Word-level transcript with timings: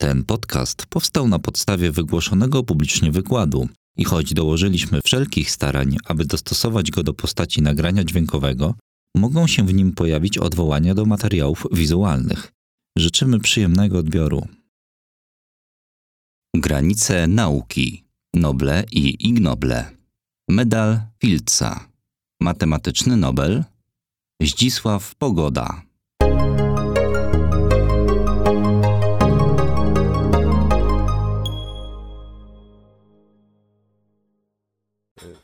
Ten 0.00 0.24
podcast 0.24 0.86
powstał 0.86 1.28
na 1.28 1.38
podstawie 1.38 1.92
wygłoszonego 1.92 2.62
publicznie 2.62 3.12
wykładu 3.12 3.68
i 3.96 4.04
choć 4.04 4.34
dołożyliśmy 4.34 5.00
wszelkich 5.04 5.50
starań, 5.50 5.96
aby 6.04 6.24
dostosować 6.24 6.90
go 6.90 7.02
do 7.02 7.14
postaci 7.14 7.62
nagrania 7.62 8.04
dźwiękowego, 8.04 8.74
mogą 9.16 9.46
się 9.46 9.66
w 9.66 9.74
nim 9.74 9.92
pojawić 9.92 10.38
odwołania 10.38 10.94
do 10.94 11.04
materiałów 11.04 11.66
wizualnych. 11.72 12.52
Życzymy 12.98 13.40
przyjemnego 13.40 13.98
odbioru. 13.98 14.46
Granice 16.56 17.26
nauki. 17.26 18.04
Noble 18.34 18.84
i 18.92 19.28
ignoble. 19.28 19.90
Medal 20.48 21.00
Filca. 21.20 21.88
Matematyczny 22.40 23.16
Nobel. 23.16 23.64
Zdzisław 24.42 25.14
Pogoda. 25.14 25.82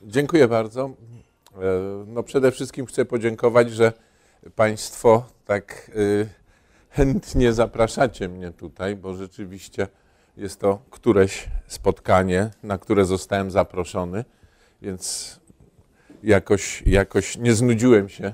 Dziękuję 0.07 0.49
bardzo. 0.49 0.91
E, 1.55 1.61
No 2.07 2.23
przede 2.23 2.53
wszystkim 2.53 2.87
chcę 2.87 3.05
podziękować, 3.05 3.71
że 3.71 3.93
Państwo 4.57 5.25
tak 5.45 5.91
y, 5.97 6.29
chętnie 6.91 7.53
zapraszacie 7.53 8.29
mnie 8.29 8.51
tutaj, 8.51 8.97
bo 8.97 9.15
rzeczywiście 9.15 9.89
jest 10.37 10.61
to 10.61 10.79
któreś 10.91 11.48
spotkanie, 11.67 12.51
na 12.62 12.79
które 12.79 13.05
zostałem 13.05 13.51
zaproszony, 13.51 14.25
więc 14.83 15.41
jakoś, 16.23 16.83
jakoś 16.87 17.39
nie 17.39 17.55
znudziłem 17.55 18.09
się, 18.09 18.33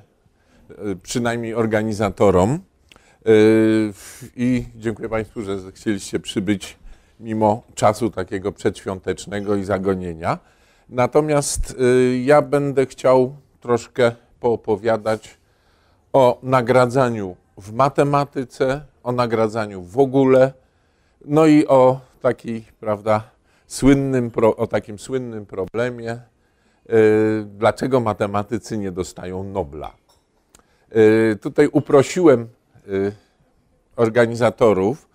y, 0.71 0.97
przynajmniej 1.03 1.55
organizatorom. 1.55 2.59
Y, 3.29 3.93
I 4.37 4.65
dziękuję 4.77 5.09
Państwu, 5.09 5.43
że 5.43 5.59
chcieliście 5.73 6.21
przybyć 6.21 6.77
mimo 7.21 7.63
czasu 7.75 8.11
takiego 8.11 8.53
przedświątecznego 8.53 9.57
i 9.57 9.65
zagonienia. 9.65 10.39
Natomiast 10.91 11.77
y, 11.81 12.19
ja 12.25 12.43
będę 12.43 12.87
chciał 12.87 13.37
troszkę 13.61 14.13
poopowiadać 14.41 15.39
o 16.13 16.39
nagradzaniu 16.43 17.37
w 17.59 17.73
matematyce, 17.73 18.81
o 19.03 19.13
nagradzaniu 19.13 19.83
w 19.83 19.99
ogóle, 19.99 20.53
no 21.25 21.47
i 21.47 21.67
o 21.67 22.01
takiej, 22.21 22.65
prawda, 22.81 23.23
słynnym, 23.67 24.31
o 24.57 24.67
takim 24.67 24.99
słynnym 24.99 25.47
problemie, 25.47 26.13
y, 26.93 27.47
dlaczego 27.59 28.01
matematycy 28.01 28.79
nie 28.79 28.93
dostają 28.93 29.45
Nobla. 29.45 29.93
Y, 30.97 31.39
Tutaj 31.43 31.69
uprosiłem 31.73 32.49
organizatorów, 33.97 35.09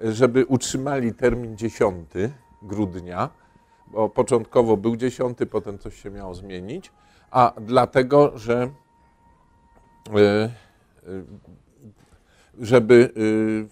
żeby 0.00 0.46
utrzymali 0.46 1.14
termin 1.14 1.56
10 1.56 2.08
grudnia, 2.62 3.30
bo 3.88 4.08
początkowo 4.08 4.76
był 4.76 4.96
10, 4.96 5.38
potem 5.50 5.78
coś 5.78 6.02
się 6.02 6.10
miało 6.10 6.34
zmienić, 6.34 6.92
a 7.30 7.52
dlatego, 7.60 8.38
że 8.38 8.70
y, 10.08 10.20
y, 11.08 11.24
żeby 12.60 13.10
y, 13.16 13.66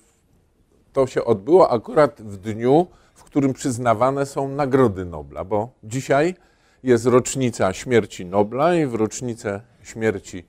to 0.93 1.07
się 1.07 1.25
odbyło 1.25 1.71
akurat 1.71 2.23
w 2.23 2.37
dniu, 2.37 2.87
w 3.15 3.25
którym 3.25 3.53
przyznawane 3.53 4.27
są 4.27 4.49
nagrody 4.49 5.05
Nobla, 5.05 5.45
bo 5.45 5.69
dzisiaj 5.85 6.35
jest 6.83 7.07
rocznica 7.07 7.73
śmierci 7.73 8.27
Nobla 8.27 8.75
i 8.75 8.87
w 8.87 8.95
rocznicę 8.95 9.61
śmierci 9.83 10.45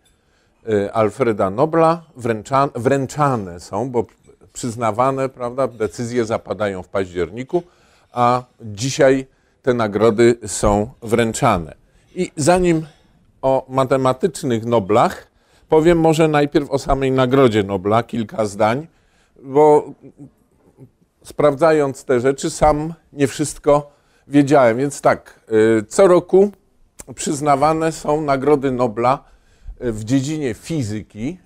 Alfreda 0.93 1.49
Nobla 1.49 2.03
wręcza, 2.15 2.69
wręczane 2.75 3.59
są, 3.59 3.89
bo 3.89 4.05
przyznawane, 4.53 5.29
prawda, 5.29 5.67
decyzje 5.67 6.25
zapadają 6.25 6.83
w 6.83 6.87
październiku, 6.87 7.63
a 8.11 8.43
dzisiaj 8.61 9.27
te 9.65 9.73
nagrody 9.73 10.37
są 10.45 10.89
wręczane. 11.01 11.75
I 12.15 12.31
zanim 12.35 12.85
o 13.41 13.65
matematycznych 13.69 14.65
Noblach, 14.65 15.27
powiem 15.69 15.99
może 15.99 16.27
najpierw 16.27 16.71
o 16.71 16.79
samej 16.79 17.11
Nagrodzie 17.11 17.63
Nobla, 17.63 18.03
kilka 18.03 18.45
zdań, 18.45 18.87
bo 19.43 19.91
sprawdzając 21.23 22.05
te 22.05 22.19
rzeczy, 22.19 22.49
sam 22.49 22.93
nie 23.13 23.27
wszystko 23.27 23.91
wiedziałem. 24.27 24.77
Więc 24.77 25.01
tak, 25.01 25.39
y, 25.79 25.85
co 25.87 26.07
roku 26.07 26.51
przyznawane 27.15 27.91
są 27.91 28.21
nagrody 28.21 28.71
Nobla 28.71 29.23
y, 29.83 29.91
w 29.91 30.03
dziedzinie 30.03 30.53
fizyki. 30.53 31.37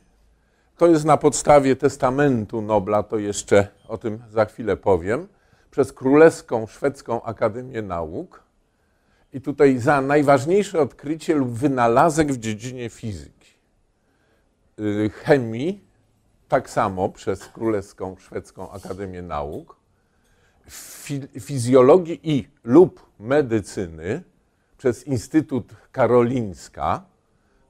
To 0.77 0.87
jest 0.87 1.05
na 1.05 1.17
podstawie 1.17 1.75
testamentu 1.75 2.61
Nobla, 2.61 3.03
to 3.03 3.17
jeszcze 3.17 3.67
o 3.87 3.97
tym 3.97 4.19
za 4.29 4.45
chwilę 4.45 4.77
powiem, 4.77 5.27
przez 5.71 5.93
Królewską 5.93 6.67
Szwedzką 6.67 7.23
Akademię 7.23 7.81
Nauk. 7.81 8.43
I 9.33 9.41
tutaj 9.41 9.77
za 9.77 10.01
najważniejsze 10.01 10.81
odkrycie 10.81 11.35
lub 11.35 11.49
wynalazek 11.49 12.31
w 12.31 12.37
dziedzinie 12.37 12.89
fizyki. 12.89 13.53
Y, 14.79 15.09
Chemii, 15.09 15.83
tak 16.47 16.69
samo 16.69 17.09
przez 17.09 17.45
Królewską 17.45 18.15
Szwedzką 18.19 18.71
Akademię 18.71 19.21
Nauk. 19.21 19.75
Fi- 20.69 21.39
Fizjologii 21.39 22.19
i 22.23 22.47
lub 22.63 23.05
medycyny 23.19 24.23
przez 24.77 25.07
Instytut 25.07 25.73
Karolińska 25.91 27.05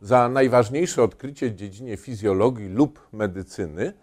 za 0.01 0.29
najważniejsze 0.29 1.03
odkrycie 1.03 1.49
w 1.49 1.55
dziedzinie 1.55 1.97
fizjologii 1.97 2.69
lub 2.69 3.07
medycyny 3.13 3.93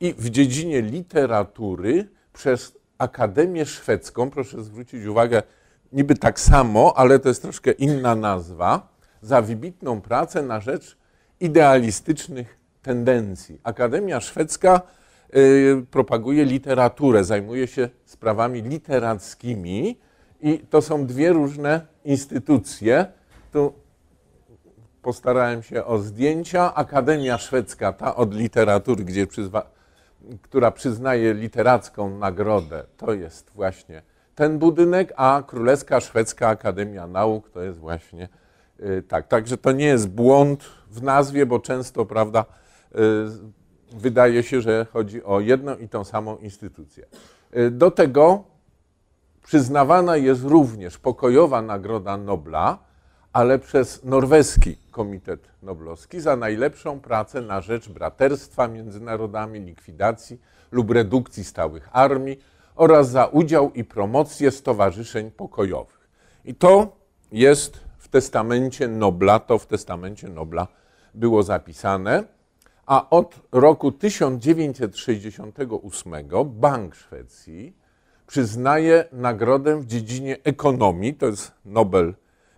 i 0.00 0.14
w 0.14 0.30
dziedzinie 0.30 0.82
literatury 0.82 2.08
przez 2.32 2.78
Akademię 2.98 3.66
Szwedzką, 3.66 4.30
proszę 4.30 4.62
zwrócić 4.62 5.06
uwagę, 5.06 5.42
niby 5.92 6.14
tak 6.14 6.40
samo, 6.40 6.92
ale 6.96 7.18
to 7.18 7.28
jest 7.28 7.42
troszkę 7.42 7.70
inna 7.70 8.14
nazwa, 8.14 8.88
za 9.22 9.42
wybitną 9.42 10.00
pracę 10.00 10.42
na 10.42 10.60
rzecz 10.60 10.96
idealistycznych 11.40 12.58
tendencji. 12.82 13.60
Akademia 13.62 14.20
Szwedzka 14.20 14.80
y, 15.36 15.86
propaguje 15.90 16.44
literaturę, 16.44 17.24
zajmuje 17.24 17.66
się 17.66 17.88
sprawami 18.04 18.62
literackimi 18.62 19.98
i 20.40 20.58
to 20.58 20.82
są 20.82 21.06
dwie 21.06 21.32
różne 21.32 21.86
instytucje. 22.04 23.06
Tu 23.52 23.72
postarałem 25.02 25.62
się 25.62 25.84
o 25.84 25.98
zdjęcia. 25.98 26.74
Akademia 26.74 27.38
Szwedzka, 27.38 27.92
ta 27.92 28.16
od 28.16 28.34
literatury, 28.34 29.04
gdzie 29.04 29.26
przyzwa, 29.26 29.70
która 30.42 30.70
przyznaje 30.70 31.34
literacką 31.34 32.18
nagrodę, 32.18 32.84
to 32.96 33.12
jest 33.12 33.50
właśnie 33.54 34.02
ten 34.34 34.58
budynek, 34.58 35.12
a 35.16 35.42
Królewska 35.46 36.00
Szwedzka 36.00 36.48
Akademia 36.48 37.06
Nauk 37.06 37.50
to 37.50 37.62
jest 37.62 37.78
właśnie 37.78 38.28
y, 38.80 39.02
tak. 39.08 39.28
Także 39.28 39.56
to 39.56 39.72
nie 39.72 39.84
jest 39.84 40.08
błąd 40.08 40.64
w 40.90 41.02
nazwie, 41.02 41.46
bo 41.46 41.60
często, 41.60 42.06
prawda, 42.06 42.44
y, 42.94 42.96
wydaje 43.92 44.42
się, 44.42 44.60
że 44.60 44.86
chodzi 44.92 45.24
o 45.24 45.40
jedną 45.40 45.76
i 45.76 45.88
tą 45.88 46.04
samą 46.04 46.36
instytucję. 46.36 47.06
Y, 47.56 47.70
Do 47.70 47.90
tego 47.90 48.44
przyznawana 49.44 50.16
jest 50.16 50.44
również 50.44 50.98
pokojowa 50.98 51.62
Nagroda 51.62 52.16
Nobla, 52.16 52.78
ale 53.36 53.58
przez 53.58 54.04
norweski 54.04 54.76
Komitet 54.90 55.48
Noblowski 55.62 56.20
za 56.20 56.36
najlepszą 56.36 57.00
pracę 57.00 57.40
na 57.40 57.60
rzecz 57.60 57.88
braterstwa 57.88 58.68
między 58.68 59.00
narodami, 59.00 59.60
likwidacji 59.60 60.40
lub 60.70 60.90
redukcji 60.90 61.44
stałych 61.44 61.88
armii 61.92 62.40
oraz 62.76 63.10
za 63.10 63.26
udział 63.26 63.72
i 63.72 63.84
promocję 63.84 64.50
stowarzyszeń 64.50 65.30
pokojowych. 65.30 66.08
I 66.44 66.54
to 66.54 66.96
jest 67.32 67.80
w 67.98 68.08
testamencie 68.08 68.88
Nobla, 68.88 69.38
to 69.38 69.58
w 69.58 69.66
testamencie 69.66 70.28
Nobla 70.28 70.68
było 71.14 71.42
zapisane, 71.42 72.24
a 72.86 73.10
od 73.10 73.34
roku 73.52 73.92
1968 73.92 76.12
Bank 76.44 76.94
Szwecji 76.94 77.76
przyznaje 78.26 79.04
nagrodę 79.12 79.80
w 79.80 79.86
dziedzinie 79.86 80.36
ekonomii, 80.44 81.14
to 81.14 81.26
jest 81.26 81.52
Nobel 81.64 82.14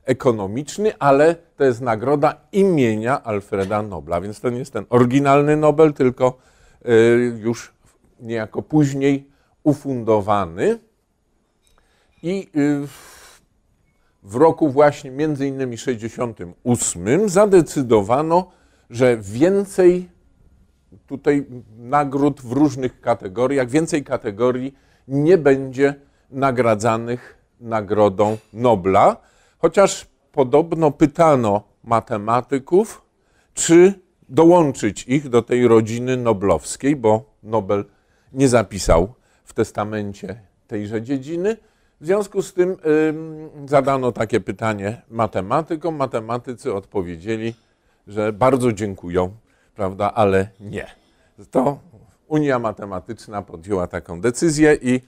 ekonomiczny, 0.09 0.99
ale 0.99 1.37
to 1.57 1.65
jest 1.65 1.81
nagroda 1.81 2.35
imienia 2.53 3.25
Alfreda 3.25 3.83
Nobla, 3.83 4.21
więc 4.21 4.41
to 4.41 4.51
nie 4.51 4.59
jest 4.59 4.73
ten 4.73 4.85
oryginalny 4.91 5.57
Nobel, 5.57 5.93
tylko 5.93 6.39
y, 6.89 7.39
już 7.41 7.73
niejako 8.21 8.63
później 8.63 9.29
ufundowany. 9.63 10.79
I 12.23 12.49
y, 12.57 12.87
w 14.23 14.35
roku 14.35 14.71
właśnie 14.71 15.11
między 15.11 15.47
innymi 15.47 15.79
68 15.79 17.29
zadecydowano, 17.29 18.51
że 18.91 19.17
więcej 19.17 20.09
tutaj 21.07 21.47
nagród 21.79 22.41
w 22.41 22.53
różnych 22.53 23.01
kategoriach, 23.01 23.69
więcej 23.69 24.05
kategorii 24.05 24.75
nie 25.09 25.39
będzie 25.39 25.95
nagradzanych 26.31 27.39
nagrodą 27.61 28.37
Nobla, 28.53 29.28
chociaż 29.59 30.07
podobno 30.33 30.91
pytano 30.91 31.63
matematyków, 31.85 33.03
czy 33.55 33.95
dołączyć 34.29 35.05
ich 35.09 35.29
do 35.29 35.43
tej 35.43 35.69
rodziny 35.69 36.17
noblowskiej, 36.17 36.97
bo 36.97 37.25
Nobel 37.43 37.85
nie 38.33 38.49
zapisał 38.49 39.15
w 39.45 39.53
testamencie 39.53 40.41
tejże 40.67 41.03
dziedziny. 41.03 41.57
W 42.01 42.07
związku 42.07 42.43
z 42.43 42.55
tym 42.55 42.77
ym, 43.09 43.51
zadano 43.69 44.13
takie 44.13 44.41
pytanie 44.41 45.03
matematykom. 45.09 45.97
Matematycy 45.97 46.75
odpowiedzieli, 46.75 47.55
że 48.07 48.33
bardzo 48.33 48.73
dziękują, 48.73 49.31
prawda, 49.75 50.15
ale 50.15 50.49
nie. 50.61 50.87
To 51.51 51.79
Unia 52.27 52.59
Matematyczna 52.59 53.43
podjęła 53.43 53.87
taką 53.87 54.21
decyzję 54.21 54.79
i 54.83 54.95
y, 54.95 55.01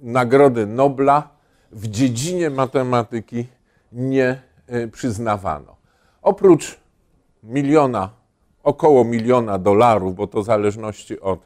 Nagrody 0.00 0.66
Nobla 0.66 1.37
w 1.72 1.88
dziedzinie 1.88 2.50
matematyki 2.50 3.46
nie 3.92 4.42
y, 4.72 4.88
przyznawano. 4.88 5.76
Oprócz 6.22 6.78
miliona, 7.42 8.10
około 8.62 9.04
miliona 9.04 9.58
dolarów, 9.58 10.14
bo 10.14 10.26
to 10.26 10.42
w 10.42 10.44
zależności 10.44 11.20
od 11.20 11.40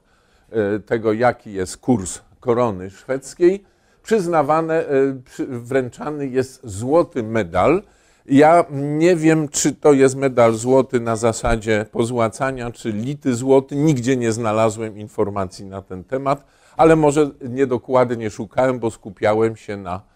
y, 0.76 0.80
tego, 0.80 1.12
jaki 1.12 1.52
jest 1.52 1.76
kurs 1.76 2.20
korony 2.40 2.90
szwedzkiej, 2.90 3.64
przyznawane, 4.02 4.90
y, 4.90 5.14
wręczany 5.48 6.26
jest 6.26 6.60
złoty 6.64 7.22
medal. 7.22 7.82
Ja 8.26 8.64
nie 8.70 9.16
wiem, 9.16 9.48
czy 9.48 9.74
to 9.74 9.92
jest 9.92 10.16
medal 10.16 10.54
złoty 10.54 11.00
na 11.00 11.16
zasadzie 11.16 11.86
pozłacania, 11.92 12.70
czy 12.70 12.92
lity 12.92 13.34
złoty. 13.34 13.76
Nigdzie 13.76 14.16
nie 14.16 14.32
znalazłem 14.32 14.98
informacji 14.98 15.66
na 15.66 15.82
ten 15.82 16.04
temat, 16.04 16.44
ale 16.76 16.96
może 16.96 17.30
niedokładnie 17.48 18.30
szukałem, 18.30 18.78
bo 18.78 18.90
skupiałem 18.90 19.56
się 19.56 19.76
na 19.76 20.11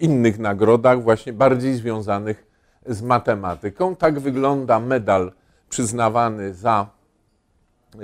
innych 0.00 0.38
nagrodach, 0.38 1.02
właśnie 1.02 1.32
bardziej 1.32 1.74
związanych 1.74 2.46
z 2.86 3.02
matematyką. 3.02 3.96
Tak 3.96 4.20
wygląda 4.20 4.80
medal 4.80 5.32
przyznawany 5.68 6.54
za 6.54 6.90
y, 7.94 7.98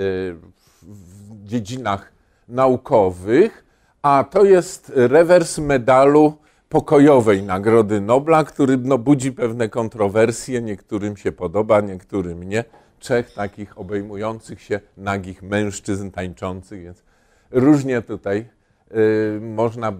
w 0.82 1.44
dziedzinach 1.44 2.12
naukowych, 2.48 3.64
a 4.02 4.24
to 4.30 4.44
jest 4.44 4.92
rewers 4.94 5.58
medalu 5.58 6.36
pokojowej 6.68 7.42
Nagrody 7.42 8.00
Nobla, 8.00 8.44
który 8.44 8.76
no, 8.76 8.98
budzi 8.98 9.32
pewne 9.32 9.68
kontrowersje. 9.68 10.62
Niektórym 10.62 11.16
się 11.16 11.32
podoba, 11.32 11.80
niektórym 11.80 12.42
nie. 12.42 12.64
Trzech 12.98 13.34
takich 13.34 13.78
obejmujących 13.78 14.62
się 14.62 14.80
nagich 14.96 15.42
mężczyzn 15.42 16.10
tańczących, 16.10 16.82
więc 16.82 17.02
różnie 17.50 18.02
tutaj 18.02 18.48
y, 18.92 19.40
można 19.40 19.92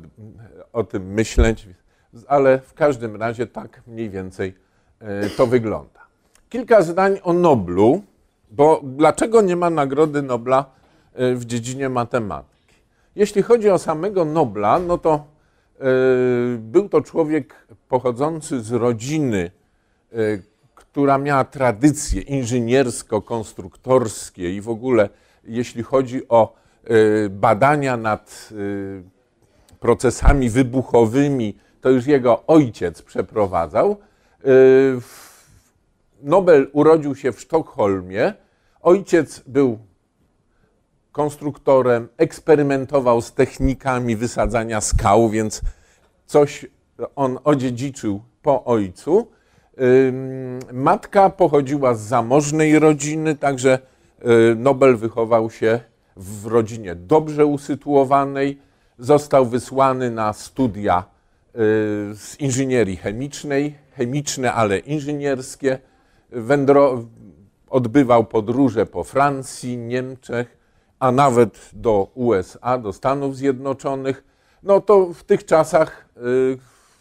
o 0.74 0.84
tym 0.84 1.12
myśleć, 1.12 1.68
ale 2.28 2.58
w 2.58 2.74
każdym 2.74 3.16
razie 3.16 3.46
tak 3.46 3.82
mniej 3.86 4.10
więcej 4.10 4.54
y, 5.02 5.06
to 5.36 5.46
wygląda. 5.46 6.00
Kilka 6.48 6.82
zdań 6.82 7.18
o 7.22 7.32
Noblu, 7.32 8.02
bo 8.50 8.80
dlaczego 8.84 9.42
nie 9.42 9.56
ma 9.56 9.70
Nagrody 9.70 10.22
Nobla 10.22 10.64
y, 11.20 11.36
w 11.36 11.44
dziedzinie 11.44 11.88
matematyki? 11.88 12.74
Jeśli 13.16 13.42
chodzi 13.42 13.70
o 13.70 13.78
samego 13.78 14.24
Nobla, 14.24 14.78
no 14.78 14.98
to 14.98 15.34
był 16.58 16.88
to 16.88 17.00
człowiek 17.00 17.66
pochodzący 17.88 18.60
z 18.60 18.72
rodziny, 18.72 19.50
która 20.74 21.18
miała 21.18 21.44
tradycje 21.44 22.22
inżyniersko-konstruktorskie 22.22 24.56
i 24.56 24.60
w 24.60 24.68
ogóle, 24.68 25.08
jeśli 25.44 25.82
chodzi 25.82 26.28
o 26.28 26.54
badania 27.30 27.96
nad 27.96 28.48
procesami 29.84 30.50
wybuchowymi, 30.50 31.58
to 31.81 31.90
już 31.90 32.06
jego 32.06 32.46
ojciec 32.46 33.02
przeprowadzał. 33.02 33.96
Nobel 36.22 36.70
urodził 36.72 37.14
się 37.14 37.32
w 37.32 37.40
Sztokholmie. 37.40 38.34
Ojciec 38.82 39.42
był 39.46 39.78
konstruktorem, 41.12 42.08
eksperymentował 42.16 43.20
z 43.20 43.32
technikami 43.32 44.16
wysadzania 44.16 44.81
skał, 44.81 45.28
więc 45.28 45.60
coś 46.26 46.66
on 47.16 47.38
odziedziczył 47.44 48.22
po 48.42 48.64
ojcu. 48.64 49.28
Matka 50.72 51.31
pochodziła 51.31 51.94
z 51.94 52.00
zamożnej 52.00 52.78
rodziny, 52.78 53.36
także 53.36 53.78
Nobel 54.56 54.96
wychował 54.96 55.50
się 55.50 55.81
w 56.16 56.46
rodzinie 56.46 56.94
dobrze 56.94 57.46
usytuowanej. 57.46 58.64
Został 58.99 59.46
wysłany 59.46 60.11
na 60.11 60.32
studia 60.32 61.05
z 62.14 62.41
inżynierii 62.41 62.96
chemicznej, 62.96 63.75
chemiczne, 63.96 64.52
ale 64.52 64.79
inżynierskie. 64.79 65.79
Wędro 66.31 67.05
odbywał 67.70 68.25
podróże 68.25 68.87
po 68.87 69.05
Francji, 69.05 69.79
Niemczech, 69.79 70.58
a 70.99 71.12
nawet 71.12 71.70
do 71.73 72.11
USA, 72.14 72.79
do 72.79 72.93
Stanów 72.93 73.37
Zjednoczonych, 73.37 74.25
no 74.62 74.81
to 74.81 75.06
w 75.06 75.25
tych 75.25 75.44
czasach 75.44 76.08
y, 76.17 76.58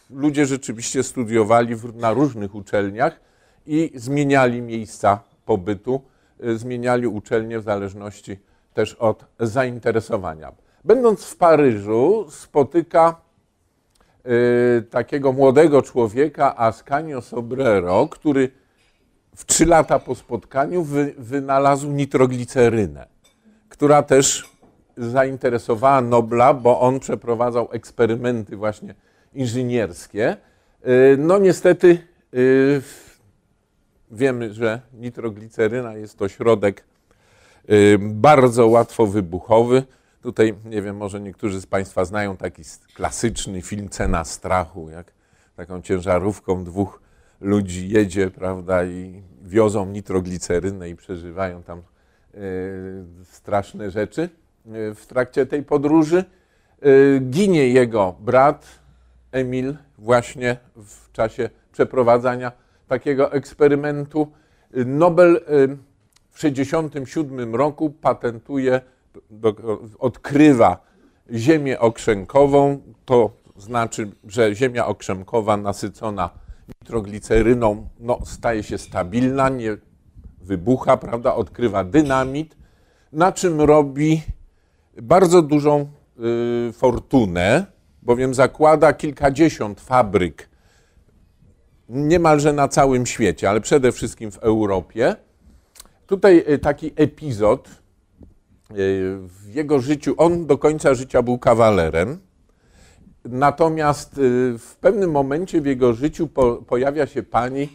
ludzie 0.09 0.45
rzeczywiście 0.45 1.03
studiowali 1.03 1.75
na 1.93 2.13
różnych 2.13 2.55
uczelniach 2.55 3.19
i 3.65 3.91
zmieniali 3.95 4.61
miejsca 4.61 5.19
pobytu, 5.45 6.01
y, 6.43 6.57
zmieniali 6.57 7.07
uczelnie 7.07 7.59
w 7.59 7.63
zależności 7.63 8.39
też 8.73 8.93
od 8.93 9.25
zainteresowania. 9.39 10.51
Będąc 10.85 11.23
w 11.25 11.35
Paryżu, 11.37 12.25
spotyka 12.29 13.15
y, 14.25 14.81
takiego 14.89 15.31
młodego 15.31 15.81
człowieka, 15.81 16.57
Ascanio 16.57 17.21
Sobrero, 17.21 18.07
który 18.07 18.51
w 19.35 19.45
trzy 19.45 19.65
lata 19.65 19.99
po 19.99 20.15
spotkaniu 20.15 20.83
wy, 20.83 21.13
wynalazł 21.17 21.91
nitroglicerynę 21.91 23.13
która 23.73 24.03
też 24.03 24.49
zainteresowała 24.97 26.01
Nobla, 26.01 26.53
bo 26.53 26.79
on 26.79 26.99
przeprowadzał 26.99 27.69
eksperymenty 27.71 28.57
właśnie 28.57 28.95
inżynierskie. 29.33 30.37
Y, 30.87 31.17
no 31.19 31.37
niestety 31.37 31.97
y, 32.33 32.81
wiemy, 34.11 34.53
że 34.53 34.81
nitrogliceryna 34.93 35.95
jest 35.95 36.17
to 36.17 36.29
środek 36.29 36.83
y, 37.69 37.97
bardzo 37.99 38.67
łatwo 38.67 39.07
wybuchowy. 39.07 39.83
Tutaj, 40.23 40.55
nie 40.65 40.81
wiem, 40.81 40.97
może 40.97 41.21
niektórzy 41.21 41.61
z 41.61 41.65
Państwa 41.65 42.05
znają 42.05 42.37
taki 42.37 42.61
klasyczny 42.93 43.61
film 43.61 43.89
Cena 43.89 44.23
strachu, 44.23 44.89
jak 44.89 45.13
taką 45.55 45.81
ciężarówką 45.81 46.63
dwóch 46.63 47.01
ludzi 47.41 47.89
jedzie, 47.89 48.31
prawda, 48.31 48.85
i 48.85 49.23
wiozą 49.41 49.85
nitroglicerynę 49.85 50.89
i 50.89 50.95
przeżywają 50.95 51.63
tam 51.63 51.81
Y, 52.37 53.05
straszne 53.23 53.91
rzeczy 53.91 54.21
y, 54.21 54.95
w 54.95 55.05
trakcie 55.07 55.45
tej 55.45 55.63
podróży. 55.63 56.23
Y, 56.85 57.19
ginie 57.29 57.67
jego 57.69 58.15
brat 58.19 58.79
Emil 59.31 59.75
właśnie 59.97 60.57
w 60.75 61.11
czasie 61.11 61.49
przeprowadzania 61.71 62.51
takiego 62.87 63.31
eksperymentu. 63.31 64.31
Nobel 64.85 65.41
w 66.29 66.39
1967 66.39 67.55
roku 67.55 67.89
patentuje, 67.89 68.81
odkrywa 69.99 70.77
ziemię 71.33 71.79
okrzękową. 71.79 72.81
To 73.05 73.31
znaczy, 73.57 74.11
że 74.27 74.55
ziemia 74.55 74.87
okrzękowa 74.87 75.57
nasycona 75.57 76.29
nitrogliceryną 76.67 77.89
no, 77.99 78.19
staje 78.25 78.63
się 78.63 78.77
stabilna, 78.77 79.49
nie 79.49 79.77
wybucha, 80.41 80.97
prawda, 80.97 81.35
odkrywa 81.35 81.83
dynamit, 81.83 82.57
na 83.11 83.31
czym 83.31 83.61
robi 83.61 84.21
bardzo 85.01 85.41
dużą 85.41 85.87
y, 86.69 86.73
fortunę, 86.73 87.65
bowiem 88.01 88.33
zakłada 88.33 88.93
kilkadziesiąt 88.93 89.81
fabryk 89.81 90.49
niemalże 91.89 92.53
na 92.53 92.67
całym 92.67 93.05
świecie, 93.05 93.49
ale 93.49 93.61
przede 93.61 93.91
wszystkim 93.91 94.31
w 94.31 94.37
Europie. 94.37 95.15
Tutaj 96.07 96.45
y, 96.49 96.59
taki 96.59 96.91
epizod 96.95 97.69
w 98.73 99.53
jego 99.53 99.79
życiu, 99.79 100.13
on 100.17 100.45
do 100.45 100.57
końca 100.57 100.93
życia 100.93 101.21
był 101.21 101.37
kawalerem, 101.37 102.19
natomiast 103.25 104.17
y, 104.17 104.57
w 104.57 104.75
pewnym 104.81 105.11
momencie 105.11 105.61
w 105.61 105.65
jego 105.65 105.93
życiu 105.93 106.27
po, 106.27 106.55
pojawia 106.55 107.07
się 107.07 107.23
pani, 107.23 107.69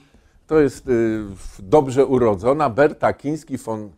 to 0.46 0.60
jest 0.60 0.88
y, 0.88 1.24
dobrze 1.58 2.06
urodzona 2.06 2.70
Berta 2.70 3.12
Kiński 3.12 3.58
von 3.58 3.90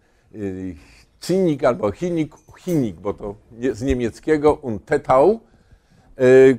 Cinik 1.21 1.65
albo 1.65 1.93
Chinik, 1.93 2.35
Chinik, 2.59 2.97
bo 2.97 3.15
to 3.15 3.35
z 3.73 3.83
niemieckiego 3.83 4.55
Untetau, 4.55 5.41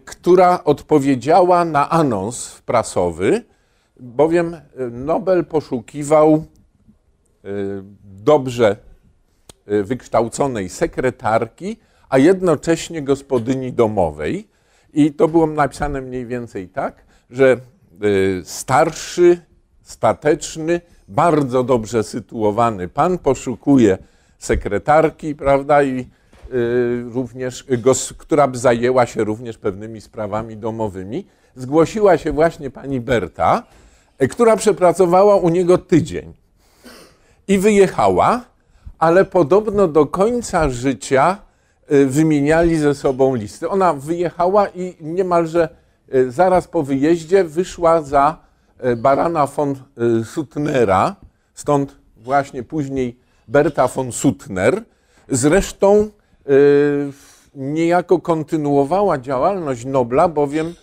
która 0.05 0.63
odpowiedziała 0.63 1.65
na 1.65 1.89
anons 1.89 2.62
prasowy, 2.65 3.43
bowiem 4.00 4.57
Nobel 4.91 5.45
poszukiwał 5.45 6.45
dobrze 8.03 8.90
wykształconej 9.65 10.70
sekretarki, 10.70 11.77
a 12.10 12.18
jednocześnie 12.18 13.01
gospodyni 13.01 13.74
domowej. 13.74 14.48
I 14.94 15.13
to 15.13 15.27
było 15.27 15.48
napisane 15.48 16.01
mniej 16.01 16.25
więcej 16.25 16.70
tak, 16.70 17.06
że 17.30 17.58
starszy 18.44 19.41
stateczny, 19.82 20.82
bardzo 21.08 21.63
dobrze 21.63 22.03
sytuowany 22.03 22.88
pan 22.88 23.18
poszukuje 23.18 23.98
sekretarki, 24.38 25.36
prawda, 25.36 25.84
i 25.84 26.00
y, 26.00 27.03
również, 27.13 27.65
która 28.18 28.48
by 28.48 28.58
zajęła 28.58 29.06
się 29.06 29.24
również 29.24 29.58
pewnymi 29.58 30.01
sprawami 30.01 30.58
domowymi. 30.58 31.27
Zgłosiła 31.56 32.18
się 32.18 32.32
właśnie 32.32 32.70
pani 32.70 33.01
Berta, 33.01 33.63
y, 34.22 34.27
która 34.27 34.58
przepracowała 34.58 35.36
u 35.36 35.50
niego 35.50 35.77
tydzień 35.77 36.34
i 37.48 37.58
wyjechała, 37.58 38.41
ale 39.01 39.25
podobno 39.25 39.88
do 39.88 40.05
końca 40.05 40.70
życia 40.70 41.38
y, 41.91 42.05
wymieniali 42.05 42.77
ze 42.77 42.96
sobą 42.96 43.36
listy. 43.36 43.70
Ona 43.70 43.93
wyjechała 43.93 44.67
i 44.67 44.96
niemalże 45.01 45.70
y, 46.15 46.31
zaraz 46.31 46.67
po 46.67 46.84
wyjeździe 46.84 47.43
wyszła 47.43 48.01
za 48.01 48.38
y, 48.86 48.96
barana 48.96 49.48
von 49.48 49.75
Suttnera, 50.24 51.15
stąd 51.53 51.98
właśnie 52.17 52.63
później 52.63 53.20
Berta 53.48 53.88
von 53.88 54.12
Suttner. 54.12 54.84
Zresztą 55.29 56.10
niejako 57.55 58.20
kontynuowała 58.20 59.17
działalność 59.17 59.86
Nobla, 59.86 60.27
bowiem 60.27 60.74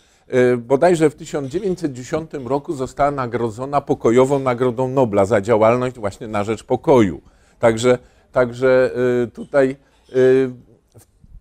bodajże 0.59 1.11
w 1.11 1.15
1910 1.15 2.31
roku 2.45 2.73
została 2.73 3.11
nagrodzona 3.11 3.81
pokojową 3.81 4.39
Nagrodą 4.39 4.89
Nobla 4.89 5.25
za 5.25 5.41
działalność 5.41 5.99
właśnie 5.99 6.29
na 6.29 6.45
rzecz 6.45 6.65
pokoju. 6.65 7.21
Także, 7.59 7.99
także 8.33 8.91
y, 9.25 9.29
tutaj 9.29 9.77
y, 10.17 10.51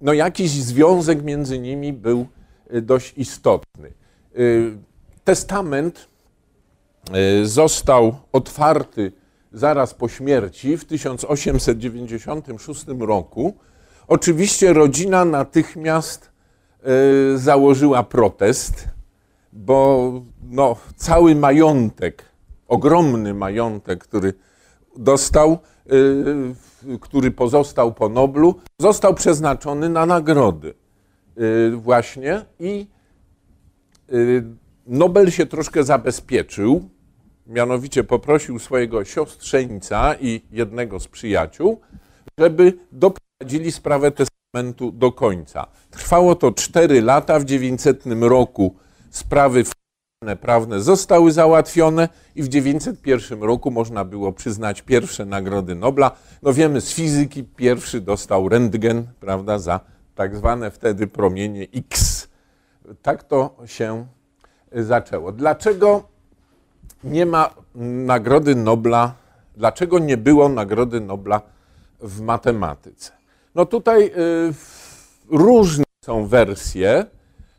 no 0.02 0.14
jakiś 0.14 0.52
związek 0.52 1.24
między 1.24 1.60
nimi 1.60 1.94
był 1.94 2.28
y, 2.74 2.82
dość 2.82 3.14
istotny. 3.18 3.94
Testament 5.24 6.08
został 7.44 8.16
otwarty 8.32 9.12
zaraz 9.54 9.94
po 9.94 10.08
śmierci 10.08 10.78
w 10.78 10.86
1896 10.86 12.86
roku. 13.00 13.58
Oczywiście 14.08 14.74
rodzina 14.74 15.26
natychmiast 15.26 16.32
założyła 17.36 18.04
protest, 18.04 18.88
bo 19.54 20.12
no, 20.44 20.76
cały 20.96 21.36
majątek, 21.36 22.26
ogromny 22.68 23.34
majątek, 23.34 24.04
który 24.04 24.34
dostał, 24.98 25.60
który 27.02 27.32
pozostał 27.32 27.94
po 27.94 28.10
Noblu, 28.10 28.56
został 28.80 29.14
przeznaczony 29.14 29.90
na 29.90 30.06
nagrody 30.06 30.74
y, 31.38 31.72
właśnie 31.76 32.46
i 32.60 32.88
y, 34.14 34.44
Nobel 34.88 35.32
się 35.32 35.46
troszkę 35.46 35.84
zabezpieczył, 35.84 36.90
mianowicie 37.48 38.04
poprosił 38.04 38.60
swojego 38.60 39.06
siostrzeńca 39.06 40.16
i 40.22 40.42
jednego 40.52 41.00
z 41.00 41.08
przyjaciół, 41.08 41.82
żeby 42.38 42.74
doprowadzili 42.92 43.72
sprawę 43.72 44.12
testamentu 44.12 44.92
do 44.92 45.12
końca. 45.12 45.68
Trwało 45.92 46.36
to 46.36 46.52
4 46.52 47.02
lata, 47.02 47.40
w 47.40 47.46
900 47.46 48.04
roku 48.22 48.76
sprawy 49.10 49.64
prawne 50.42 50.82
zostały 50.82 51.32
załatwione 51.32 52.10
i 52.36 52.44
w 52.44 52.48
901 52.48 53.44
roku 53.44 53.72
można 53.72 54.06
było 54.06 54.34
przyznać 54.34 54.82
pierwsze 54.82 55.26
nagrody 55.26 55.76
Nobla. 55.76 56.12
No 56.42 56.54
wiemy 56.54 56.82
z 56.82 56.94
fizyki, 56.94 57.44
pierwszy 57.44 58.02
dostał 58.02 58.50
rentgen, 58.50 59.08
prawda, 59.20 59.60
za 59.60 59.80
tak 60.16 60.36
zwane 60.36 60.72
wtedy 60.72 61.08
promienie 61.08 61.68
X. 61.76 62.28
Tak 63.02 63.24
to 63.24 63.56
się 63.66 64.08
zaczęło. 64.72 65.32
Dlaczego 65.32 66.04
nie 67.04 67.26
ma 67.26 67.54
nagrody 67.76 68.56
Nobla, 68.56 69.14
dlaczego 69.58 70.00
nie 70.00 70.18
było 70.18 70.50
nagrody 70.50 71.02
Nobla 71.02 71.42
w 72.00 72.22
matematyce? 72.22 73.12
No 73.56 73.66
tutaj 73.66 74.06
y, 74.06 74.12
różne 75.30 75.84
są 76.06 76.28
wersje. 76.28 77.06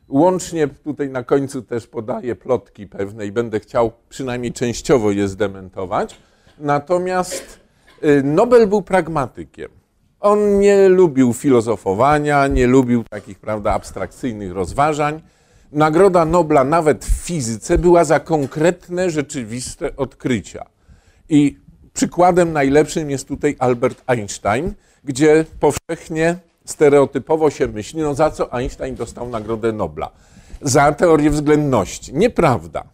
Łącznie 0.09 0.69
tutaj 0.69 1.09
na 1.09 1.23
końcu 1.23 1.63
też 1.63 1.87
podaję 1.87 2.37
plotki 2.37 2.87
pewne 2.87 3.27
i 3.27 3.33
będę 3.33 3.61
chciał 3.61 3.93
przynajmniej 4.09 4.53
częściowo 4.53 5.11
je 5.11 5.29
zdementować. 5.29 6.17
Natomiast 6.59 7.61
y, 8.05 8.23
Nobel 8.23 8.67
był 8.67 8.83
pragmatykiem. 8.83 9.71
On 10.21 10.59
nie 10.59 10.89
lubił 10.89 11.33
filozofowania, 11.33 12.47
nie 12.47 12.67
lubił 12.67 13.05
takich, 13.05 13.39
prawda, 13.39 13.73
abstrakcyjnych 13.73 14.53
rozważań. 14.53 15.23
Nagroda 15.73 16.25
Nobla 16.25 16.65
nawet 16.65 17.05
w 17.05 17.27
fizyce 17.27 17.79
była 17.79 18.05
za 18.05 18.21
konkretne, 18.21 19.11
rzeczywiste 19.11 19.97
odkrycia. 19.97 20.67
I 21.29 21.59
przykładem 21.93 22.53
najlepszym 22.53 23.11
jest 23.11 23.29
tutaj 23.29 23.57
Albert 23.59 24.03
Einstein, 24.07 24.75
gdzie 25.05 25.45
powszechnie, 25.61 26.37
stereotypowo 26.71 27.51
się 27.51 27.69
myśli, 27.69 28.01
no 28.01 28.15
za 28.15 28.31
co 28.31 28.53
Einstein 28.53 28.95
dostał 28.95 29.29
Nagrodę 29.29 29.73
Nobla? 29.73 30.11
Za 30.63 30.93
teorię 30.93 31.31
względności. 31.31 32.15
Nieprawda. 32.15 32.85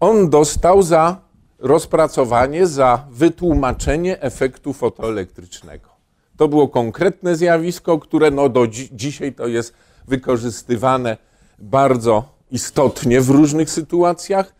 On 0.00 0.30
dostał 0.30 0.82
za 0.82 1.20
rozpracowanie, 1.58 2.66
za 2.66 3.06
wytłumaczenie 3.10 4.20
efektu 4.20 4.72
fotoelektrycznego. 4.72 5.88
To 6.36 6.48
było 6.48 6.68
konkretne 6.68 7.36
zjawisko, 7.36 7.98
które 7.98 8.30
no 8.30 8.48
do 8.48 8.66
dzi- 8.66 8.88
dzisiaj 8.92 9.32
to 9.32 9.46
jest 9.46 9.74
wykorzystywane 10.08 11.16
bardzo 11.58 12.24
istotnie 12.50 13.20
w 13.20 13.30
różnych 13.30 13.70
sytuacjach, 13.70 14.54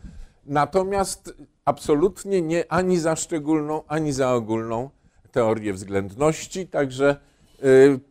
natomiast 0.45 1.33
absolutnie 1.65 2.41
nie 2.41 2.71
ani 2.71 2.99
za 2.99 3.15
szczególną, 3.15 3.81
ani 3.87 4.11
za 4.13 4.33
ogólną 4.33 4.89
teorię 5.31 5.73
względności. 5.73 6.67
Także 6.67 7.15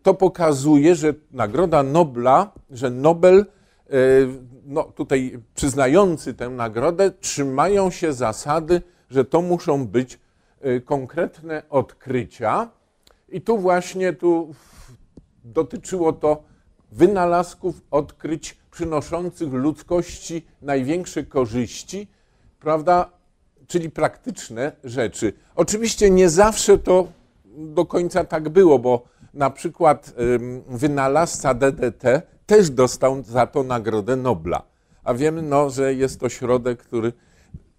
to 0.03 0.15
pokazuje, 0.15 0.95
że 0.95 1.15
Nagroda 1.31 1.83
Nobla, 1.83 2.53
że 2.71 2.91
Nobel, 2.91 3.47
y, 3.93 4.29
no 4.65 4.83
tutaj 4.83 5.39
przyznający 5.55 6.35
tę 6.35 6.49
nagrodę, 6.49 7.11
trzymają 7.11 7.91
się 7.91 8.13
zasady, 8.13 8.83
że 9.11 9.25
to 9.25 9.43
muszą 9.43 9.87
być 9.87 10.19
y, 10.65 10.81
konkretne 10.81 11.63
odkrycia. 11.71 12.71
I 13.29 13.41
tu 13.41 13.59
właśnie 13.59 14.13
tu 14.13 14.55
dotyczyło 15.45 16.13
to 16.13 16.43
wynalazków, 16.93 17.83
odkryć 17.91 18.57
przynoszących 18.71 19.53
ludzkości 19.53 20.47
największe 20.63 21.25
korzyści, 21.25 22.09
prawda? 22.61 23.11
Czyli 23.67 23.91
praktyczne 23.91 24.73
rzeczy. 24.85 25.33
Oczywiście 25.55 26.11
nie 26.11 26.29
zawsze 26.29 26.79
to 26.79 27.09
do 27.57 27.87
końca 27.87 28.25
tak 28.25 28.49
było, 28.49 28.79
bo 28.79 29.12
na 29.35 29.51
przykład 29.51 30.15
wynalazca 30.69 31.55
DDT 31.55 32.23
też 32.47 32.71
dostał 32.71 33.23
za 33.23 33.47
to 33.47 33.63
Nagrodę 33.63 34.17
Nobla. 34.17 34.63
A 35.05 35.15
wiemy, 35.15 35.43
no, 35.43 35.71
że 35.71 35.95
jest 35.95 36.21
to 36.21 36.29
środek, 36.29 36.79
który 36.79 37.13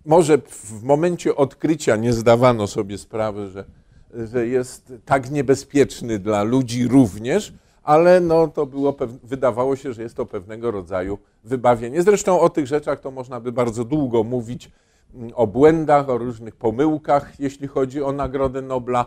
może 0.05 0.37
w 0.37 0.83
momencie 0.83 1.35
odkrycia 1.35 1.95
nie 1.95 2.13
zdawano 2.13 2.67
sobie 2.67 2.97
sprawy, 2.97 3.47
że, 3.47 3.65
że 4.13 4.47
jest 4.47 4.93
tak 5.05 5.31
niebezpieczny 5.31 6.19
dla 6.19 6.43
ludzi 6.43 6.87
również, 6.87 7.53
ale 7.83 8.19
no, 8.19 8.47
to 8.47 8.65
było, 8.65 8.95
wydawało 9.23 9.75
się, 9.75 9.93
że 9.93 10.03
jest 10.03 10.15
to 10.15 10.25
pewnego 10.25 10.71
rodzaju 10.71 11.17
wybawienie. 11.43 12.03
Zresztą 12.03 12.39
o 12.39 12.49
tych 12.49 12.67
rzeczach 12.67 12.99
to 12.99 13.11
można 13.11 13.39
by 13.39 13.51
bardzo 13.51 13.83
długo 13.83 14.23
mówić, 14.23 14.71
mm, 15.13 15.31
o 15.35 15.47
błędach, 15.47 16.09
o 16.09 16.17
różnych 16.17 16.55
pomyłkach, 16.55 17.39
jeśli 17.39 17.67
chodzi 17.67 18.03
o 18.03 18.11
Nagrodę 18.11 18.61
Nobla, 18.61 19.05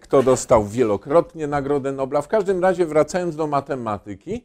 kto 0.00 0.22
dostał 0.22 0.66
wielokrotnie 0.66 1.46
Nagrodę 1.46 1.92
Nobla. 1.92 2.22
W 2.22 2.28
każdym 2.28 2.62
razie, 2.62 2.86
wracając 2.86 3.36
do 3.36 3.46
matematyki, 3.46 4.44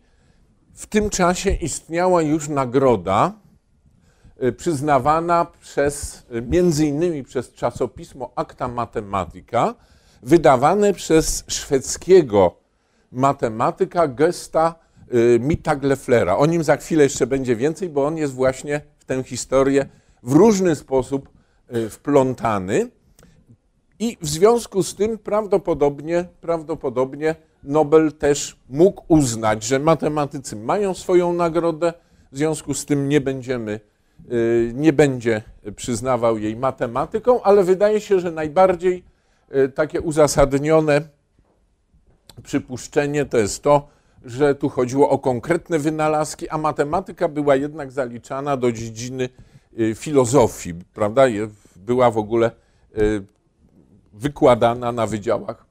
w 0.78 0.86
tym 0.86 1.10
czasie 1.10 1.52
istniała 1.52 2.22
już 2.22 2.50
nagroda 2.50 3.34
y, 4.44 4.54
przyznawana 4.54 5.48
przez, 5.62 6.26
y, 6.36 6.42
między 6.42 6.86
innymi 6.86 7.24
przez 7.24 7.54
czasopismo 7.54 8.32
Acta 8.36 8.68
Mathematica, 8.68 9.76
wydawane 10.24 10.94
przez 10.94 11.44
szwedzkiego 11.48 12.56
matematyka 13.12 14.08
Gesta 14.08 14.76
y, 15.14 15.40
Mittagleflera. 15.40 16.38
O 16.38 16.46
nim 16.46 16.64
za 16.64 16.78
chwilę 16.78 17.04
jeszcze 17.04 17.28
będzie 17.28 17.56
więcej, 17.56 17.90
bo 17.90 18.06
on 18.06 18.18
jest 18.18 18.34
właśnie 18.34 18.82
w 18.98 19.06
tę 19.06 19.24
historię 19.24 19.86
w 20.24 20.34
różny 20.34 20.76
sposób 20.76 21.30
y, 21.76 21.90
wplątany. 21.90 22.90
I 24.00 24.18
w 24.22 24.28
związku 24.28 24.84
z 24.84 24.96
tym 24.96 25.18
prawdopodobnie, 25.18 26.26
prawdopodobnie 26.42 27.36
Nobel 27.64 28.14
też 28.14 28.60
mógł 28.70 29.04
uznać, 29.08 29.64
że 29.64 29.80
matematycy 29.80 30.56
mają 30.56 30.94
swoją 30.94 31.34
nagrodę, 31.34 31.94
w 32.32 32.38
związku 32.38 32.74
z 32.74 32.86
tym 32.86 33.10
nie 33.10 33.22
będziemy, 33.22 33.80
y, 34.32 34.72
nie 34.76 34.94
będzie 34.94 35.42
przyznawał 35.76 36.38
jej 36.38 36.56
matematyką, 36.56 37.42
ale 37.42 37.64
wydaje 37.64 38.02
się, 38.02 38.20
że 38.20 38.32
najbardziej 38.32 39.04
y, 39.56 39.70
takie 39.70 40.02
uzasadnione 40.02 41.02
przypuszczenie 42.44 43.26
to 43.26 43.38
jest 43.38 43.64
to, 43.64 43.88
że 44.26 44.56
tu 44.56 44.70
chodziło 44.70 45.10
o 45.10 45.20
konkretne 45.20 45.80
wynalazki, 45.80 46.50
a 46.50 46.58
matematyka 46.58 47.28
była 47.28 47.56
jednak 47.56 47.92
zaliczana 47.92 48.58
do 48.58 48.72
dziedziny 48.72 49.30
y, 49.80 49.96
filozofii, 49.96 50.74
prawda? 50.94 51.24
Była 51.76 52.12
w 52.12 52.18
ogóle 52.18 52.52
wykładana 54.18 54.92
na 54.92 55.08
wydziałach 55.08 55.66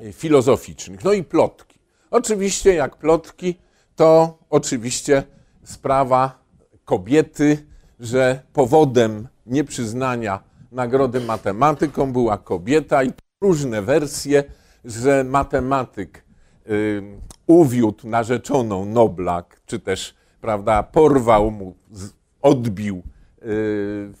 y, 0.00 0.12
filozoficznych. 0.12 1.04
No 1.04 1.12
i 1.12 1.24
plotki. 1.24 1.78
Oczywiście, 2.10 2.74
jak 2.74 2.96
plotki, 2.96 3.54
to 3.96 4.38
oczywiście 4.50 5.22
sprawa 5.64 6.44
kobiety, 6.84 7.66
że 8.00 8.42
powodem 8.52 9.28
nieprzyznania 9.46 10.42
nagrody 10.72 11.20
matematykom 11.20 12.12
była 12.12 12.38
kobieta 12.38 13.04
i 13.04 13.12
różne 13.40 13.82
wersje, 13.82 14.44
że 14.84 15.24
matematyk 15.24 16.24
y, 16.66 17.02
uwiódł 17.46 18.08
narzeczoną 18.08 18.84
Nobla, 18.84 19.44
czy 19.66 19.78
też 19.78 20.14
prawda, 20.40 20.82
porwał 20.82 21.50
mu, 21.50 21.74
odbił, 22.42 23.02
y, 23.42 24.12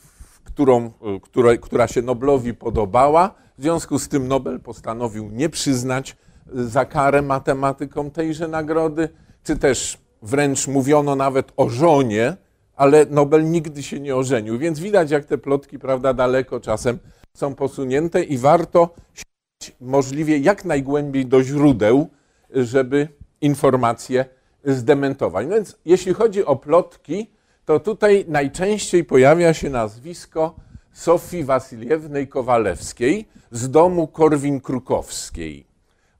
którą, 0.60 0.86
y, 0.86 1.20
która, 1.20 1.56
która 1.56 1.88
się 1.88 2.02
Noblowi 2.02 2.54
podobała. 2.54 3.34
W 3.58 3.62
związku 3.62 3.98
z 3.98 4.08
tym 4.08 4.28
Nobel 4.28 4.60
postanowił 4.60 5.30
nie 5.32 5.48
przyznać 5.48 6.16
y, 6.56 6.68
za 6.68 6.84
karę 6.84 7.22
matematykom 7.22 8.10
tejże 8.10 8.48
nagrody, 8.48 9.08
czy 9.44 9.56
też 9.56 9.98
wręcz 10.22 10.68
mówiono 10.68 11.16
nawet 11.16 11.52
o 11.56 11.68
żonie, 11.68 12.36
ale 12.76 13.06
Nobel 13.06 13.50
nigdy 13.50 13.82
się 13.82 14.00
nie 14.00 14.16
ożenił. 14.16 14.58
Więc 14.58 14.80
widać, 14.80 15.10
jak 15.10 15.24
te 15.24 15.38
plotki, 15.38 15.78
prawda, 15.78 16.14
daleko 16.14 16.60
czasem 16.60 16.98
są 17.36 17.54
posunięte 17.54 18.22
i 18.22 18.38
warto 18.38 18.94
sięgać 19.14 19.76
możliwie 19.80 20.38
jak 20.38 20.64
najgłębiej 20.64 21.26
do 21.26 21.42
źródeł, 21.42 22.08
żeby 22.50 23.08
informacje 23.40 24.24
zdementować. 24.64 25.46
No 25.46 25.54
więc 25.54 25.78
jeśli 25.84 26.14
chodzi 26.14 26.44
o 26.44 26.56
plotki, 26.56 27.30
to 27.70 27.80
tutaj 27.80 28.24
najczęściej 28.28 29.04
pojawia 29.04 29.54
się 29.54 29.70
nazwisko 29.70 30.54
Sofii 30.92 31.44
Wasiliewnej 31.44 32.28
Kowalewskiej 32.28 33.28
z 33.50 33.70
domu 33.70 34.06
Korwin-Krukowskiej. 34.06 35.64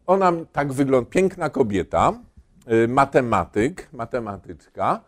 Ona 0.06 0.32
tak 0.52 0.72
wygląda, 0.72 1.10
piękna 1.10 1.50
kobieta, 1.50 2.12
y, 2.84 2.88
matematyk, 2.88 3.88
matematyczka. 3.92 5.00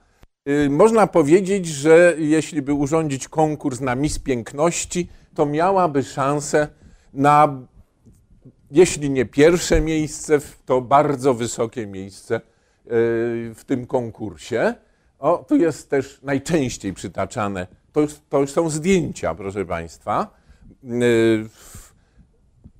Y, 0.49 0.71
Można 0.71 1.07
powiedzieć, 1.07 1.67
że 1.67 2.15
jeśli 2.19 2.63
by 2.63 2.73
urządzić 2.75 3.29
konkurs 3.29 3.81
na 3.81 3.95
Miss 3.95 4.19
Piękności, 4.19 5.09
to 5.35 5.47
miałaby 5.47 6.03
szansę 6.03 6.69
na, 7.13 7.61
jeśli 8.71 9.11
nie 9.11 9.27
pierwsze 9.27 9.81
miejsce, 9.81 10.39
to 10.67 10.81
bardzo 10.81 11.35
wysokie 11.35 11.87
miejsce 11.87 12.37
y, 12.37 12.41
w 13.55 13.63
tym 13.67 13.87
konkursie. 13.87 14.75
O, 15.23 15.45
tu 15.49 15.57
jest 15.57 15.91
też 15.91 16.19
najczęściej 16.23 16.93
przytaczane, 16.93 17.67
to 17.93 18.01
już, 18.01 18.13
to 18.29 18.41
już 18.41 18.51
są 18.51 18.71
zdjęcia, 18.71 19.35
proszę 19.35 19.65
Państwa, 19.65 20.35
y, 20.85 20.89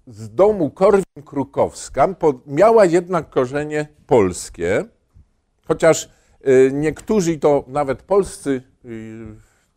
z 0.07 0.35
domu 0.35 0.71
Korwin-Krukowska. 0.71 2.15
Miała 2.47 2.85
jednak 2.85 3.31
korzenie 3.31 3.87
polskie, 4.07 4.85
chociaż 5.69 6.11
y, 6.47 6.71
niektórzy, 6.73 7.39
to 7.39 7.65
nawet 7.69 8.03
polscy 8.03 8.63
y, 8.85 9.27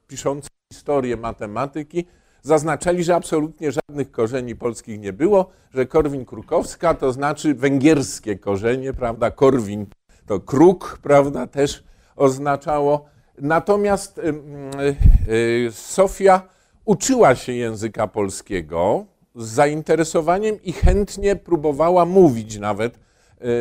piszący 0.07 0.49
historię 0.73 1.17
matematyki, 1.17 2.05
zaznaczali, 2.41 3.03
że 3.03 3.15
absolutnie 3.15 3.71
żadnych 3.71 4.11
korzeni 4.11 4.55
polskich 4.55 4.99
nie 4.99 5.13
było, 5.13 5.49
że 5.73 5.85
Korwin-Krukowska 5.85 6.95
to 6.95 7.13
znaczy 7.13 7.53
węgierskie 7.53 8.37
korzenie, 8.37 8.93
prawda? 8.93 9.31
Korwin 9.31 9.85
to 10.25 10.39
kruk, 10.39 10.99
prawda, 11.01 11.47
też 11.47 11.83
oznaczało. 12.15 13.05
Natomiast 13.41 14.17
y, 14.17 15.71
Sofia 15.71 16.41
uczyła 16.85 17.35
się 17.35 17.53
języka 17.53 18.07
polskiego 18.07 19.05
z 19.35 19.47
zainteresowaniem 19.47 20.63
i 20.63 20.73
chętnie 20.73 21.35
próbowała 21.35 22.05
mówić 22.05 22.59
nawet 22.59 22.99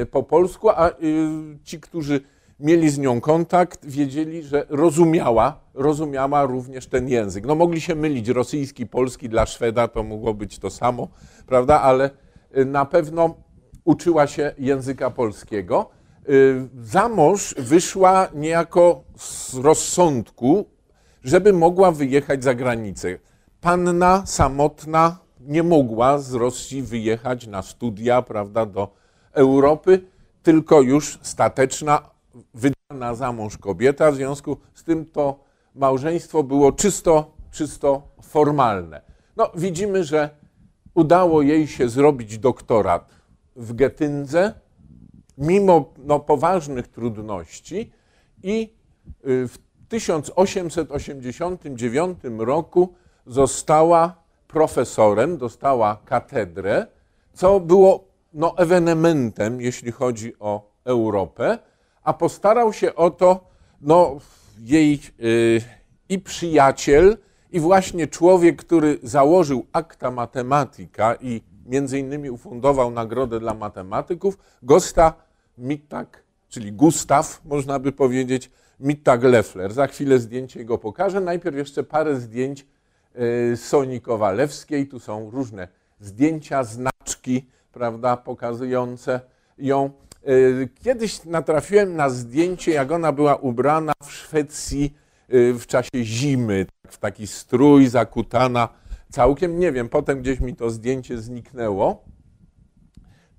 y, 0.02 0.06
po 0.06 0.23
polsku, 0.23 0.68
a 0.70 0.90
y, 0.90 0.92
ci, 1.64 1.80
którzy 1.80 2.20
mieli 2.61 2.90
z 2.90 2.99
nią 2.99 3.20
kontakt, 3.20 3.87
wiedzieli, 3.87 4.42
że 4.42 4.66
rozumiała, 4.68 5.60
rozumiała 5.75 6.45
również 6.45 6.86
ten 6.86 7.08
język. 7.08 7.47
No 7.47 7.54
mogli 7.54 7.80
się 7.80 7.95
mylić, 7.95 8.28
rosyjski, 8.28 8.86
polski 8.86 9.28
dla 9.28 9.47
Szweda 9.47 9.88
to 9.88 10.02
mogło 10.02 10.34
być 10.34 10.58
to 10.58 10.71
samo, 10.71 11.08
prawda, 11.47 11.80
ale 11.80 12.10
na 12.67 12.84
pewno 12.84 13.34
uczyła 13.84 14.26
się 14.26 14.52
języka 14.58 15.10
polskiego. 15.10 15.90
Y, 16.28 16.69
Za 16.82 17.08
mąż 17.08 17.54
wyszła 17.54 18.28
niejako 18.34 19.04
z 19.17 19.54
rozsądku, 19.54 20.65
żeby 21.25 21.52
mogła 21.52 21.93
wyjechać 21.93 22.45
za 22.45 22.54
granicę. 22.54 23.19
Panna 23.60 24.26
samotna 24.26 25.19
nie 25.41 25.63
mogła 25.63 26.19
z 26.19 26.34
Rosji 26.34 26.82
wyjechać 26.82 27.47
na 27.47 27.63
studia, 27.63 28.23
prawda, 28.23 28.67
do 28.67 28.89
Europy, 29.32 30.00
tylko 30.43 30.80
już 30.80 31.19
stateczna, 31.23 32.02
wydana 32.54 33.15
za 33.15 33.32
mąż 33.32 33.58
kobieta. 33.58 34.10
W 34.13 34.15
związku 34.15 34.56
z 34.75 34.84
tym 34.84 35.06
to 35.06 35.41
małżeństwo 35.75 36.43
było 36.43 36.73
czysto, 36.73 37.30
czysto 37.50 38.02
formalne. 38.23 39.00
No, 39.37 39.50
widzimy, 39.54 40.04
że 40.04 40.30
udało 40.95 41.43
jej 41.43 41.67
się 41.67 41.89
zrobić 41.89 42.39
doktorat 42.39 43.10
w 43.56 43.75
Getyndze, 43.75 44.64
mimo 45.38 45.92
no, 45.99 46.20
poważnych 46.20 46.88
trudności 46.88 47.92
i 48.42 48.75
y, 49.26 49.49
w 49.49 49.58
1889 49.88 52.18
roku 52.38 52.94
została 53.26 54.25
profesorem, 54.49 55.38
dostała 55.38 55.97
katedrę, 56.04 56.86
co 57.32 57.60
było 57.60 58.04
no, 58.34 58.58
ewenementem, 58.58 59.60
jeśli 59.60 59.92
chodzi 59.92 60.38
o 60.38 60.70
Europę, 60.84 61.58
a 62.02 62.12
postarał 62.12 62.73
się 62.73 62.94
o 62.94 63.10
to 63.10 63.44
no, 63.80 64.16
jej 64.58 65.00
y, 65.20 65.60
i 66.08 66.18
przyjaciel, 66.18 67.18
i 67.50 67.60
właśnie 67.60 68.06
człowiek, 68.06 68.56
który 68.56 68.99
założył 69.02 69.66
akta 69.73 70.10
matematyka 70.10 71.14
i 71.14 71.42
między 71.66 71.99
innymi 71.99 72.30
ufundował 72.30 72.90
nagrodę 72.90 73.40
dla 73.40 73.54
matematyków, 73.54 74.38
Gosta 74.62 75.24
Mittag, 75.58 76.23
czyli 76.49 76.73
Gustaw, 76.73 77.40
można 77.45 77.78
by 77.78 77.93
powiedzieć, 77.93 78.50
Mittag-Leffler. 78.80 79.73
Za 79.73 79.86
chwilę 79.86 80.19
zdjęcie 80.19 80.64
go 80.64 80.78
pokażę. 80.78 81.21
Najpierw 81.21 81.56
jeszcze 81.56 81.84
parę 81.84 82.21
zdjęć 82.21 82.67
y, 83.52 83.56
Soni 83.56 84.00
Kowalewskiej. 84.00 84.88
Tu 84.88 85.00
są 85.00 85.30
różne 85.30 85.69
zdjęcia, 86.00 86.64
znaczki, 86.64 87.47
prawda, 87.73 88.17
pokazujące 88.17 89.21
ją. 89.58 89.90
Y, 90.28 90.69
Kiedyś 90.82 91.25
natrafiłem 91.25 91.97
na 91.97 92.10
zdjęcie, 92.10 92.73
jak 92.73 92.93
ona 92.93 93.12
była 93.12 93.36
ubrana 93.36 93.93
w 94.02 94.12
Szwecji 94.12 94.97
y, 95.34 95.54
w 95.54 95.67
czasie 95.67 96.04
zimy, 96.04 96.67
tak, 96.82 96.93
w 96.93 96.99
taki 96.99 97.26
strój, 97.26 97.88
zakutana 97.88 98.69
całkiem. 99.10 99.58
Nie 99.58 99.73
wiem, 99.73 99.88
potem 99.88 100.21
gdzieś 100.21 100.40
mi 100.40 100.56
to 100.56 100.71
zdjęcie 100.71 101.19
zniknęło. 101.19 102.04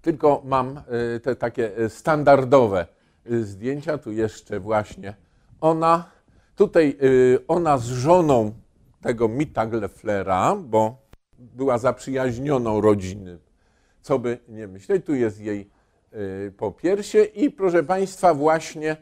Tylko 0.05 0.41
mam 0.45 0.81
y, 1.15 1.19
te 1.19 1.35
takie 1.35 1.79
y, 1.79 1.89
standardowe 1.89 2.87
y, 3.31 3.43
zdjęcia. 3.45 3.97
Tu 3.97 4.11
jeszcze 4.11 4.59
właśnie 4.59 5.15
ona. 5.61 6.11
Tutaj 6.55 6.97
ona 7.47 7.77
z 7.77 7.85
żoną 7.85 8.53
tego 9.01 9.27
Mittagleflera, 9.27 10.55
bo 10.55 10.97
była 11.39 11.77
zaprzyjaźnioną 11.77 12.81
rodziny. 12.81 13.37
Co 14.01 14.19
by 14.19 14.37
nie 14.47 14.67
myśleć, 14.67 15.05
tu 15.05 15.15
jest 15.15 15.39
jej 15.39 15.69
y, 16.13 16.53
popiersie 16.57 17.23
i 17.23 17.51
proszę 17.51 17.83
Państwa 17.83 18.33
właśnie 18.33 18.97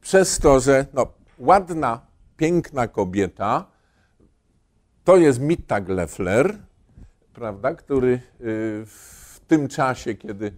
przez 0.00 0.38
to, 0.38 0.60
że 0.60 0.86
no, 0.92 1.06
ładna, 1.38 2.06
piękna 2.36 2.88
kobieta, 2.88 3.66
to 5.04 5.16
jest 5.16 5.40
Mittagleffler, 5.40 6.56
prawda, 7.32 7.74
który 7.74 8.20
w 8.86 9.19
tym 9.50 9.68
czasie, 9.68 10.14
kiedy 10.14 10.52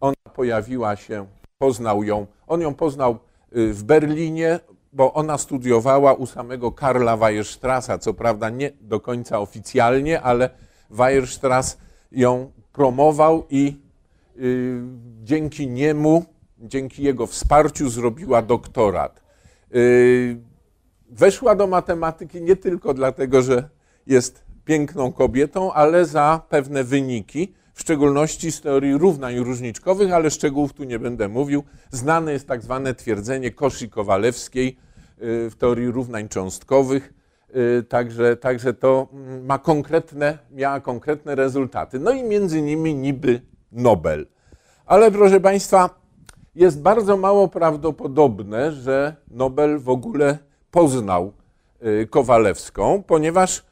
ona 0.00 0.14
pojawiła 0.34 0.96
się, 0.96 1.26
poznał 1.58 2.04
ją, 2.04 2.26
on 2.46 2.60
ją 2.60 2.74
poznał 2.74 3.18
y, 3.56 3.74
w 3.74 3.82
Berlinie, 3.82 4.60
bo 4.92 5.14
ona 5.14 5.38
studiowała 5.38 6.14
u 6.14 6.26
samego 6.26 6.72
Karla 6.72 7.16
Weierstrassa, 7.16 7.98
co 7.98 8.14
prawda 8.14 8.50
nie 8.50 8.70
do 8.80 9.00
końca 9.00 9.38
oficjalnie, 9.38 10.20
ale 10.20 10.50
Weierstrass 10.90 11.78
ją 12.12 12.52
promował 12.72 13.46
i 13.50 13.76
y, 14.36 14.80
dzięki 15.22 15.68
niemu, 15.68 16.24
dzięki 16.58 17.02
jego 17.02 17.26
wsparciu 17.26 17.88
zrobiła 17.88 18.42
doktorat. 18.42 19.22
Y, 19.74 20.36
weszła 21.10 21.54
do 21.54 21.66
matematyki 21.66 22.42
nie 22.42 22.56
tylko 22.56 22.94
dlatego, 22.94 23.42
że 23.42 23.68
jest 24.06 24.44
piękną 24.64 25.12
kobietą, 25.12 25.72
ale 25.72 26.06
za 26.06 26.42
pewne 26.48 26.84
wyniki, 26.84 27.54
w 27.74 27.80
szczególności 27.80 28.52
z 28.52 28.60
teorii 28.60 28.98
równań 28.98 29.38
różniczkowych, 29.38 30.12
ale 30.12 30.30
szczegółów 30.30 30.72
tu 30.72 30.84
nie 30.84 30.98
będę 30.98 31.28
mówił. 31.28 31.64
Znane 31.90 32.32
jest 32.32 32.48
tak 32.48 32.62
zwane 32.62 32.94
twierdzenie 32.94 33.50
Koszy-Kowalewskiej 33.50 34.68
y, 34.68 35.50
w 35.50 35.54
teorii 35.58 35.90
równań 35.90 36.28
cząstkowych, 36.28 37.14
y, 37.56 37.82
także, 37.82 38.36
także 38.36 38.74
to 38.74 39.08
mm, 39.12 39.46
ma 39.46 39.58
konkretne, 39.58 40.38
miała 40.50 40.80
konkretne 40.80 41.34
rezultaty. 41.34 41.98
No 41.98 42.10
i 42.10 42.22
między 42.22 42.62
nimi 42.62 42.94
niby 42.94 43.40
Nobel. 43.72 44.26
Ale 44.86 45.10
proszę 45.10 45.40
Państwa, 45.40 45.90
jest 46.54 46.82
bardzo 46.82 47.16
mało 47.16 47.48
prawdopodobne, 47.48 48.72
że 48.72 49.16
Nobel 49.30 49.78
w 49.78 49.88
ogóle 49.88 50.38
poznał 50.70 51.32
y, 51.86 52.06
Kowalewską, 52.06 53.02
ponieważ 53.02 53.64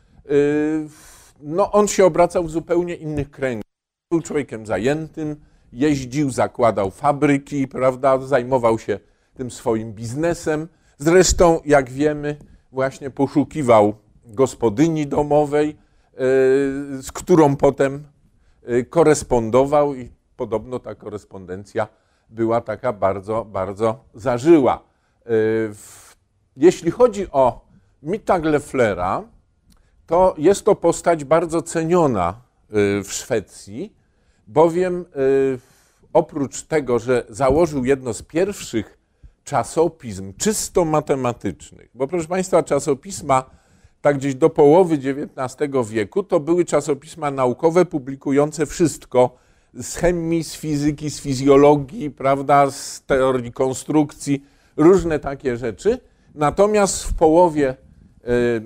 no, 1.40 1.72
on 1.72 1.88
się 1.88 2.04
obracał 2.04 2.44
w 2.44 2.50
zupełnie 2.50 2.94
innych 2.94 3.30
kręgach. 3.30 3.71
Był 4.12 4.20
człowiekiem 4.22 4.66
zajętym, 4.66 5.36
jeździł, 5.72 6.30
zakładał 6.30 6.90
fabryki, 6.90 7.68
prawda, 7.68 8.18
zajmował 8.18 8.78
się 8.78 8.98
tym 9.34 9.50
swoim 9.50 9.92
biznesem. 9.92 10.68
Zresztą, 10.98 11.60
jak 11.64 11.90
wiemy, 11.90 12.36
właśnie 12.72 13.10
poszukiwał 13.10 13.94
gospodyni 14.26 15.06
domowej, 15.06 15.68
y, 15.70 15.76
z 17.02 17.12
którą 17.12 17.56
potem 17.56 18.04
y, 18.68 18.84
korespondował 18.84 19.94
i 19.94 20.10
podobno 20.36 20.78
ta 20.78 20.94
korespondencja 20.94 21.88
była 22.30 22.60
taka 22.60 22.92
bardzo, 22.92 23.44
bardzo 23.44 24.04
zażyła. 24.14 24.82
W- 25.26 26.16
Jeśli 26.56 26.90
chodzi 26.90 27.26
o 27.30 27.66
Mita 28.02 28.40
Gleflera, 28.40 29.22
to 30.06 30.34
jest 30.38 30.64
to 30.64 30.74
postać 30.74 31.24
bardzo 31.24 31.62
ceniona 31.62 32.34
w 33.04 33.08
Szwecji, 33.08 34.01
bowiem 34.52 35.00
y, 35.00 35.58
oprócz 36.12 36.62
tego, 36.62 36.98
że 36.98 37.24
założył 37.28 37.84
jedno 37.84 38.14
z 38.14 38.22
pierwszych 38.22 38.98
czasopism 39.44 40.32
czysto 40.38 40.84
matematycznych, 40.84 41.90
bo 41.94 42.06
proszę 42.06 42.28
Państwa, 42.28 42.62
czasopisma 42.62 43.50
tak 44.00 44.16
gdzieś 44.16 44.34
do 44.34 44.50
połowy 44.50 44.94
XIX 44.94 45.70
wieku 45.90 46.22
to 46.22 46.40
były 46.40 46.64
czasopisma 46.64 47.30
naukowe 47.30 47.84
publikujące 47.84 48.66
wszystko 48.66 49.36
z 49.74 49.96
chemii, 49.96 50.44
z 50.44 50.54
fizyki, 50.54 51.10
z 51.10 51.20
fizjologii, 51.20 52.10
prawda, 52.10 52.70
z 52.70 53.02
teorii 53.06 53.52
konstrukcji, 53.52 54.44
różne 54.76 55.18
takie 55.18 55.56
rzeczy. 55.56 55.98
Natomiast 56.34 57.04
w 57.04 57.14
połowie 57.14 57.70
y, 57.70 58.62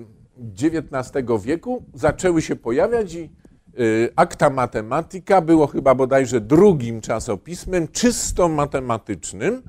XIX 0.63 1.25
wieku 1.43 1.83
zaczęły 1.93 2.41
się 2.41 2.55
pojawiać 2.55 3.13
i 3.13 3.19
y, 3.19 3.29
Akta 4.15 4.49
Matematyka 4.49 5.41
było 5.41 5.67
chyba 5.67 5.95
bodajże 5.95 6.41
drugim 6.41 7.01
czasopismem 7.01 7.87
czysto 7.87 8.49
matematycznym, 8.49 9.63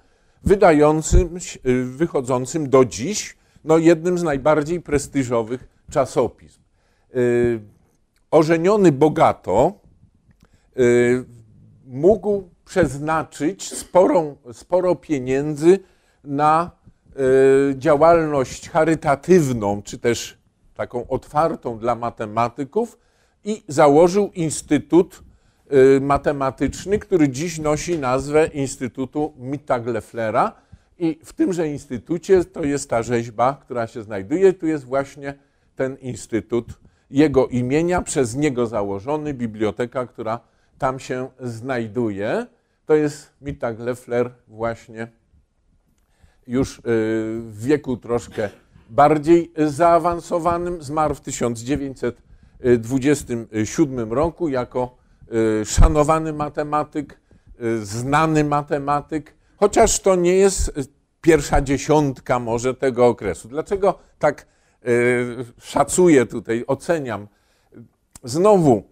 wydającym, 0.45 1.37
y, 1.67 1.85
wychodzącym 1.85 2.71
do 2.71 2.85
dziś, 2.85 3.37
no 3.65 3.79
jednym 3.79 4.19
z 4.19 4.23
najbardziej 4.23 4.81
prestiżowych 4.81 5.69
czasopism. 5.91 6.61
Y, 7.17 7.61
Ożeniony 8.31 8.93
bogato, 8.93 9.73
y, 10.79 11.25
mógł 11.87 12.49
przeznaczyć 12.65 13.75
sporą, 13.75 14.37
sporo 14.53 14.95
pieniędzy 14.95 15.79
na 16.25 16.71
y, 17.71 17.79
działalność 17.79 18.71
charytatywną, 18.71 19.83
czy 19.83 19.99
też 19.99 20.39
taką 20.75 21.09
otwartą 21.09 21.79
dla 21.79 21.95
matematyków 21.95 22.99
i 23.45 23.63
założył 23.69 24.31
Instytut 24.35 25.23
y, 25.73 26.01
Matematyczny, 26.01 26.99
który 26.99 27.29
dziś 27.29 27.59
nosi 27.59 27.99
nazwę 27.99 28.47
Instytutu 28.47 29.35
Mittagleflera 29.39 30.53
i 30.99 31.19
w 31.25 31.33
tymże 31.33 31.69
instytucie 31.69 32.45
to 32.45 32.65
jest 32.65 32.91
ta 32.91 33.03
rzeźba, 33.03 33.61
która 33.61 33.87
się 33.87 34.03
znajduje. 34.03 34.53
Tu 34.53 34.67
jest 34.67 34.85
właśnie 34.85 35.35
ten 35.77 35.97
instytut 35.97 36.67
jego 37.11 37.47
imienia, 37.47 38.03
przez 38.03 38.37
niego 38.37 38.67
założony, 38.67 39.35
biblioteka, 39.35 40.07
która 40.07 40.41
tam 40.79 40.99
się 40.99 41.29
znajduje. 41.41 42.47
To 42.87 42.95
jest 42.95 43.33
Mittag 43.41 43.79
Leffler 43.79 44.31
właśnie 44.49 45.09
już 46.47 46.79
y, 46.79 46.83
w 47.43 47.65
wieku 47.65 47.97
troszkę 47.97 48.51
bardziej 48.91 49.53
zaawansowanym. 49.67 50.83
Zmarł 50.83 51.15
w 51.15 51.21
1927 52.59 54.13
roku 54.13 54.49
jako 54.49 54.97
y, 55.63 55.65
szanowany 55.65 56.33
matematyk, 56.33 57.21
y, 57.61 57.87
znany 57.87 58.45
matematyk, 58.45 59.35
chociaż 59.57 60.01
to 60.01 60.17
nie 60.17 60.35
jest 60.35 60.69
y, 60.69 60.73
pierwsza 61.21 61.61
dziesiątka 61.61 62.39
może 62.39 62.75
tego 62.75 63.07
okresu. 63.07 63.49
Dlaczego 63.49 63.99
tak 64.19 64.47
y, 64.87 65.45
szacuję 65.61 66.27
tutaj, 66.27 66.65
oceniam? 66.67 67.29
Znowu 68.25 68.83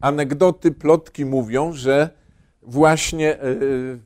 anegdoty, 0.00 0.72
plotki 0.72 1.24
mówią, 1.24 1.72
że 1.72 2.10
właśnie 2.62 3.42
y, 3.44 3.98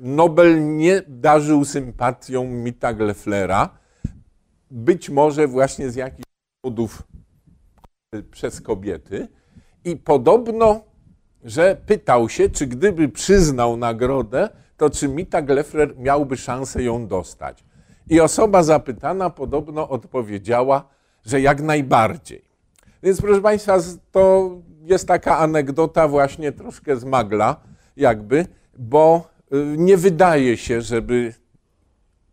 Nobel 0.00 0.76
nie 0.76 1.02
darzył 1.08 1.64
sympatią 1.64 2.44
Mita 2.44 2.92
Gleflera, 2.92 3.78
być 4.70 5.10
może 5.10 5.46
właśnie 5.46 5.90
z 5.90 5.94
jakichś 5.94 6.28
powodów 6.62 7.02
y, 7.02 7.15
przez 8.30 8.60
kobiety. 8.60 9.28
I 9.84 9.96
podobno, 9.96 10.80
że 11.44 11.76
pytał 11.86 12.28
się, 12.28 12.48
czy 12.48 12.66
gdyby 12.66 13.08
przyznał 13.08 13.76
nagrodę, 13.76 14.48
to 14.76 14.90
czy 14.90 15.08
Mita 15.08 15.42
Glefler 15.42 15.98
miałby 15.98 16.36
szansę 16.36 16.82
ją 16.82 17.06
dostać. 17.06 17.64
I 18.10 18.20
osoba 18.20 18.62
zapytana 18.62 19.30
podobno 19.30 19.88
odpowiedziała, 19.88 20.88
że 21.24 21.40
jak 21.40 21.62
najbardziej. 21.62 22.44
Więc 23.02 23.20
proszę 23.20 23.40
Państwa, 23.40 23.78
to 24.12 24.50
jest 24.82 25.08
taka 25.08 25.38
anegdota 25.38 26.08
właśnie 26.08 26.52
troszkę 26.52 26.96
z 26.96 27.04
magla, 27.04 27.60
jakby, 27.96 28.46
bo 28.78 29.28
y, 29.52 29.74
nie 29.78 29.96
wydaje 29.96 30.56
się, 30.56 30.80
żeby 30.80 31.34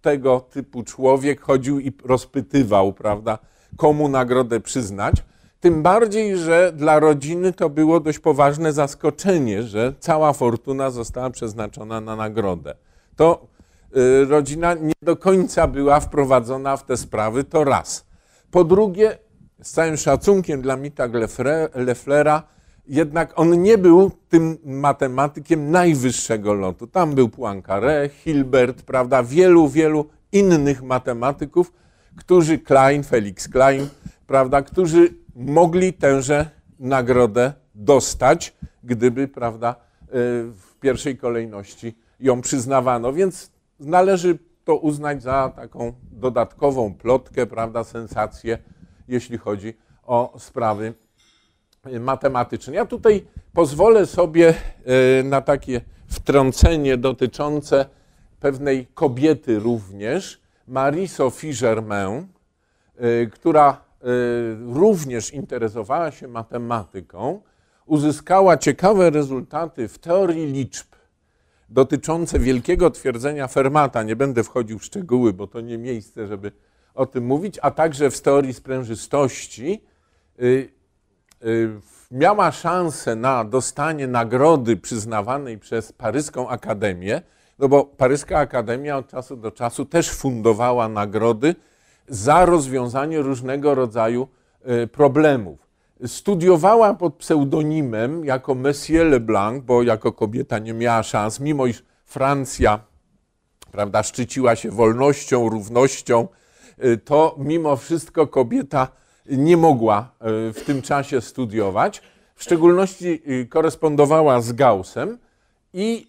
tego 0.01 0.39
typu 0.39 0.83
człowiek 0.83 1.41
chodził 1.41 1.79
i 1.79 1.91
rozpytywał, 2.05 2.93
prawda, 2.93 3.39
komu 3.77 4.09
nagrodę 4.09 4.59
przyznać. 4.59 5.23
Tym 5.63 5.83
bardziej, 5.83 6.37
że 6.37 6.73
dla 6.75 6.99
rodziny 6.99 7.53
to 7.53 7.69
było 7.69 7.99
dość 7.99 8.19
poważne 8.19 8.73
zaskoczenie, 8.73 9.63
że 9.63 9.93
cała 9.99 10.33
fortuna 10.33 10.89
została 10.89 11.29
przeznaczona 11.29 12.01
na 12.01 12.15
nagrodę. 12.15 12.75
To 13.15 13.47
y, 13.97 14.25
rodzina 14.25 14.73
nie 14.73 14.93
do 15.01 15.15
końca 15.15 15.67
była 15.67 15.99
wprowadzona 15.99 16.77
w 16.77 16.85
te 16.85 16.97
sprawy, 16.97 17.43
to 17.43 17.63
raz. 17.63 18.05
Po 18.51 18.63
drugie, 18.63 19.17
z 19.61 19.71
całym 19.71 19.97
szacunkiem 19.97 20.61
dla 20.61 20.77
Mita 20.77 21.09
Lefflera, 21.75 22.43
jednak 22.87 23.33
on 23.35 23.61
nie 23.61 23.77
był 23.77 24.11
tym 24.29 24.57
matematykiem 24.65 25.71
najwyższego 25.71 26.53
lotu. 26.53 26.87
Tam 26.87 27.15
był 27.15 27.27
Poincaré, 27.27 28.09
Hilbert, 28.09 28.81
prawda, 28.81 29.23
wielu, 29.23 29.67
wielu 29.67 30.05
innych 30.31 30.83
matematyków, 30.83 31.73
którzy 32.17 32.59
Klein, 32.59 33.03
Felix 33.03 33.47
Klein, 33.47 33.87
prawda, 34.27 34.61
którzy 34.61 35.22
mogli 35.35 35.93
tęże 35.93 36.49
nagrodę 36.79 37.53
dostać, 37.75 38.53
gdyby, 38.83 39.27
prawda, 39.27 39.75
y, 39.75 40.07
w 40.51 40.75
pierwszej 40.79 41.17
kolejności 41.17 41.95
ją 42.19 42.41
przyznawano. 42.41 43.13
Więc 43.13 43.51
należy 43.79 44.39
to 44.65 44.77
uznać 44.77 45.23
za 45.23 45.51
taką 45.55 45.93
dodatkową 46.11 46.93
plotkę, 46.93 47.45
prawda, 47.45 47.83
sensację, 47.83 48.57
jeśli 49.07 49.37
chodzi 49.37 49.73
o 50.03 50.33
sprawy 50.39 50.93
matematyczne. 51.99 52.73
Ja 52.73 52.85
tutaj 52.85 53.25
pozwolę 53.53 54.05
sobie 54.05 54.53
e, 55.19 55.23
na 55.23 55.41
takie 55.41 55.81
wtrącenie 56.07 56.97
dotyczące 56.97 57.85
pewnej 58.39 58.87
kobiety 58.93 59.59
również, 59.59 60.41
Marie-Sophie 60.67 61.53
Germain, 61.61 62.27
która 63.31 63.82
również 64.73 65.33
interesowała 65.33 66.11
się 66.11 66.27
matematyką, 66.27 67.41
uzyskała 67.85 68.57
ciekawe 68.57 69.09
rezultaty 69.09 69.87
w 69.87 69.99
teorii 69.99 70.45
liczb 70.45 70.87
dotyczące 71.69 72.39
wielkiego 72.39 72.91
twierdzenia 72.91 73.47
Fermata. 73.47 74.03
Nie 74.03 74.15
będę 74.15 74.43
wchodził 74.43 74.79
w 74.79 74.85
szczegóły, 74.85 75.33
bo 75.33 75.47
to 75.47 75.61
nie 75.61 75.77
miejsce, 75.77 76.27
żeby 76.27 76.51
o 76.93 77.05
tym 77.05 77.25
mówić, 77.25 77.59
a 77.61 77.71
także 77.71 78.11
w 78.11 78.21
teorii 78.21 78.53
sprężystości. 78.53 79.83
Y, 80.41 80.69
y, 81.45 81.69
miała 82.11 82.51
szansę 82.51 83.15
na 83.15 83.43
dostanie 83.43 84.07
nagrody 84.07 84.77
przyznawanej 84.77 85.57
przez 85.57 85.91
Paryską 85.91 86.49
Akademię, 86.49 87.21
no 87.59 87.69
bo 87.69 87.85
Paryska 87.85 88.37
Akademia 88.37 88.97
od 88.97 89.07
czasu 89.07 89.37
do 89.37 89.51
czasu 89.51 89.85
też 89.85 90.11
fundowała 90.11 90.89
nagrody 90.89 91.55
za 92.07 92.45
rozwiązanie 92.45 93.21
różnego 93.21 93.75
rodzaju 93.75 94.27
y, 94.83 94.87
problemów. 94.87 95.59
Studiowała 96.05 96.93
pod 96.93 97.15
pseudonimem 97.15 98.25
jako 98.25 98.55
Monsieur 98.55 99.07
Leblanc, 99.07 99.63
bo 99.63 99.83
jako 99.83 100.11
kobieta 100.11 100.59
nie 100.59 100.73
miała 100.73 101.03
szans, 101.03 101.39
mimo 101.39 101.65
iż 101.65 101.83
Francja 102.05 102.79
prawda, 103.73 104.03
szczyciła 104.03 104.55
się 104.55 104.71
wolnością, 104.71 105.49
równością, 105.49 106.27
y, 106.83 106.97
to 106.97 107.35
mimo 107.37 107.75
wszystko 107.75 108.27
kobieta 108.27 108.87
nie 109.25 109.57
mogła 109.57 110.11
y, 110.49 110.53
w 110.53 110.63
tym 110.65 110.81
czasie 110.81 111.21
studiować. 111.21 112.01
W 112.35 112.43
szczególności 112.43 113.21
korespondowała 113.49 114.41
z 114.41 114.51
Gaussem 114.51 115.17
i 115.73 116.07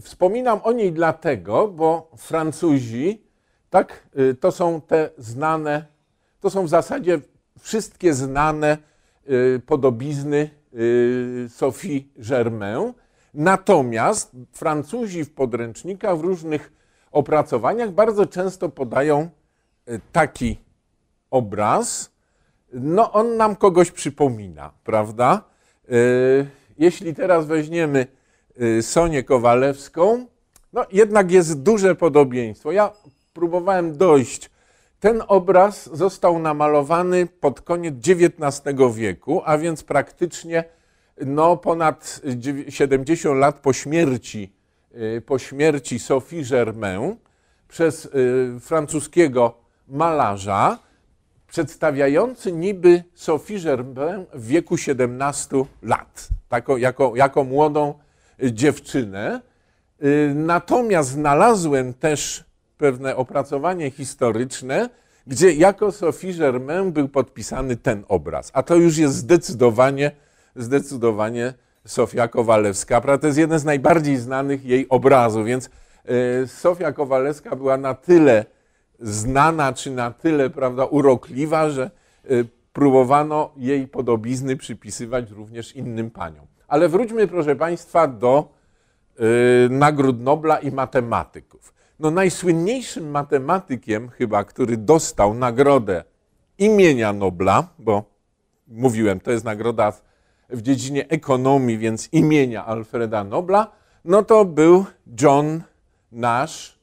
wspominam 0.00 0.60
o 0.62 0.72
niej 0.72 0.92
dlatego, 0.92 1.68
bo 1.68 2.10
Francuzi, 2.16 3.22
tak, 3.70 4.06
y, 4.18 4.34
to 4.34 4.52
są 4.52 4.80
te 4.80 5.10
znane, 5.18 5.84
to 6.40 6.50
są 6.50 6.64
w 6.64 6.68
zasadzie 6.68 7.20
wszystkie 7.58 8.14
znane 8.14 8.78
y, 9.30 9.60
podobizny 9.66 10.50
y, 10.74 11.48
Sophie 11.48 12.00
Germain. 12.16 12.92
Natomiast 13.34 14.32
Francuzi 14.52 15.24
w 15.24 15.34
podręcznikach, 15.34 16.18
w 16.18 16.20
różnych 16.20 16.72
opracowaniach 17.12 17.90
bardzo 17.90 18.26
często 18.26 18.68
podają 18.68 19.30
taki 20.12 20.58
obraz. 21.30 22.12
No, 22.72 23.12
on 23.12 23.36
nam 23.36 23.56
kogoś 23.56 23.90
przypomina, 23.90 24.72
prawda? 24.84 25.44
Jeśli 26.78 27.14
teraz 27.14 27.46
weźmiemy 27.46 28.06
Sonię 28.80 29.22
Kowalewską, 29.22 30.26
no 30.72 30.86
jednak 30.92 31.30
jest 31.30 31.62
duże 31.62 31.94
podobieństwo. 31.94 32.72
Ja 32.72 32.92
próbowałem 33.32 33.96
dojść. 33.96 34.50
Ten 35.00 35.22
obraz 35.28 35.90
został 35.92 36.38
namalowany 36.38 37.26
pod 37.26 37.60
koniec 37.60 37.94
XIX 38.08 38.94
wieku, 38.94 39.42
a 39.44 39.58
więc 39.58 39.84
praktycznie 39.84 40.64
no, 41.26 41.56
ponad 41.56 42.20
70 42.68 43.38
lat 43.38 43.58
po 43.58 43.72
śmierci, 43.72 44.52
y, 44.94 45.22
po 45.26 45.38
śmierci 45.38 45.98
Sophie 45.98 46.44
Germain 46.50 47.16
przez 47.68 48.04
y, 48.04 48.60
francuskiego 48.60 49.54
malarza, 49.88 50.78
przedstawiający 51.48 52.52
niby 52.52 53.04
Sophie 53.14 53.60
Germain 53.60 54.26
w 54.34 54.46
wieku 54.46 54.76
17 54.76 55.64
lat, 55.82 56.28
jako, 56.78 57.16
jako 57.16 57.44
młodą 57.44 57.94
y, 58.42 58.52
dziewczynę. 58.52 59.40
Natomiast 60.34 61.10
znalazłem 61.10 61.94
też 61.94 62.49
pewne 62.80 63.16
opracowanie 63.16 63.90
historyczne, 63.90 64.88
gdzie 65.26 65.52
jako 65.52 65.92
Sophie 65.92 66.34
Germain 66.34 66.92
był 66.92 67.08
podpisany 67.08 67.76
ten 67.76 68.04
obraz. 68.08 68.50
A 68.54 68.62
to 68.62 68.76
już 68.76 68.98
jest 68.98 69.14
zdecydowanie, 69.14 70.10
zdecydowanie 70.56 71.54
Sofia 71.86 72.28
Kowalewska. 72.28 73.00
To 73.00 73.26
jest 73.26 73.38
jeden 73.38 73.58
z 73.58 73.64
najbardziej 73.64 74.16
znanych 74.16 74.64
jej 74.64 74.88
obrazów, 74.88 75.46
więc 75.46 75.70
e, 76.04 76.46
Sofia 76.46 76.92
Kowalewska 76.92 77.56
była 77.56 77.76
na 77.76 77.94
tyle 77.94 78.44
znana, 79.00 79.72
czy 79.72 79.90
na 79.90 80.10
tyle 80.10 80.50
prawda, 80.50 80.84
urokliwa, 80.84 81.70
że 81.70 81.84
e, 81.84 82.28
próbowano 82.72 83.52
jej 83.56 83.88
podobizny 83.88 84.56
przypisywać 84.56 85.30
również 85.30 85.76
innym 85.76 86.10
paniom. 86.10 86.46
Ale 86.68 86.88
wróćmy, 86.88 87.26
proszę 87.26 87.56
Państwa, 87.56 88.06
do 88.06 88.48
e, 89.18 89.22
nagród 89.68 90.20
Nobla 90.20 90.58
i 90.58 90.70
matematyków 90.72 91.79
no 92.00 92.10
najsłynniejszym 92.10 93.10
matematykiem 93.10 94.08
chyba, 94.08 94.44
który 94.44 94.76
dostał 94.76 95.34
nagrodę 95.34 96.04
imienia 96.58 97.12
Nobla, 97.12 97.68
bo 97.78 98.04
mówiłem, 98.68 99.20
to 99.20 99.30
jest 99.30 99.44
nagroda 99.44 99.92
w 100.48 100.62
dziedzinie 100.62 101.08
ekonomii, 101.08 101.78
więc 101.78 102.08
imienia 102.12 102.66
Alfreda 102.66 103.24
Nobla, 103.24 103.72
no 104.04 104.22
to 104.22 104.44
był 104.44 104.84
John 105.20 105.62
Nash, 106.12 106.78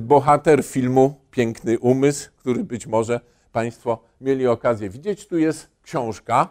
bohater 0.00 0.64
filmu 0.64 1.20
Piękny 1.30 1.78
Umysł, 1.78 2.30
który 2.36 2.64
być 2.64 2.86
może 2.86 3.20
Państwo 3.52 3.98
mieli 4.20 4.46
okazję 4.46 4.90
widzieć. 4.90 5.28
Tu 5.28 5.38
jest 5.38 5.70
książka. 5.82 6.48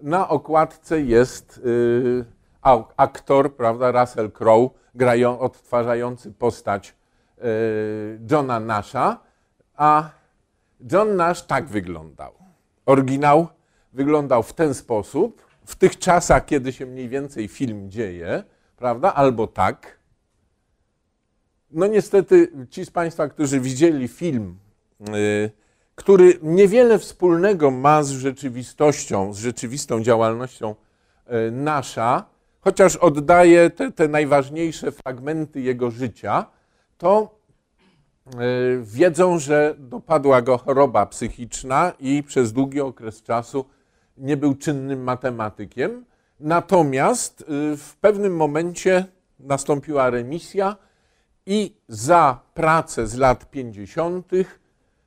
Na 0.00 0.28
okładce 0.28 1.00
jest 1.00 1.60
y, 1.66 2.24
aktor, 2.96 3.56
prawda, 3.56 4.00
Russell 4.00 4.30
Crowe, 4.30 4.68
grają, 4.94 5.38
odtwarzający 5.38 6.32
postać 6.32 6.94
Y, 6.94 7.01
Johna 8.30 8.60
Nasha, 8.60 9.20
a 9.76 10.10
John 10.92 11.16
Nash 11.16 11.42
tak 11.42 11.66
wyglądał. 11.66 12.32
Oryginał 12.86 13.48
wyglądał 13.92 14.42
w 14.42 14.52
ten 14.52 14.74
sposób, 14.74 15.46
w 15.64 15.76
tych 15.76 15.98
czasach, 15.98 16.44
kiedy 16.44 16.72
się 16.72 16.86
mniej 16.86 17.08
więcej 17.08 17.48
film 17.48 17.90
dzieje, 17.90 18.44
prawda? 18.76 19.14
Albo 19.14 19.46
tak. 19.46 19.98
No 21.70 21.86
niestety 21.86 22.52
ci 22.70 22.84
z 22.84 22.90
Państwa, 22.90 23.28
którzy 23.28 23.60
widzieli 23.60 24.08
film, 24.08 24.58
yy, 25.00 25.50
który 25.94 26.38
niewiele 26.42 26.98
wspólnego 26.98 27.70
ma 27.70 28.02
z 28.02 28.10
rzeczywistością, 28.10 29.32
z 29.32 29.38
rzeczywistą 29.38 30.02
działalnością 30.02 30.74
yy, 31.26 31.50
Nasza, 31.50 32.24
chociaż 32.60 32.96
oddaje 32.96 33.70
te, 33.70 33.92
te 33.92 34.08
najważniejsze 34.08 34.92
fragmenty 34.92 35.60
jego 35.60 35.90
życia, 35.90 36.46
to 37.02 37.38
e, 38.26 38.38
wiedzą, 38.82 39.38
że 39.38 39.74
dopadła 39.78 40.42
go 40.42 40.58
choroba 40.58 41.06
psychiczna 41.06 41.92
i 42.00 42.22
przez 42.22 42.52
długi 42.52 42.80
okres 42.80 43.22
czasu 43.22 43.64
nie 44.18 44.36
był 44.36 44.54
czynnym 44.54 45.02
matematykiem. 45.02 46.04
Natomiast 46.40 47.40
e, 47.40 47.76
w 47.76 47.96
pewnym 48.00 48.36
momencie 48.36 49.04
nastąpiła 49.40 50.10
remisja 50.10 50.76
i 51.46 51.74
za 51.88 52.40
pracę 52.54 53.06
z 53.06 53.14
lat 53.14 53.50
50. 53.50 54.26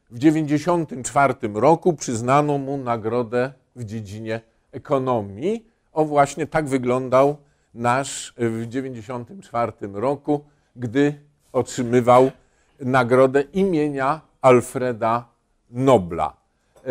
w 0.09 0.19
1994 0.19 1.33
roku 1.53 1.93
przyznano 1.93 2.57
mu 2.57 2.77
nagrodę 2.77 3.53
w 3.75 3.83
dziedzinie 3.83 4.41
ekonomii. 4.71 5.65
O 5.93 6.05
właśnie 6.05 6.47
tak 6.47 6.67
wyglądał 6.67 7.37
nasz 7.73 8.33
w 8.37 8.65
1994 8.65 9.71
roku, 9.93 10.45
gdy 10.75 11.24
otrzymywał 11.55 12.31
nagrodę 12.79 13.41
imienia 13.41 14.21
Alfreda 14.41 15.25
Nobla. 15.71 16.33
E, 16.85 16.89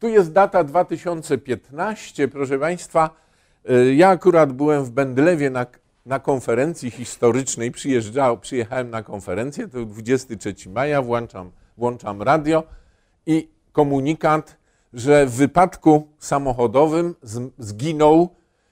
tu 0.00 0.08
jest 0.08 0.32
data 0.32 0.64
2015, 0.64 2.28
proszę 2.28 2.58
Państwa. 2.58 3.10
E, 3.68 3.94
ja 3.94 4.08
akurat 4.08 4.52
byłem 4.52 4.84
w 4.84 4.90
Bendlewie 4.90 5.50
na, 5.50 5.66
na 6.06 6.18
konferencji 6.18 6.90
historycznej, 6.90 7.70
Przyjeżdżał, 7.70 8.38
przyjechałem 8.38 8.90
na 8.90 9.02
konferencję, 9.02 9.68
to 9.68 9.84
23 9.84 10.54
maja, 10.70 11.02
włączam, 11.02 11.50
włączam 11.76 12.22
radio 12.22 12.62
i 13.26 13.48
komunikat, 13.72 14.56
że 14.92 15.26
w 15.26 15.30
wypadku 15.30 16.08
samochodowym 16.18 17.14
zginął 17.58 18.28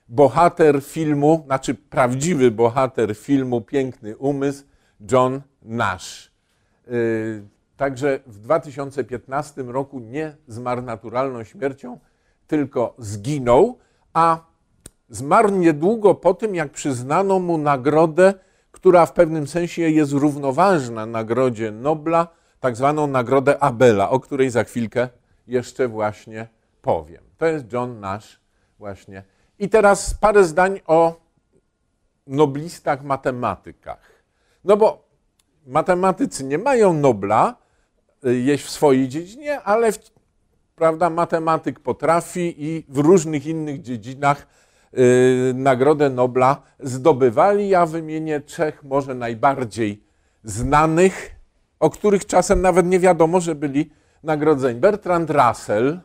bohater 0.09 0.83
filmu, 0.83 1.43
znaczy 1.47 1.75
prawdziwy 1.75 2.51
bohater 2.51 3.17
filmu 3.17 3.61
Piękny 3.61 4.17
Umysł, 4.17 4.65
John 5.13 5.43
Nash. 5.63 6.31
Y, 6.89 7.43
także 7.77 8.21
w 8.27 8.39
2015 8.39 9.63
roku 9.63 10.01
nie 10.01 10.37
zmarł 10.47 10.83
naturalną 10.83 11.45
śmiercią, 11.45 11.99
tylko 12.47 12.95
zginął, 12.99 13.79
a 14.13 14.39
zmarł 15.09 15.51
niedługo 15.51 16.15
po 16.15 16.35
tym, 16.35 16.55
jak 16.55 16.71
przyznano 16.73 17.39
mu 17.39 17.59
nagrodę, 17.59 18.35
która 18.73 19.07
w 19.07 19.13
pewnym 19.13 19.47
sensie 19.47 19.83
jest 19.83 20.13
równoważna 20.13 21.07
nagrodzie 21.07 21.71
Nobla, 21.71 22.29
tak 22.61 22.77
zwaną 22.77 23.07
nagrodę 23.07 23.63
Abela, 23.63 24.11
o 24.11 24.21
której 24.21 24.51
za 24.51 24.65
chwilkę 24.65 25.09
jeszcze 25.47 25.89
właśnie 25.89 26.49
powiem. 26.83 27.23
To 27.39 27.47
jest 27.47 27.73
John 27.73 28.01
Nash 28.01 28.41
właśnie. 28.79 29.23
I 29.59 29.69
teraz 29.69 30.15
parę 30.15 30.45
zdań 30.45 30.81
o 30.87 31.21
noblistach 32.27 33.05
matematykach. 33.05 34.08
No 34.69 34.77
bo 34.77 35.09
matematycy 35.67 36.45
nie 36.45 36.59
mają 36.59 36.93
Nobla 36.93 37.57
y, 38.27 38.39
jeść 38.39 38.65
w 38.65 38.71
swojej 38.71 39.09
dziedzinie, 39.09 39.61
ale 39.61 39.93
w, 39.93 39.99
prawda, 40.77 41.11
matematyk 41.11 41.81
potrafi 41.81 42.55
i 42.65 42.85
w 42.89 42.99
różnych 42.99 43.47
innych 43.47 43.83
dziedzinach 43.83 44.47
y, 44.95 45.53
Nagrodę 45.55 46.11
Nobla 46.11 46.63
zdobywali. 46.81 47.69
Ja 47.69 47.87
wymienię 47.87 48.41
trzech 48.41 48.85
może 48.85 49.15
najbardziej 49.15 50.03
znanych, 50.45 51.31
o 51.81 51.91
których 51.91 52.27
czasem 52.27 52.63
nawet 52.63 52.87
nie 52.87 53.01
wiadomo, 53.01 53.41
że 53.41 53.55
byli 53.55 53.91
nagrodzeni. 54.23 54.81
Bertrand 54.81 55.31
Russell, 55.31 56.01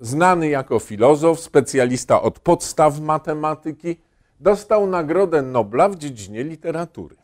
znany 0.00 0.48
jako 0.48 0.78
filozof, 0.78 1.40
specjalista 1.40 2.22
od 2.22 2.38
podstaw 2.38 3.00
matematyki, 3.00 3.96
dostał 4.40 4.86
Nagrodę 4.86 5.42
Nobla 5.42 5.88
w 5.88 5.96
dziedzinie 5.96 6.44
literatury 6.44 7.23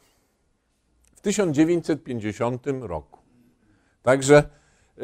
w 1.21 1.23
1950 1.23 2.67
roku. 2.81 3.19
Także 4.03 4.43
y, 4.99 5.03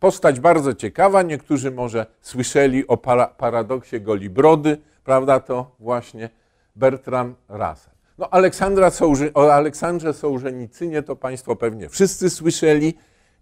postać 0.00 0.40
bardzo 0.40 0.74
ciekawa. 0.74 1.22
Niektórzy 1.22 1.70
może 1.70 2.06
słyszeli 2.20 2.86
o 2.86 2.96
paradoksie 3.36 4.00
Golibrody, 4.00 4.78
prawda? 5.04 5.40
To 5.40 5.76
właśnie 5.78 6.30
Bertrand 6.76 7.38
Russell. 7.48 7.92
No, 8.18 8.28
Aleksandra 8.30 8.90
o 9.34 9.54
Aleksandrze 9.54 10.14
Sołżenicynie 10.14 11.02
to 11.02 11.16
Państwo 11.16 11.56
pewnie 11.56 11.88
wszyscy 11.88 12.30
słyszeli. 12.30 12.94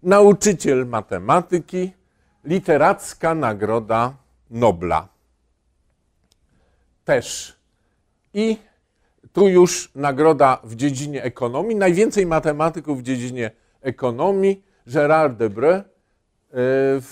Nauczyciel 0.03 0.85
matematyki, 0.85 1.91
literacka 2.43 3.35
nagroda 3.35 4.13
Nobla. 4.49 5.07
Też. 7.05 7.55
I 8.33 8.57
Tu 9.35 9.47
już 9.47 9.91
nagroda 9.95 10.57
w 10.63 10.75
dziedzinie 10.75 11.23
ekonomii. 11.23 11.75
Najwięcej 11.75 12.25
matematyków 12.25 12.99
w 12.99 13.03
dziedzinie 13.03 13.51
ekonomii. 13.81 14.63
Gérard 14.87 15.37
Debreu, 15.37 15.75
y, 15.75 15.83
w, 17.01 17.05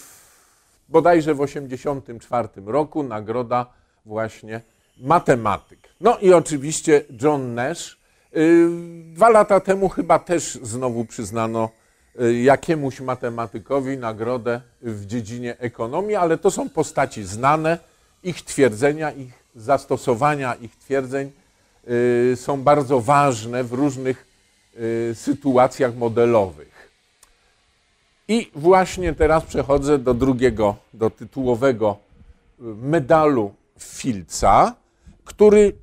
bodajże 0.89 1.33
w 1.33 1.38
1984 1.38 2.47
roku, 2.65 3.03
nagroda 3.03 3.65
właśnie 4.05 4.62
matematyk. 4.97 5.79
No 6.01 6.17
i 6.17 6.33
oczywiście 6.33 7.01
John 7.21 7.53
Nash. 7.53 7.97
Y, 8.38 8.69
Dwa 9.13 9.29
lata 9.29 9.59
temu 9.59 9.89
chyba 9.89 10.19
też 10.19 10.59
znowu 10.62 11.05
przyznano 11.05 11.69
y, 12.21 12.33
jakiemuś 12.33 12.99
matematykowi 12.99 13.97
nagrodę 13.97 14.62
w 14.81 15.05
dziedzinie 15.05 15.59
ekonomii, 15.59 16.15
ale 16.15 16.38
to 16.38 16.51
są 16.51 16.69
postaci 16.69 17.23
znane, 17.23 17.77
ich 18.23 18.41
twierdzenia, 18.41 19.12
ich 19.12 19.43
zastosowania, 19.55 20.53
ich 20.55 20.75
twierdzeń 20.75 21.31
są 22.35 22.63
bardzo 22.63 22.99
ważne 22.99 23.63
w 23.63 23.73
różnych 23.73 24.25
y, 24.75 25.15
sytuacjach 25.15 25.95
modelowych. 25.95 26.91
I 28.27 28.51
właśnie 28.55 29.13
teraz 29.13 29.43
przechodzę 29.43 29.97
do 29.97 30.13
drugiego, 30.13 30.75
do 30.93 31.09
tytułowego 31.09 31.97
y, 32.59 32.63
medalu 32.63 33.53
Filca, 33.79 34.75
który 35.23 35.73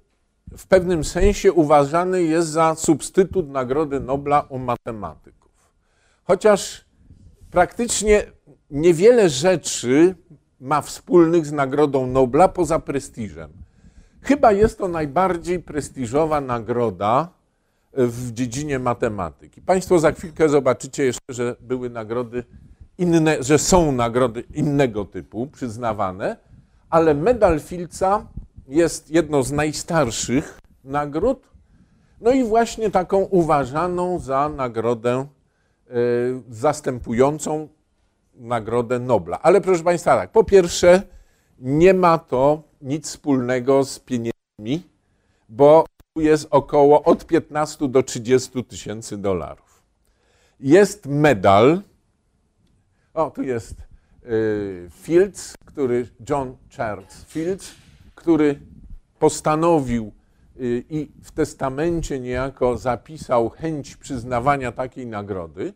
w 0.56 0.66
pewnym 0.66 1.04
sensie 1.04 1.52
uważany 1.52 2.22
jest 2.22 2.48
za 2.48 2.74
substytut 2.74 3.48
Nagrody 3.48 4.00
Nobla 4.00 4.40
u 4.48 4.58
matematyków. 4.58 5.50
Chociaż 6.24 6.84
praktycznie 7.50 8.22
niewiele 8.70 9.28
rzeczy 9.28 10.14
ma 10.60 10.80
wspólnych 10.80 11.46
z 11.46 11.52
Nagrodą 11.52 12.06
Nobla 12.06 12.48
poza 12.48 12.78
prestiżem. 12.78 13.59
Chyba 14.22 14.52
jest 14.52 14.78
to 14.78 14.88
najbardziej 14.88 15.60
prestiżowa 15.60 16.40
nagroda 16.40 17.28
w 17.92 18.32
dziedzinie 18.32 18.78
matematyki. 18.78 19.62
Państwo 19.62 19.98
za 19.98 20.12
chwilkę 20.12 20.48
zobaczycie 20.48 21.04
jeszcze, 21.04 21.34
że 21.34 21.56
były 21.60 21.90
nagrody 21.90 22.44
inne, 22.98 23.42
że 23.42 23.58
są 23.58 23.92
nagrody 23.92 24.44
innego 24.54 25.04
typu 25.04 25.46
przyznawane, 25.46 26.36
ale 26.90 27.14
medal 27.14 27.60
Filca 27.60 28.26
jest 28.68 29.10
jedną 29.10 29.42
z 29.42 29.52
najstarszych 29.52 30.58
nagród, 30.84 31.48
no 32.20 32.30
i 32.30 32.44
właśnie 32.44 32.90
taką 32.90 33.18
uważaną 33.18 34.18
za 34.18 34.48
nagrodę 34.48 35.26
y, 35.90 36.42
zastępującą 36.50 37.68
Nagrodę 38.34 38.98
Nobla. 38.98 39.42
Ale 39.42 39.60
proszę 39.60 39.84
Państwa, 39.84 40.16
tak, 40.16 40.30
po 40.30 40.44
pierwsze, 40.44 41.02
nie 41.58 41.94
ma 41.94 42.18
to 42.18 42.62
nic 42.80 43.06
wspólnego 43.06 43.84
z 43.84 43.98
pieniędzmi, 43.98 44.82
bo 45.48 45.84
tu 46.14 46.20
jest 46.20 46.46
około 46.50 47.02
od 47.02 47.26
15 47.26 47.88
do 47.88 48.02
30 48.02 48.64
tysięcy 48.64 49.16
dolarów. 49.16 49.82
Jest 50.60 51.06
medal, 51.06 51.82
o 53.14 53.30
tu 53.30 53.42
jest 53.42 53.74
y, 54.24 54.88
Fields, 54.90 55.54
który, 55.64 56.08
John 56.30 56.56
Charles 56.76 57.24
Fields, 57.24 57.74
który 58.14 58.60
postanowił 59.18 60.12
y, 60.60 60.84
i 60.90 61.10
w 61.22 61.30
testamencie 61.30 62.20
niejako 62.20 62.76
zapisał 62.76 63.50
chęć 63.50 63.96
przyznawania 63.96 64.72
takiej 64.72 65.06
nagrody. 65.06 65.72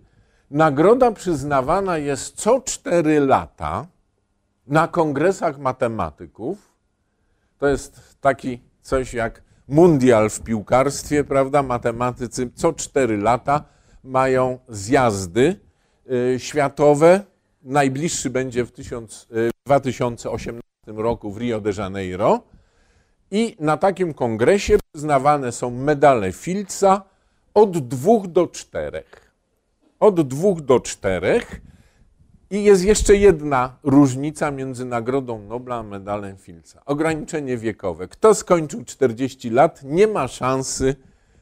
Nagroda 0.50 1.12
przyznawana 1.12 1.98
jest 1.98 2.36
co 2.36 2.60
4 2.60 3.20
lata 3.20 3.86
na 4.66 4.88
kongresach 4.88 5.58
matematyków. 5.58 6.73
To 7.64 7.68
jest 7.68 8.16
taki 8.20 8.60
coś 8.82 9.14
jak 9.14 9.42
mundial 9.68 10.30
w 10.30 10.40
piłkarstwie, 10.40 11.24
prawda? 11.24 11.62
Matematycy 11.62 12.50
co 12.54 12.72
4 12.72 13.16
lata 13.16 13.64
mają 14.02 14.58
zjazdy 14.68 15.60
y, 16.10 16.40
światowe. 16.40 17.20
Najbliższy 17.62 18.30
będzie 18.30 18.64
w, 18.64 18.72
tysiąc, 18.72 19.26
y, 19.36 19.50
w 19.50 19.66
2018 19.66 20.62
roku 20.86 21.32
w 21.32 21.38
Rio 21.38 21.60
de 21.60 21.70
Janeiro. 21.78 22.42
I 23.30 23.56
na 23.60 23.76
takim 23.76 24.14
kongresie 24.14 24.78
przyznawane 24.92 25.52
są 25.52 25.70
medale 25.70 26.32
Filca 26.32 27.02
od 27.54 27.78
dwóch 27.88 28.26
do 28.26 28.46
czterech. 28.46 29.32
Od 30.00 30.28
dwóch 30.28 30.60
do 30.60 30.80
czterech. 30.80 31.60
I 32.54 32.64
jest 32.64 32.84
jeszcze 32.84 33.16
jedna 33.16 33.76
różnica 33.82 34.50
między 34.50 34.84
Nagrodą 34.84 35.42
Nobla 35.42 35.76
a 35.76 35.82
medalem 35.82 36.36
Filca. 36.36 36.82
Ograniczenie 36.84 37.56
wiekowe. 37.56 38.08
Kto 38.08 38.34
skończył 38.34 38.84
40 38.84 39.50
lat, 39.50 39.80
nie 39.84 40.06
ma 40.06 40.28
szansy 40.28 40.96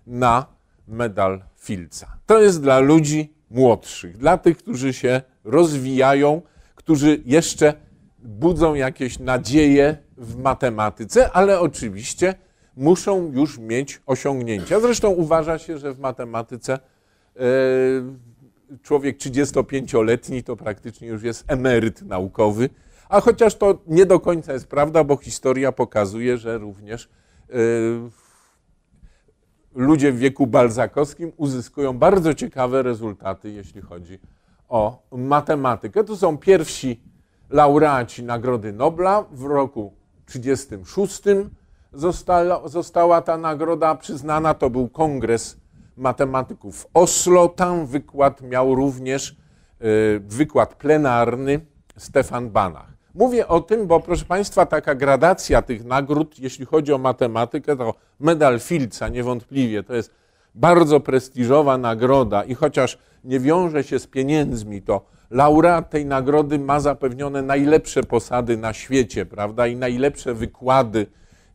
na 0.07 0.47
medal 0.89 1.43
Filca. 1.57 2.17
To 2.27 2.43
jest 2.43 2.63
dla 2.63 2.79
ludzi 2.79 3.35
młodszych, 3.51 4.19
dla 4.19 4.39
tych, 4.39 4.57
którzy 4.57 4.93
się 4.93 5.23
rozwijają, 5.45 6.43
którzy 6.75 7.23
jeszcze 7.25 7.75
budzą 8.19 8.75
jakieś 8.75 9.19
nadzieje 9.19 9.97
w 10.17 10.37
matematyce, 10.37 11.31
ale 11.33 11.61
oczywiście 11.61 12.35
muszą 12.77 13.33
już 13.33 13.59
mieć 13.59 14.01
osiągnięcia. 14.07 14.81
Zresztą 14.81 15.11
uważa 15.11 15.59
się, 15.59 15.79
że 15.79 15.93
w 15.93 15.99
matematyce 15.99 16.73
e, 17.37 17.41
człowiek 18.83 19.19
35-letni 19.19 20.43
to 20.43 20.57
praktycznie 20.57 21.09
już 21.09 21.23
jest 21.23 21.45
emeryt 21.47 22.03
naukowy, 22.03 22.69
a 23.09 23.21
chociaż 23.21 23.55
to 23.55 23.79
nie 23.87 24.07
do 24.07 24.21
końca 24.21 24.53
jest 24.53 24.67
prawda, 24.67 25.05
bo 25.05 25.17
historia 25.17 25.73
pokazuje, 25.73 26.39
że 26.39 26.59
również 26.59 27.09
e, 27.51 27.55
ludzie 29.75 30.13
w 30.13 30.19
wieku 30.19 30.47
balzakowskim 30.47 31.33
uzyskują 31.37 31.99
bardzo 31.99 32.35
ciekawe 32.35 32.83
rezultaty, 32.83 33.51
jeśli 33.51 33.81
chodzi 33.81 34.19
o 34.69 35.03
matematykę. 35.13 36.05
To 36.05 36.17
są 36.17 36.39
pierwsi 36.39 37.01
laureaci 37.51 38.23
Nagrody 38.23 38.73
Nobla. 38.73 39.25
W 39.33 39.45
roku 39.45 39.93
1936 40.27 41.23
została, 41.93 42.69
została 42.69 43.23
ta 43.23 43.37
nagroda 43.37 43.95
przyznana. 43.95 44.55
To 44.55 44.71
był 44.71 44.89
kongres 44.89 45.57
matematyków 45.97 46.81
w 46.81 46.87
Oslo. 46.95 47.49
Tam 47.49 47.87
wykład 47.87 48.43
miał 48.43 48.75
również 48.75 49.37
y, 49.83 50.21
wykład 50.21 50.75
plenarny 50.75 51.61
Stefan 51.97 52.51
Banach. 52.51 52.93
Mówię 53.15 53.49
o 53.49 53.61
tym, 53.61 53.87
bo 53.87 54.01
proszę 54.01 54.25
Państwa, 54.25 54.67
taka 54.67 54.95
gradacja 54.95 55.63
tych 55.63 55.85
nagród, 55.85 56.39
jeśli 56.39 56.67
chodzi 56.67 56.93
o 56.93 56.99
matematykę, 56.99 57.77
to 57.77 57.95
medal 58.21 58.61
Filca 58.61 59.09
niewątpliwie 59.09 59.83
to 59.83 59.95
jest 59.95 60.15
bardzo 60.55 61.01
prestiżowa 61.01 61.79
nagroda 61.79 62.45
i 62.45 62.55
chociaż 62.55 62.99
nie 63.25 63.41
wiąże 63.41 63.85
się 63.85 63.99
z 63.99 64.07
pieniędzmi, 64.07 64.83
to 64.83 65.07
laureat 65.31 65.91
tej 65.91 66.07
nagrody 66.07 66.59
ma 66.59 66.81
zapewnione 66.81 67.43
najlepsze 67.43 68.03
posady 68.03 68.57
na 68.57 68.73
świecie, 68.73 69.27
prawda, 69.27 69.67
i 69.67 69.77
najlepsze 69.77 70.35
wykłady 70.35 71.07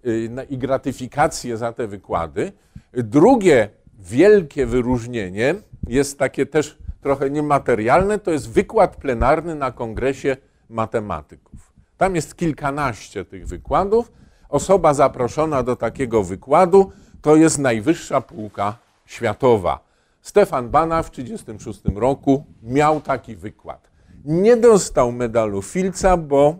y, 0.05 0.29
i 0.49 0.57
gratyfikacje 0.57 1.57
za 1.57 1.73
te 1.73 1.87
wykłady. 1.87 2.51
Drugie 2.93 3.69
wielkie 3.99 4.65
wyróżnienie 4.65 5.55
jest 5.87 6.19
takie 6.19 6.45
też 6.45 6.77
trochę 7.01 7.29
niematerialne, 7.29 8.19
to 8.19 8.31
jest 8.31 8.49
wykład 8.49 8.95
plenarny 8.95 9.55
na 9.55 9.71
kongresie 9.71 10.37
matematyków. 10.69 11.73
Tam 11.97 12.15
jest 12.15 12.35
kilkanaście 12.35 13.25
tych 13.25 13.47
wykładów. 13.47 14.11
Osoba 14.49 14.93
zaproszona 14.93 15.63
do 15.63 15.75
takiego 15.75 16.23
wykładu 16.23 16.91
to 17.21 17.35
jest 17.35 17.57
najwyższa 17.57 18.21
półka 18.21 18.77
światowa. 19.05 19.79
Stefan 20.21 20.69
Bana 20.69 21.03
w 21.03 21.11
1936 21.11 21.97
roku 21.97 22.45
miał 22.63 23.01
taki 23.01 23.35
wykład. 23.35 23.91
Nie 24.25 24.57
dostał 24.57 25.11
medalu 25.11 25.61
Filca, 25.61 26.17
bo 26.17 26.55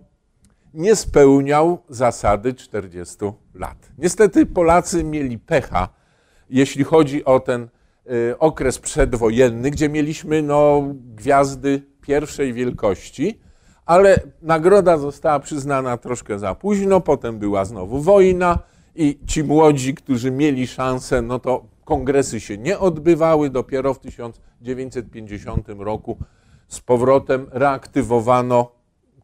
nie 0.74 0.95
spełniał 0.95 1.78
zasady 1.89 2.53
40 2.53 3.16
lat. 3.53 3.78
Niestety 3.97 4.45
Polacy 4.45 5.03
mieli 5.03 5.39
pecha, 5.39 5.89
jeśli 6.50 6.84
chodzi 6.84 7.26
o 7.26 7.39
ten 7.39 7.68
y, 8.12 8.39
okres 8.39 8.80
przedwojenny, 8.80 9.72
gdzie 9.72 9.89
mieliśmy 9.89 10.41
no, 10.41 10.84
gwiazdy 11.16 11.84
pierwszej 12.02 12.54
wielkości, 12.54 13.39
ale 13.86 14.20
nagroda 14.41 14.98
została 14.98 15.39
przyznana 15.39 15.98
troszkę 15.98 16.39
za 16.39 16.56
późno, 16.56 17.02
potem 17.02 17.39
była 17.39 17.66
znowu 17.66 18.02
wojna 18.02 18.60
i 18.95 19.20
ci 19.28 19.43
młodzi, 19.43 19.93
którzy 19.95 20.32
mieli 20.32 20.68
szansę, 20.68 21.22
no 21.22 21.39
to 21.39 21.66
kongresy 21.86 22.39
się 22.39 22.58
nie 22.58 22.80
odbywały. 22.80 23.50
Dopiero 23.50 23.93
w 23.93 24.00
1950 24.00 25.68
roku 25.78 26.18
z 26.68 26.80
powrotem 26.80 27.48
reaktywowano 27.52 28.72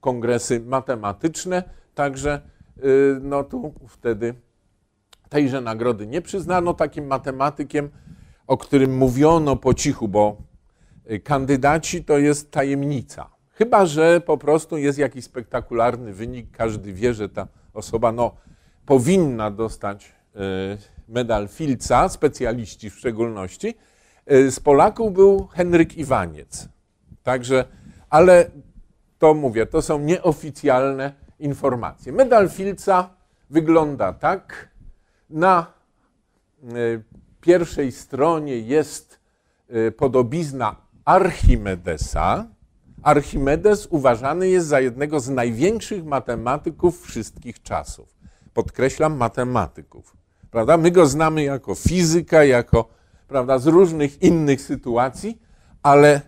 kongresy 0.01 0.59
matematyczne, 0.59 1.63
także 1.95 2.41
y, 2.78 3.19
no 3.21 3.43
tu 3.43 3.74
wtedy 3.88 4.34
tejże 5.34 5.61
nagrody 5.61 6.07
nie 6.07 6.21
przyznano 6.21 6.73
takim 6.73 7.07
matematykiem, 7.07 7.89
o 8.47 8.57
którym 8.57 8.97
mówiono 8.97 9.55
po 9.55 9.73
cichu, 9.73 10.07
bo 10.07 10.38
y, 11.11 11.19
kandydaci 11.19 12.03
to 12.03 12.17
jest 12.17 12.51
tajemnica. 12.51 13.29
Chyba, 13.51 13.86
że 13.86 14.21
po 14.21 14.38
prostu 14.38 14.77
jest 14.77 14.99
jakiś 14.99 15.25
spektakularny 15.25 16.13
wynik, 16.13 16.51
każdy 16.51 16.93
wie, 16.93 17.13
że 17.13 17.29
ta 17.29 17.47
osoba 17.73 18.11
no, 18.11 18.36
powinna 18.86 19.51
dostać 19.51 20.05
y, 20.05 20.39
medal 21.07 21.47
Filca, 21.47 22.09
specjaliści 22.09 22.89
w 22.89 22.95
szczególności. 22.95 23.75
Y, 24.31 24.51
z 24.51 24.59
Polaków 24.59 25.13
był 25.13 25.47
Henryk 25.47 25.97
Iwaniec. 25.97 26.69
Także, 27.23 27.65
ale 28.09 28.51
to 29.19 29.34
mówię, 29.34 29.65
to 29.65 29.81
są 29.81 29.99
nieoficjalne 29.99 31.13
informacje. 31.39 32.11
Medal 32.11 32.49
Filca 32.49 33.09
wygląda 33.49 34.13
tak. 34.13 34.72
Na 35.34 35.65
y, 36.63 37.03
pierwszej 37.41 37.91
stronie 37.91 38.59
jest 38.59 39.19
y, 39.88 39.91
podobizna 39.91 40.75
Archimedesa. 41.05 42.47
Archimedes 43.03 43.88
uważany 43.89 44.49
jest 44.49 44.67
za 44.67 44.79
jednego 44.79 45.19
z 45.19 45.29
największych 45.29 46.05
matematyków 46.05 47.01
wszystkich 47.01 47.61
czasów. 47.61 48.15
Podkreślam 48.53 49.17
matematyków. 49.17 50.17
Prawda? 50.51 50.77
My 50.77 50.91
go 50.91 51.05
znamy 51.05 51.43
jako 51.43 51.75
fizyka, 51.75 52.43
jako 52.43 52.89
prawda, 53.27 53.59
z 53.59 53.67
różnych 53.67 54.21
innych 54.21 54.61
sytuacji, 54.61 55.41
ale 55.84 56.21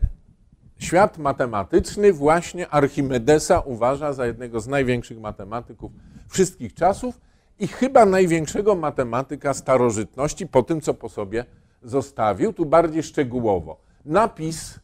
świat 0.77 1.17
matematyczny 1.17 2.13
właśnie 2.13 2.69
Archimedesa 2.69 3.59
uważa 3.59 4.13
za 4.13 4.25
jednego 4.25 4.59
z 4.59 4.67
największych 4.67 5.19
matematyków 5.19 5.91
wszystkich 6.27 6.73
czasów 6.73 7.19
i 7.59 7.67
chyba 7.67 8.05
największego 8.05 8.75
matematyka 8.75 9.53
starożytności 9.53 10.47
po 10.47 10.63
tym, 10.63 10.81
co 10.81 10.93
po 10.93 11.09
sobie 11.09 11.45
zostawił. 11.83 12.53
Tu 12.53 12.65
bardziej 12.65 13.03
szczegółowo. 13.03 13.77
Napis, 14.05 14.79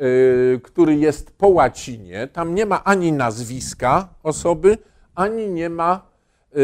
yy, 0.00 0.60
który 0.64 0.96
jest 0.96 1.30
po 1.30 1.48
łacinie, 1.48 2.28
tam 2.28 2.54
nie 2.54 2.66
ma 2.66 2.84
ani 2.84 3.12
nazwiska 3.12 4.08
osoby, 4.22 4.78
ani 5.14 5.48
nie 5.48 5.70
ma 5.70 6.06
yy, 6.54 6.60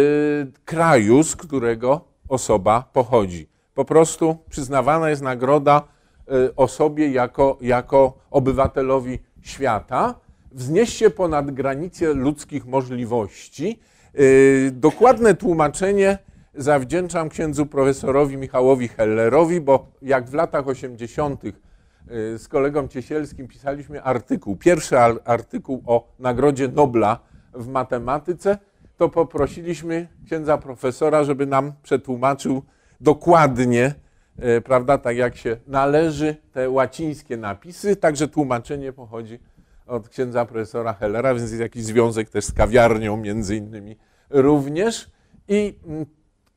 kraju, 0.65 1.23
z 1.23 1.37
którego 1.37 2.01
osoba 2.29 2.91
pochodzi. 2.93 3.49
Po 3.77 3.85
prostu 3.85 4.37
przyznawana 4.51 5.11
jest 5.11 5.23
nagroda 5.23 5.83
y, 6.29 6.55
osobie 6.55 7.09
jako, 7.09 7.59
jako 7.61 8.19
obywatelowi 8.31 9.19
świata. 9.43 10.15
Wznieść 10.53 10.97
się 10.97 11.11
ponad 11.11 11.51
granice 11.51 12.15
ludzkich 12.15 12.67
możliwości. 12.67 13.81
Y, 14.21 14.71
dokładne 14.75 15.35
tłumaczenie 15.35 16.19
zawdzięczam 16.55 17.29
księdzu 17.29 17.67
profesorowi 17.67 18.37
Michałowi 18.37 18.89
Hellerowi, 18.89 19.61
bo 19.61 19.87
jak 20.03 20.31
w 20.31 20.35
latach 20.35 20.69
80. 20.69 21.45
Y, 21.45 22.39
z 22.39 22.49
kolegą 22.49 22.89
Ciesielskim 22.89 23.49
pisaliśmy 23.49 24.03
artykuł, 24.03 24.57
pierwszy 24.57 24.99
artykuł 25.25 25.83
o 25.87 26.09
Nagrodzie 26.19 26.69
Nobla 26.69 27.19
w 27.55 27.69
matematyce, 27.69 28.59
to 28.97 29.09
poprosiliśmy 29.09 30.09
księdza 30.27 30.59
profesora, 30.59 31.25
żeby 31.25 31.47
nam 31.47 31.73
przetłumaczył 31.83 32.63
dokładnie, 33.01 33.95
e, 34.39 34.61
prawda, 34.61 34.99
tak 34.99 35.17
jak 35.17 35.37
się 35.37 35.57
należy, 35.67 36.37
te 36.53 36.71
łacińskie 36.71 37.37
napisy, 37.37 37.97
także 37.97 38.29
tłumaczenie 38.29 38.93
pochodzi 38.93 39.39
od 39.87 40.09
księdza 40.09 40.45
profesora 40.45 40.93
Hellera, 40.93 41.35
więc 41.35 41.51
jest 41.51 41.61
jakiś 41.61 41.85
związek 41.85 42.31
też 42.31 42.45
z 42.45 42.53
kawiarnią 42.53 43.17
między 43.17 43.57
innymi 43.57 43.97
również. 44.31 45.11
I 45.49 45.79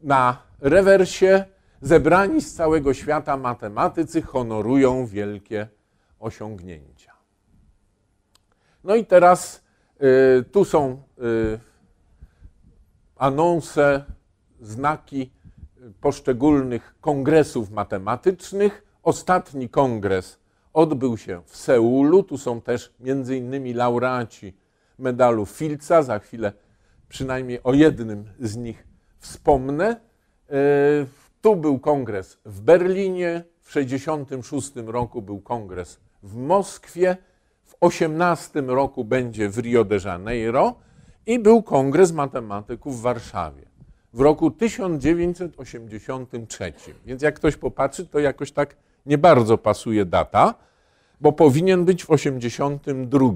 na 0.02 0.44
rewersie 0.60 1.46
zebrani 1.82 2.42
z 2.42 2.54
całego 2.54 2.94
świata 2.94 3.38
matematycy 3.38 4.22
honorują 4.22 5.06
wielkie 5.06 5.68
osiągnięcia. 6.20 7.14
No 8.84 8.96
i 8.96 9.06
teraz 9.06 9.64
y, 10.02 10.44
tu 10.44 10.66
są 10.66 11.04
y, 11.20 11.60
anonse, 13.16 14.06
znaki 14.62 15.32
poszczególnych 16.02 16.96
kongresów 17.02 17.72
matematycznych. 17.72 18.84
Ostatni 19.04 19.70
kongres 19.70 20.39
odbył 20.80 21.18
się 21.18 21.42
w 21.46 21.58
Seulu. 21.58 22.24
Tu 22.24 22.38
są 22.38 22.62
też 22.62 22.94
między 23.00 23.38
innymi 23.38 23.74
laureaci 23.74 24.54
medalu 25.00 25.46
Filca. 25.46 26.04
Za 26.04 26.20
chwilę 26.20 26.54
przynajmniej 27.10 27.64
o 27.64 27.74
jednym 27.74 28.26
z 28.40 28.58
nich 28.58 28.88
wspomnę. 29.18 30.00
E, 30.50 30.54
tu 31.42 31.56
był 31.56 31.80
kongres 31.80 32.38
w 32.46 32.62
Berlinie, 32.62 33.44
w 33.62 33.74
1966 33.74 34.88
roku 34.88 35.22
był 35.22 35.42
kongres 35.42 36.00
w 36.24 36.36
Moskwie, 36.36 37.18
w 37.64 37.74
1918 37.74 38.62
roku 38.62 39.06
będzie 39.06 39.50
w 39.50 39.58
Rio 39.58 39.86
de 39.86 39.98
Janeiro 40.06 40.76
i 41.26 41.40
był 41.40 41.64
kongres 41.64 42.12
matematyków 42.12 43.00
w 43.00 43.02
Warszawie 43.02 43.66
w 44.14 44.22
roku 44.22 44.52
1983. 44.52 46.74
Więc 47.06 47.22
jak 47.22 47.36
ktoś 47.36 47.56
popatrzy, 47.56 48.08
to 48.08 48.20
jakoś 48.20 48.52
tak 48.52 48.76
nie 49.06 49.18
bardzo 49.18 49.58
pasuje 49.58 50.06
data, 50.06 50.69
bo 51.22 51.32
powinien 51.32 51.86
być 51.86 52.06
w 52.06 52.12
82, 52.12 53.30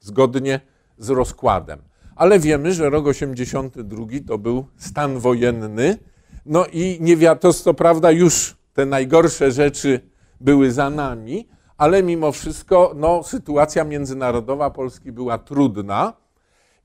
zgodnie 0.00 0.60
z 0.98 1.10
rozkładem. 1.10 1.78
Ale 2.16 2.38
wiemy, 2.38 2.74
że 2.74 2.90
rok 2.90 3.06
82 3.06 4.06
to 4.26 4.38
był 4.38 4.66
stan 4.76 5.18
wojenny, 5.18 5.98
no 6.46 6.66
i 6.72 6.98
nie 7.00 7.16
wiadomo, 7.16 7.54
to 7.64 7.74
prawda 7.74 8.10
już 8.10 8.56
te 8.74 8.86
najgorsze 8.86 9.52
rzeczy 9.52 10.00
były 10.40 10.72
za 10.72 10.90
nami, 10.90 11.48
ale 11.76 12.02
mimo 12.02 12.32
wszystko 12.32 12.92
no, 12.96 13.22
sytuacja 13.22 13.84
międzynarodowa 13.84 14.70
Polski 14.70 15.12
była 15.12 15.38
trudna 15.38 16.12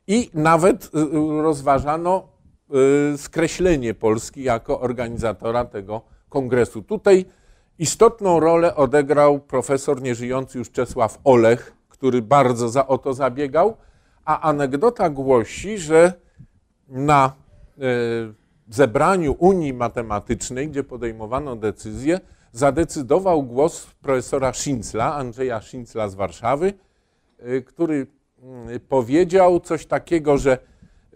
i 0.08 0.30
nawet 0.34 0.86
y, 0.86 1.00
y, 1.00 1.42
rozważano 1.42 2.36
Y, 3.14 3.18
skreślenie 3.18 3.94
Polski 3.94 4.44
jako 4.44 4.80
organizatora 4.80 5.66
tego 5.66 6.02
kongresu. 6.30 6.82
Tutaj 6.82 7.26
istotną 7.80 8.40
rolę 8.40 8.76
odegrał 8.76 9.40
profesor 9.40 10.02
nieżyjący 10.02 10.58
już 10.58 10.72
Czesław 10.72 11.20
Olech, 11.24 11.74
który 11.90 12.22
bardzo 12.22 12.70
za, 12.70 12.88
o 12.88 12.98
to 12.98 13.14
zabiegał, 13.14 13.78
a 14.26 14.42
anegdota 14.42 15.10
głosi, 15.10 15.78
że 15.78 16.14
na 16.88 17.34
y, 17.78 17.82
zebraniu 18.70 19.36
Unii 19.40 19.74
Matematycznej, 19.74 20.70
gdzie 20.70 20.84
podejmowano 20.84 21.56
decyzję, 21.56 22.20
zadecydował 22.52 23.44
głos 23.44 23.88
profesora 24.02 24.54
Szinzla, 24.54 25.16
Andrzeja 25.16 25.62
Szinzla 25.62 26.10
z 26.10 26.16
Warszawy, 26.16 26.74
y, 27.48 27.62
który 27.62 28.08
powiedział 28.90 29.60
coś 29.60 29.86
takiego, 29.86 30.38
że 30.38 30.58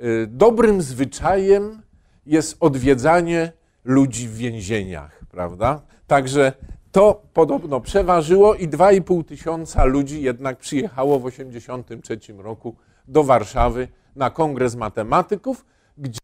Y, 0.04 0.28
dobrym 0.28 0.82
zwyczajem 0.82 1.82
jest 2.26 2.58
odwiedzanie 2.60 3.52
ludzi 3.84 4.28
w 4.28 4.36
więzieniach, 4.36 5.22
prawda? 5.32 5.82
Także 6.10 6.54
to 6.92 7.22
podobno 7.34 7.82
przeważyło 7.82 8.56
i 8.56 8.68
2,5 8.68 9.26
tysiąca 9.26 9.86
ludzi 9.86 10.22
jednak 10.22 10.58
przyjechało 10.58 11.20
w 11.20 11.32
1983 11.32 12.34
roku 12.34 12.76
do 13.08 13.24
Warszawy 13.24 13.88
na 14.16 14.30
Kongres 14.30 14.76
Matematyków, 14.76 15.66
gdzie 15.98 16.20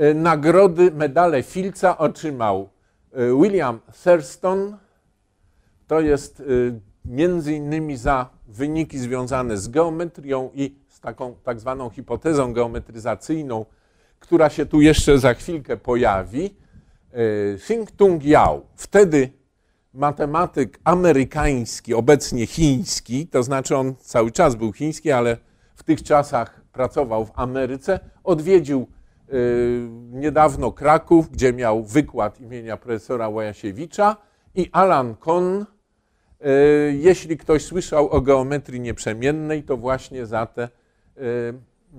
y, 0.00 0.14
nagrody, 0.14 0.90
medale 0.90 1.42
Filca 1.42 1.98
otrzymał 1.98 2.68
y, 3.12 3.42
William 3.42 3.80
Thurston. 4.04 4.76
To 5.86 6.00
jest 6.00 6.42
między 7.04 7.54
innymi 7.54 7.96
za 7.96 8.30
wyniki 8.48 8.98
związane 8.98 9.56
z 9.56 9.68
geometrią 9.68 10.50
i 10.54 10.74
taką 11.00 11.34
tak 11.44 11.60
zwaną 11.60 11.90
hipotezą 11.90 12.52
geometryzacyjną, 12.52 13.66
która 14.20 14.50
się 14.50 14.66
tu 14.66 14.80
jeszcze 14.80 15.18
za 15.18 15.34
chwilkę 15.34 15.76
pojawi, 15.76 16.54
E, 17.16 18.18
Yao, 18.24 18.66
wtedy 18.74 19.30
matematyk 19.94 20.78
amerykański, 20.84 21.94
obecnie 21.94 22.46
chiński, 22.46 23.26
to 23.26 23.42
znaczy 23.42 23.76
on 23.76 23.94
cały 23.96 24.32
czas 24.32 24.54
był 24.54 24.72
chiński, 24.72 25.12
ale 25.12 25.36
w 25.74 25.82
tych 25.82 26.02
czasach 26.02 26.60
pracował 26.72 27.24
w 27.24 27.30
Ameryce, 27.34 28.00
odwiedził 28.24 28.86
e, 29.28 29.32
niedawno 30.10 30.72
Kraków, 30.72 31.30
gdzie 31.30 31.52
miał 31.52 31.84
wykład 31.84 32.40
imienia 32.40 32.76
profesora 32.76 33.28
Łajasiewicza 33.28 34.16
i 34.54 34.70
Alan 34.72 35.14
Kohn, 35.14 35.64
e, 36.40 36.50
jeśli 36.92 37.36
ktoś 37.36 37.64
słyszał 37.64 38.08
o 38.08 38.20
geometrii 38.20 38.80
nieprzemiennej, 38.80 39.62
to 39.62 39.76
właśnie 39.76 40.26
za 40.26 40.46
te 40.46 40.68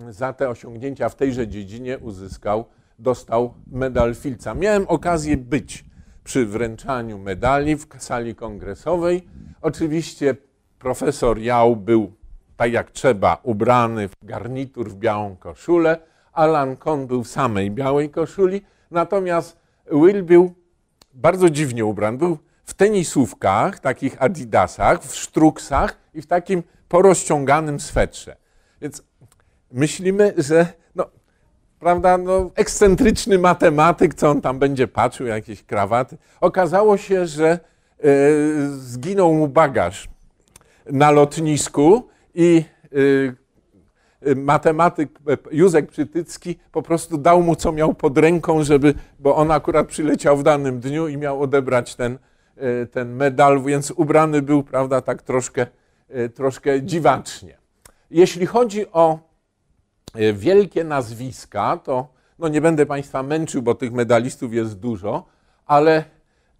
za 0.09 0.33
te 0.33 0.49
osiągnięcia 0.49 1.09
w 1.09 1.15
tejże 1.15 1.47
dziedzinie 1.47 1.97
uzyskał, 1.99 2.65
dostał 2.99 3.53
medal 3.71 4.15
Filca. 4.15 4.53
Miałem 4.53 4.87
okazję 4.87 5.37
być 5.37 5.85
przy 6.23 6.45
wręczaniu 6.45 7.17
medali 7.17 7.75
w 7.75 7.87
sali 7.97 8.35
kongresowej. 8.35 9.27
Oczywiście 9.61 10.35
profesor 10.79 11.39
Jał 11.39 11.75
był 11.75 12.13
tak 12.57 12.71
jak 12.71 12.91
trzeba 12.91 13.37
ubrany 13.43 14.07
w 14.07 14.13
garnitur, 14.23 14.89
w 14.89 14.95
białą 14.95 15.35
koszulę. 15.35 15.99
Alan 16.33 16.75
Kohn 16.75 17.05
był 17.05 17.23
w 17.23 17.27
samej 17.27 17.71
białej 17.71 18.09
koszuli, 18.09 18.61
natomiast 18.91 19.57
Will 19.91 20.23
był 20.23 20.53
bardzo 21.13 21.49
dziwnie 21.49 21.85
ubrany. 21.85 22.17
Był 22.17 22.37
w 22.63 22.73
tenisówkach, 22.73 23.79
takich 23.79 24.21
adidasach, 24.21 25.03
w 25.03 25.15
sztruksach 25.15 25.97
i 26.13 26.21
w 26.21 26.27
takim 26.27 26.63
porozciąganym 26.87 27.79
swetrze. 27.79 28.35
Więc 28.81 29.03
myślimy, 29.71 30.33
że 30.37 30.73
prawda, 31.79 32.17
no, 32.17 32.51
ekscentryczny 32.55 33.39
matematyk, 33.39 34.13
co 34.13 34.29
on 34.29 34.41
tam 34.41 34.59
będzie 34.59 34.87
patrzył, 34.87 35.27
jakieś 35.27 35.63
krawaty. 35.63 36.17
Okazało 36.41 36.97
się, 36.97 37.27
że 37.27 37.49
e, 37.49 37.59
zginął 38.69 39.33
mu 39.33 39.47
bagaż 39.47 40.09
na 40.85 41.11
lotnisku 41.11 42.07
i 42.35 42.63
e, 44.21 44.35
matematyk 44.35 45.09
e, 45.27 45.37
Józek 45.51 45.91
Przytycki 45.91 46.59
po 46.71 46.81
prostu 46.81 47.17
dał 47.17 47.41
mu, 47.41 47.55
co 47.55 47.71
miał 47.71 47.93
pod 47.93 48.17
ręką, 48.17 48.63
żeby, 48.63 48.93
bo 49.19 49.35
on 49.35 49.51
akurat 49.51 49.87
przyleciał 49.87 50.37
w 50.37 50.43
danym 50.43 50.79
dniu 50.79 51.07
i 51.07 51.17
miał 51.17 51.41
odebrać 51.41 51.95
ten, 51.95 52.17
ten 52.91 53.15
medal, 53.15 53.63
więc 53.63 53.91
ubrany 53.91 54.41
był, 54.41 54.63
prawda, 54.63 55.01
tak 55.01 55.21
troszkę, 55.21 55.67
troszkę 56.35 56.81
dziwacznie. 56.81 57.57
Jeśli 58.11 58.45
chodzi 58.45 58.91
o 58.91 59.26
wielkie 60.33 60.83
nazwiska, 60.83 61.77
to 61.77 62.07
no 62.39 62.47
nie 62.47 62.61
będę 62.61 62.85
Państwa 62.85 63.23
męczył, 63.23 63.61
bo 63.61 63.75
tych 63.75 63.91
medalistów 63.93 64.53
jest 64.53 64.79
dużo, 64.79 65.25
ale 65.65 66.03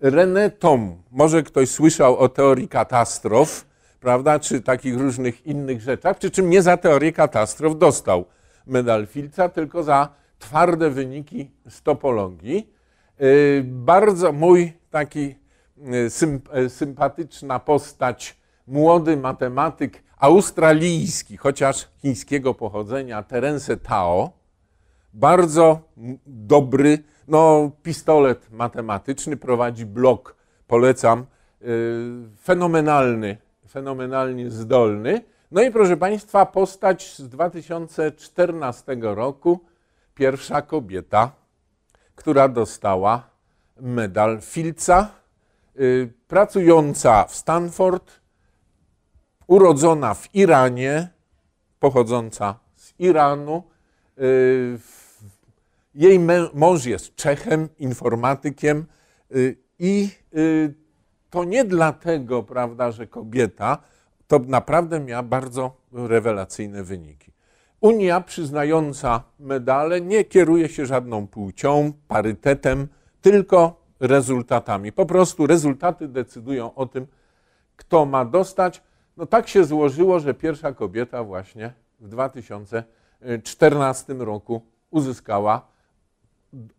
René 0.02 0.52
Tom, 0.60 0.96
może 1.12 1.44
ktoś 1.44 1.70
słyszał 1.70 2.18
o 2.18 2.30
teorii 2.30 2.68
katastrof, 2.68 3.66
prawda, 4.00 4.40
czy 4.40 4.62
takich 4.62 4.98
różnych 4.98 5.46
innych 5.46 5.82
rzeczach, 5.82 6.18
przy 6.18 6.32
czym 6.32 6.50
nie 6.50 6.62
za 6.62 6.78
teorię 6.78 7.12
katastrof 7.14 7.78
dostał 7.78 8.26
medal 8.68 9.08
Filca, 9.08 9.50
tylko 9.50 9.84
za 9.84 10.10
twarde 10.40 10.90
wyniki 10.90 11.52
z 11.70 11.82
topologii. 11.82 12.74
Yy, 13.20 13.64
Bardzo 13.66 14.32
mój 14.32 14.74
taki 14.92 15.36
yy, 15.78 16.70
sympatyczna 16.70 17.60
postać, 17.60 18.38
młody 18.68 19.18
matematyk 19.18 20.04
australijski, 20.18 21.38
chociaż 21.38 21.88
chińskiego 22.02 22.54
pochodzenia, 22.54 23.24
Terence 23.24 23.78
Tao, 23.78 24.32
bardzo 25.14 25.80
dobry, 26.26 27.04
no 27.28 27.72
pistolet 27.84 28.52
matematyczny, 28.52 29.38
prowadzi 29.38 29.86
blog, 29.86 30.36
polecam, 30.68 31.26
yy, 31.62 31.68
fenomenalny, 32.42 33.38
fenomenalnie 33.70 34.50
zdolny. 34.52 35.22
No 35.52 35.62
i 35.62 35.72
proszę 35.72 35.98
Państwa, 35.98 36.46
postać 36.46 37.16
z 37.16 37.30
2014 37.30 38.98
roku, 39.02 39.60
pierwsza 40.14 40.62
kobieta, 40.62 41.32
która 42.16 42.48
dostała 42.48 43.30
medal 43.80 44.42
Filca, 44.42 45.10
yy, 45.76 46.14
pracująca 46.28 47.24
w 47.24 47.36
Stanford, 47.36 48.27
urodzona 49.48 50.14
w 50.14 50.36
Iranie, 50.36 51.10
pochodząca 51.80 52.60
z 52.76 52.94
Iranu. 53.00 53.64
W- 54.18 55.08
Jej 55.96 56.20
mąż 56.54 56.86
jest 56.86 57.16
Czechem, 57.16 57.70
informatykiem 57.80 58.86
yy, 59.30 59.56
i 59.80 60.10
yy, 60.34 60.74
to 61.30 61.44
nie 61.44 61.64
dlatego, 61.66 62.44
prawda, 62.44 62.92
że 62.92 63.08
kobieta, 63.08 63.78
to 64.28 64.40
naprawdę 64.40 65.00
miała 65.00 65.24
bardzo 65.24 65.72
rewelacyjne 65.94 66.84
wyniki. 66.84 67.32
Unia 67.82 68.22
przyznająca 68.22 69.24
medale 69.40 70.02
nie 70.02 70.24
kieruje 70.24 70.70
się 70.70 70.86
żadną 70.86 71.28
płcią, 71.28 71.94
parytetem, 72.08 72.88
tylko 73.22 73.82
rezultatami. 74.00 74.92
Po 74.92 75.06
prostu 75.06 75.48
rezultaty 75.48 76.08
decydują 76.08 76.76
o 76.76 76.86
tym, 76.86 77.08
kto 77.76 78.06
ma 78.06 78.26
dostać. 78.26 78.84
No 79.18 79.26
tak 79.26 79.48
się 79.48 79.64
złożyło, 79.64 80.20
że 80.20 80.34
pierwsza 80.34 80.74
kobieta 80.74 81.24
właśnie 81.24 81.74
w 82.00 82.08
2014 82.08 84.14
roku 84.14 84.62
uzyskała, 84.90 85.68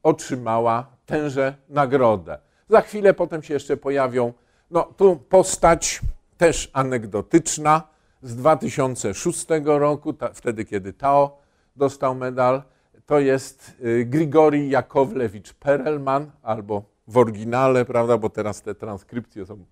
otrzymała 0.02 0.86
tęże 1.06 1.54
nagrodę. 1.68 2.38
Za 2.68 2.80
chwilę 2.80 3.14
potem 3.14 3.42
się 3.42 3.54
jeszcze 3.54 3.76
pojawią, 3.76 4.32
no 4.70 4.82
tu 4.82 5.16
postać 5.16 6.00
też 6.36 6.70
anegdotyczna 6.72 7.82
z 8.22 8.36
2006 8.36 9.46
roku, 9.64 10.12
ta, 10.12 10.32
wtedy 10.32 10.64
kiedy 10.64 10.92
Tao 10.92 11.38
dostał 11.76 12.14
medal. 12.14 12.62
To 13.06 13.18
jest 13.18 13.72
y, 13.84 14.04
Grigori 14.04 14.70
Jakowlewicz 14.70 15.52
Perelman, 15.52 16.30
albo 16.42 16.82
w 17.08 17.18
oryginale, 17.18 17.84
prawda, 17.84 18.18
bo 18.18 18.30
teraz 18.30 18.62
te 18.62 18.74
transkrypcje 18.74 19.46
są 19.46 19.64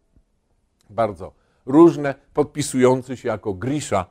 bardzo 0.91 1.46
różne, 1.67 2.15
podpisujący 2.35 3.17
się 3.17 3.29
jako 3.29 3.55
Grisha 3.55 4.07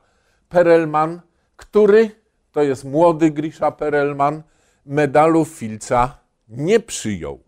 Perelman, 0.48 1.20
który 1.56 2.10
to 2.52 2.62
jest 2.62 2.84
młody 2.84 3.30
Grisha 3.30 3.70
Perelman, 3.70 4.42
medalu 4.86 5.44
Filca 5.44 6.18
nie 6.48 6.80
przyjął. 6.80 7.40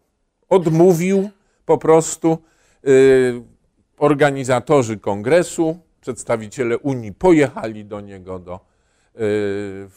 Odmówił 0.48 1.30
po 1.66 1.78
prostu. 1.78 2.38
y, 2.86 3.58
organizatorzy 3.98 4.98
kongresu, 4.98 5.78
przedstawiciele 6.00 6.78
Unii 6.78 7.12
pojechali 7.12 7.84
do 7.84 8.00
niego 8.00 8.38
do 8.38 8.60
y, 9.20 9.88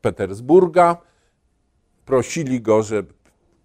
Petersburga, 0.00 0.96
prosili 2.04 2.60
go, 2.60 2.82
że 2.82 3.02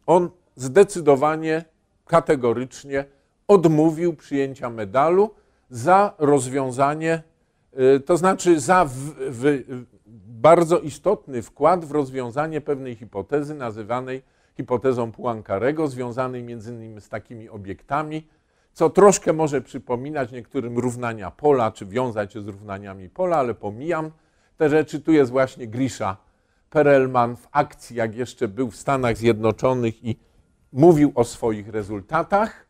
on 0.05 0.29
zdecydowanie, 0.55 1.65
kategorycznie 2.05 3.05
odmówił 3.47 4.15
przyjęcia 4.15 4.69
medalu 4.69 5.29
za 5.69 6.13
rozwiązanie, 6.17 7.23
y, 7.95 7.99
to 7.99 8.17
znaczy 8.17 8.59
za 8.59 8.85
w, 8.85 8.91
w, 9.17 9.63
bardzo 10.27 10.79
istotny 10.79 11.41
wkład 11.41 11.85
w 11.85 11.91
rozwiązanie 11.91 12.61
pewnej 12.61 12.95
hipotezy 12.95 13.55
nazywanej 13.55 14.21
hipotezą 14.57 15.11
Poincarego, 15.11 15.87
związanej 15.87 16.43
między 16.43 16.71
innymi 16.71 17.01
z 17.01 17.09
takimi 17.09 17.49
obiektami, 17.49 18.27
co 18.73 18.89
troszkę 18.89 19.33
może 19.33 19.61
przypominać 19.61 20.31
niektórym 20.31 20.77
równania 20.77 21.31
pola, 21.31 21.71
czy 21.71 21.85
wiązać 21.85 22.33
się 22.33 22.41
z 22.41 22.47
równaniami 22.47 23.09
pola, 23.09 23.37
ale 23.37 23.53
pomijam 23.53 24.11
te 24.57 24.69
rzeczy. 24.69 24.99
Tu 24.99 25.11
jest 25.11 25.31
właśnie 25.31 25.67
Grisha 25.67 26.17
Perelman 26.69 27.35
w 27.35 27.47
akcji, 27.51 27.95
jak 27.95 28.15
jeszcze 28.15 28.47
był 28.47 28.71
w 28.71 28.75
Stanach 28.75 29.17
Zjednoczonych 29.17 30.03
i 30.03 30.19
mówił 30.73 31.11
o 31.15 31.23
swoich 31.23 31.69
rezultatach. 31.69 32.64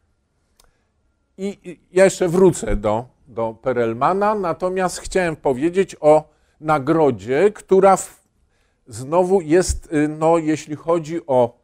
I 1.37 1.79
ja 1.91 2.03
jeszcze 2.03 2.27
wrócę 2.27 2.75
do, 2.75 3.05
do 3.27 3.55
Perelmana, 3.61 4.35
natomiast 4.35 4.99
chciałem 4.99 5.35
powiedzieć 5.35 5.95
o 5.99 6.29
nagrodzie, 6.61 7.51
która 7.51 7.97
w, 7.97 8.23
znowu 8.87 9.41
jest, 9.41 9.93
y, 9.93 10.07
no, 10.07 10.37
jeśli 10.37 10.75
chodzi 10.75 11.27
o 11.27 11.57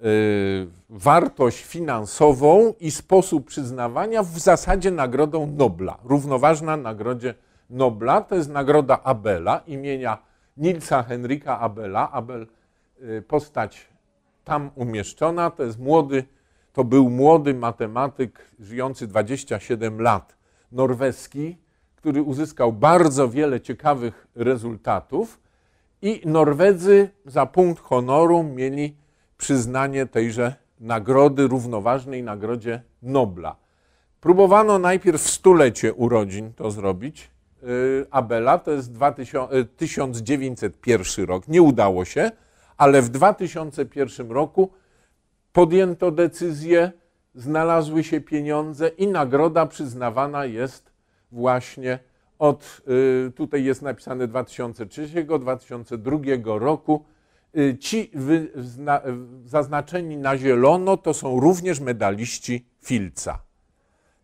y, 0.00 0.66
wartość 0.90 1.64
finansową 1.64 2.74
i 2.80 2.90
sposób 2.90 3.46
przyznawania, 3.46 4.22
w 4.22 4.38
zasadzie 4.38 4.90
nagrodą 4.90 5.46
Nobla. 5.46 5.98
Równoważna 6.04 6.76
nagrodzie 6.76 7.34
Nobla 7.70 8.20
to 8.20 8.34
jest 8.34 8.50
nagroda 8.50 9.00
Abela 9.04 9.60
imienia 9.66 10.18
Nilsa 10.56 11.02
Henryka 11.02 11.60
Abela. 11.60 12.10
Abel, 12.10 12.46
y, 13.02 13.22
postać 13.22 13.88
tam 14.44 14.70
umieszczona, 14.74 15.50
to 15.50 15.62
jest 15.62 15.78
młody, 15.78 16.24
to 16.78 16.84
był 16.84 17.10
młody 17.10 17.54
matematyk 17.54 18.50
żyjący 18.60 19.06
27 19.06 20.00
lat, 20.00 20.36
norweski, 20.72 21.56
który 21.96 22.22
uzyskał 22.22 22.72
bardzo 22.72 23.28
wiele 23.28 23.60
ciekawych 23.60 24.26
rezultatów 24.34 25.40
i 26.02 26.22
Norwedzy 26.24 27.10
za 27.26 27.46
punkt 27.46 27.82
honoru 27.82 28.42
mieli 28.42 28.96
przyznanie 29.38 30.06
tejże 30.06 30.54
nagrody, 30.80 31.46
równoważnej 31.46 32.22
nagrodzie 32.22 32.82
Nobla. 33.02 33.56
Próbowano 34.20 34.78
najpierw 34.78 35.22
w 35.22 35.30
stulecie 35.30 35.94
urodzin 35.94 36.52
to 36.52 36.70
zrobić. 36.70 37.30
Yy, 37.62 38.06
Abela 38.10 38.58
to 38.58 38.70
jest 38.70 38.92
2000, 38.92 39.56
yy, 39.56 39.64
1901 39.64 41.26
rok. 41.26 41.48
Nie 41.48 41.62
udało 41.62 42.04
się, 42.04 42.30
ale 42.76 43.02
w 43.02 43.08
2001 43.08 44.30
roku 44.30 44.70
podjęto 45.52 46.10
decyzję, 46.10 46.92
znalazły 47.34 48.04
się 48.04 48.20
pieniądze 48.20 48.88
i 48.88 49.06
nagroda 49.06 49.66
przyznawana 49.66 50.44
jest 50.44 50.92
właśnie 51.32 51.98
od, 52.38 52.80
y, 53.28 53.32
tutaj 53.32 53.64
jest 53.64 53.82
napisane 53.82 54.28
2003-2002 54.28 56.58
roku. 56.58 57.04
Y, 57.56 57.78
Ci 57.78 58.10
zaznaczeni 59.44 60.16
na 60.16 60.38
zielono 60.38 60.96
to 60.96 61.14
są 61.14 61.40
również 61.40 61.80
medaliści 61.80 62.66
Filca. 62.82 63.38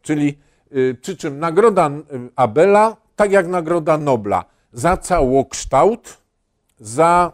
Czyli 0.02 0.38
y, 0.76 0.96
przy 1.02 1.16
czym 1.16 1.38
nagroda 1.38 1.90
Abela, 2.36 2.96
tak 3.16 3.32
jak 3.32 3.48
nagroda 3.48 3.98
Nobla, 3.98 4.44
za 4.72 4.96
całokształt, 4.96 6.18
za 6.78 7.32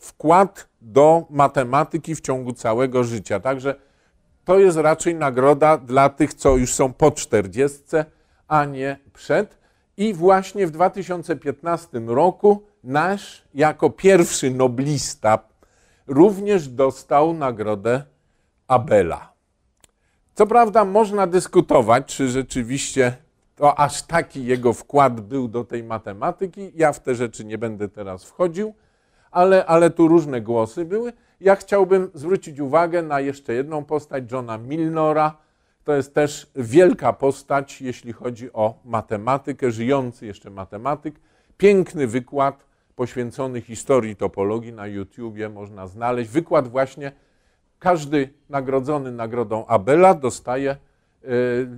wkład 0.00 0.67
do 0.80 1.26
matematyki 1.30 2.14
w 2.14 2.20
ciągu 2.20 2.52
całego 2.52 3.04
życia. 3.04 3.40
Także 3.40 3.74
to 4.44 4.58
jest 4.58 4.76
raczej 4.76 5.14
nagroda 5.14 5.78
dla 5.78 6.08
tych, 6.08 6.34
co 6.34 6.56
już 6.56 6.74
są 6.74 6.92
po 6.92 7.10
40, 7.10 7.78
a 8.48 8.64
nie 8.64 8.98
przed. 9.12 9.58
I 9.96 10.14
właśnie 10.14 10.66
w 10.66 10.70
2015 10.70 12.00
roku 12.06 12.62
nasz 12.84 13.44
jako 13.54 13.90
pierwszy 13.90 14.50
noblista 14.50 15.38
również 16.06 16.68
dostał 16.68 17.34
nagrodę 17.34 18.02
Abela. 18.68 19.32
Co 20.34 20.46
prawda 20.46 20.84
można 20.84 21.26
dyskutować, 21.26 22.16
czy 22.16 22.28
rzeczywiście 22.28 23.16
to 23.56 23.78
aż 23.78 24.02
taki 24.02 24.44
jego 24.44 24.72
wkład 24.72 25.20
był 25.20 25.48
do 25.48 25.64
tej 25.64 25.82
matematyki. 25.82 26.72
Ja 26.74 26.92
w 26.92 27.00
te 27.00 27.14
rzeczy 27.14 27.44
nie 27.44 27.58
będę 27.58 27.88
teraz 27.88 28.24
wchodził, 28.24 28.74
ale, 29.38 29.66
ale 29.66 29.90
tu 29.90 30.08
różne 30.08 30.40
głosy 30.40 30.84
były. 30.84 31.12
Ja 31.40 31.56
chciałbym 31.56 32.10
zwrócić 32.14 32.60
uwagę 32.60 33.02
na 33.02 33.20
jeszcze 33.20 33.54
jedną 33.54 33.84
postać, 33.84 34.32
Johna 34.32 34.58
Milnora. 34.58 35.36
To 35.84 35.96
jest 35.96 36.14
też 36.14 36.50
wielka 36.56 37.12
postać, 37.12 37.80
jeśli 37.80 38.12
chodzi 38.12 38.52
o 38.52 38.78
matematykę, 38.84 39.70
żyjący 39.70 40.26
jeszcze 40.26 40.50
matematyk. 40.50 41.20
Piękny 41.58 42.06
wykład 42.06 42.64
poświęcony 42.96 43.60
historii 43.60 44.16
topologii 44.16 44.72
na 44.72 44.86
YouTubie 44.86 45.48
można 45.48 45.86
znaleźć. 45.86 46.30
Wykład 46.30 46.68
właśnie, 46.68 47.12
każdy 47.78 48.28
nagrodzony 48.48 49.12
nagrodą 49.12 49.66
Abela 49.66 50.14
dostaje, 50.14 50.76
yy, 51.22 51.28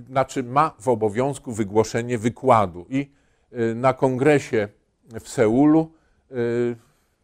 znaczy 0.09 0.43
ma 0.43 0.73
w 0.79 0.87
obowiązku 0.87 1.51
wygłoszenie 1.51 2.17
wykładu. 2.17 2.85
I 2.89 3.11
yy, 3.51 3.75
na 3.75 3.93
kongresie 3.93 4.67
w 5.19 5.29
Seulu 5.29 5.91
yy, 6.31 6.75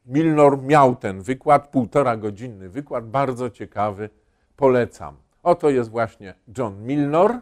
Milnor 0.07 0.61
miał 0.63 0.95
ten 0.95 1.21
wykład, 1.21 1.67
półtora 1.67 2.17
godzinny 2.17 2.69
wykład, 2.69 3.09
bardzo 3.09 3.49
ciekawy, 3.49 4.09
polecam. 4.55 5.15
Oto 5.43 5.69
jest 5.69 5.89
właśnie 5.89 6.33
John 6.57 6.83
Milnor, 6.83 7.39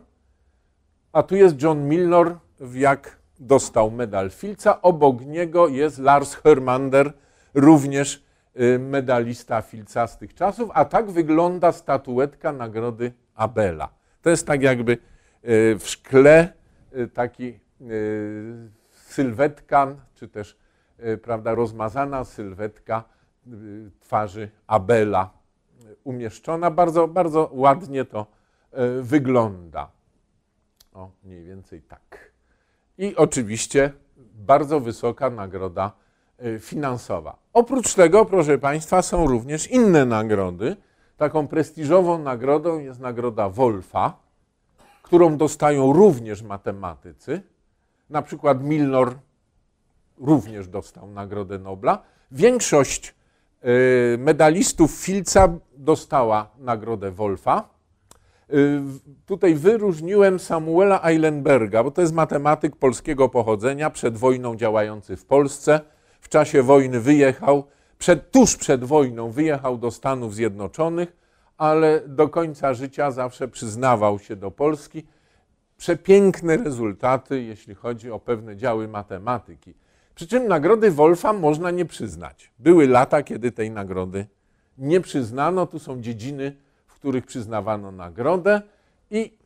a 1.13 1.23
tu 1.23 1.35
jest 1.35 1.61
John 1.61 1.87
Milnor, 1.87 2.37
jak 2.73 3.19
dostał 3.39 3.91
medal 3.91 4.29
Filca. 4.29 4.81
Obok 4.81 5.21
niego 5.21 5.67
jest 5.67 5.99
Lars 5.99 6.35
Hermander, 6.35 7.13
również 7.53 8.25
y, 8.59 8.79
medalista 8.79 9.61
Filca 9.61 10.07
z 10.07 10.17
tych 10.17 10.33
czasów, 10.33 10.69
a 10.73 10.85
tak 10.85 11.11
wygląda 11.11 11.71
statuetka 11.71 12.53
nagrody 12.53 13.13
Abela. 13.35 13.89
To 14.21 14.29
jest 14.29 14.47
tak 14.47 14.61
jakby 14.61 14.91
y, 14.91 14.97
w 15.79 15.83
szkle 15.85 16.53
y, 16.97 17.07
taki 17.07 17.59
sylwetka, 18.91 19.95
czy 20.15 20.27
też 20.27 20.57
prawda, 21.21 21.55
rozmazana 21.55 22.23
sylwetka 22.23 23.03
twarzy 23.99 24.49
Abela 24.67 25.29
umieszczona. 26.03 26.71
Bardzo, 26.71 27.07
bardzo 27.07 27.49
ładnie 27.53 28.05
to 28.05 28.25
wygląda. 29.01 29.91
O, 30.93 31.11
mniej 31.23 31.43
więcej 31.43 31.81
tak 31.81 32.35
i 32.97 33.15
oczywiście 33.15 33.91
bardzo 34.35 34.79
wysoka 34.79 35.29
nagroda 35.29 35.91
y, 36.45 36.59
finansowa. 36.59 37.37
Oprócz 37.53 37.93
tego, 37.93 38.25
proszę 38.25 38.57
Państwa, 38.57 39.01
są 39.01 39.27
również 39.27 39.71
inne 39.71 40.05
nagrody. 40.05 40.75
Taką 41.17 41.47
prestiżową 41.47 42.19
nagrodą 42.19 42.79
jest 42.79 42.99
nagroda 42.99 43.49
Wolfa, 43.49 44.17
którą 45.01 45.37
dostają 45.37 45.93
również 45.93 46.41
matematycy. 46.41 47.41
Na 48.09 48.21
przykład 48.21 48.63
Milnor 48.63 49.15
również 50.17 50.67
dostał 50.67 51.07
Nagrodę 51.07 51.59
Nobla. 51.59 52.03
Większość 52.31 53.15
y, 53.65 54.17
medalistów 54.17 54.91
Filca 54.91 55.49
dostała 55.77 56.49
Nagrodę 56.57 57.11
Wolfa. 57.11 57.69
Y, 58.53 58.81
tutaj 59.25 59.55
wyróżniłem 59.55 60.39
Samuela 60.39 61.03
Eilenberga, 61.03 61.83
bo 61.83 61.91
to 61.91 62.01
jest 62.01 62.13
matematyk 62.13 62.75
polskiego 62.75 63.29
pochodzenia, 63.29 63.89
przed 63.89 64.17
wojną 64.17 64.55
działający 64.55 65.17
w 65.17 65.25
Polsce. 65.25 65.79
W 66.21 66.29
czasie 66.29 66.63
wojny 66.63 66.99
wyjechał, 66.99 67.63
przed, 67.97 68.31
tuż 68.31 68.55
przed 68.55 68.83
wojną 68.83 69.31
wyjechał 69.31 69.77
do 69.77 69.91
Stanów 69.91 70.35
Zjednoczonych, 70.35 71.17
ale 71.57 72.01
do 72.07 72.29
końca 72.29 72.73
życia 72.73 73.11
zawsze 73.11 73.47
przyznawał 73.47 74.19
się 74.19 74.35
do 74.35 74.51
Polski. 74.51 75.07
Przepiękne 75.77 76.57
rezultaty, 76.57 77.43
jeśli 77.43 77.75
chodzi 77.75 78.11
o 78.11 78.19
pewne 78.19 78.57
działy 78.57 78.87
matematyki. 78.87 79.73
Przy 80.15 80.27
czym 80.27 80.47
nagrody 80.47 80.91
Wolfa 80.91 81.33
można 81.33 81.71
nie 81.71 81.85
przyznać. 81.85 82.51
Były 82.59 82.87
lata, 82.87 83.23
kiedy 83.23 83.51
tej 83.51 83.71
nagrody 83.71 84.27
nie 84.77 85.01
przyznano. 85.01 85.65
Tu 85.65 85.79
są 85.79 86.01
dziedziny 86.01 86.55
których 87.05 87.25
przyznawano 87.25 87.91
nagrodę 87.91 88.61
i 89.11 89.37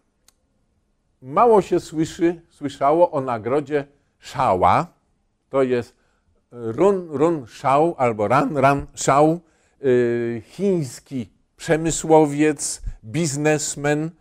mało 1.22 1.62
się 1.62 1.80
słyszy, 1.80 2.42
słyszało 2.50 3.12
o 3.12 3.22
nagrodzie 3.22 3.86
Szała. 4.20 4.88
To 5.50 5.64
jest 5.64 5.96
Run 6.52 7.08
Run 7.10 7.46
Shao 7.48 7.96
albo 7.98 8.28
Ran 8.28 8.58
Ran 8.58 8.86
Shao, 8.96 9.40
y, 9.84 10.42
chiński 10.46 11.30
przemysłowiec, 11.58 12.82
biznesmen, 13.04 14.12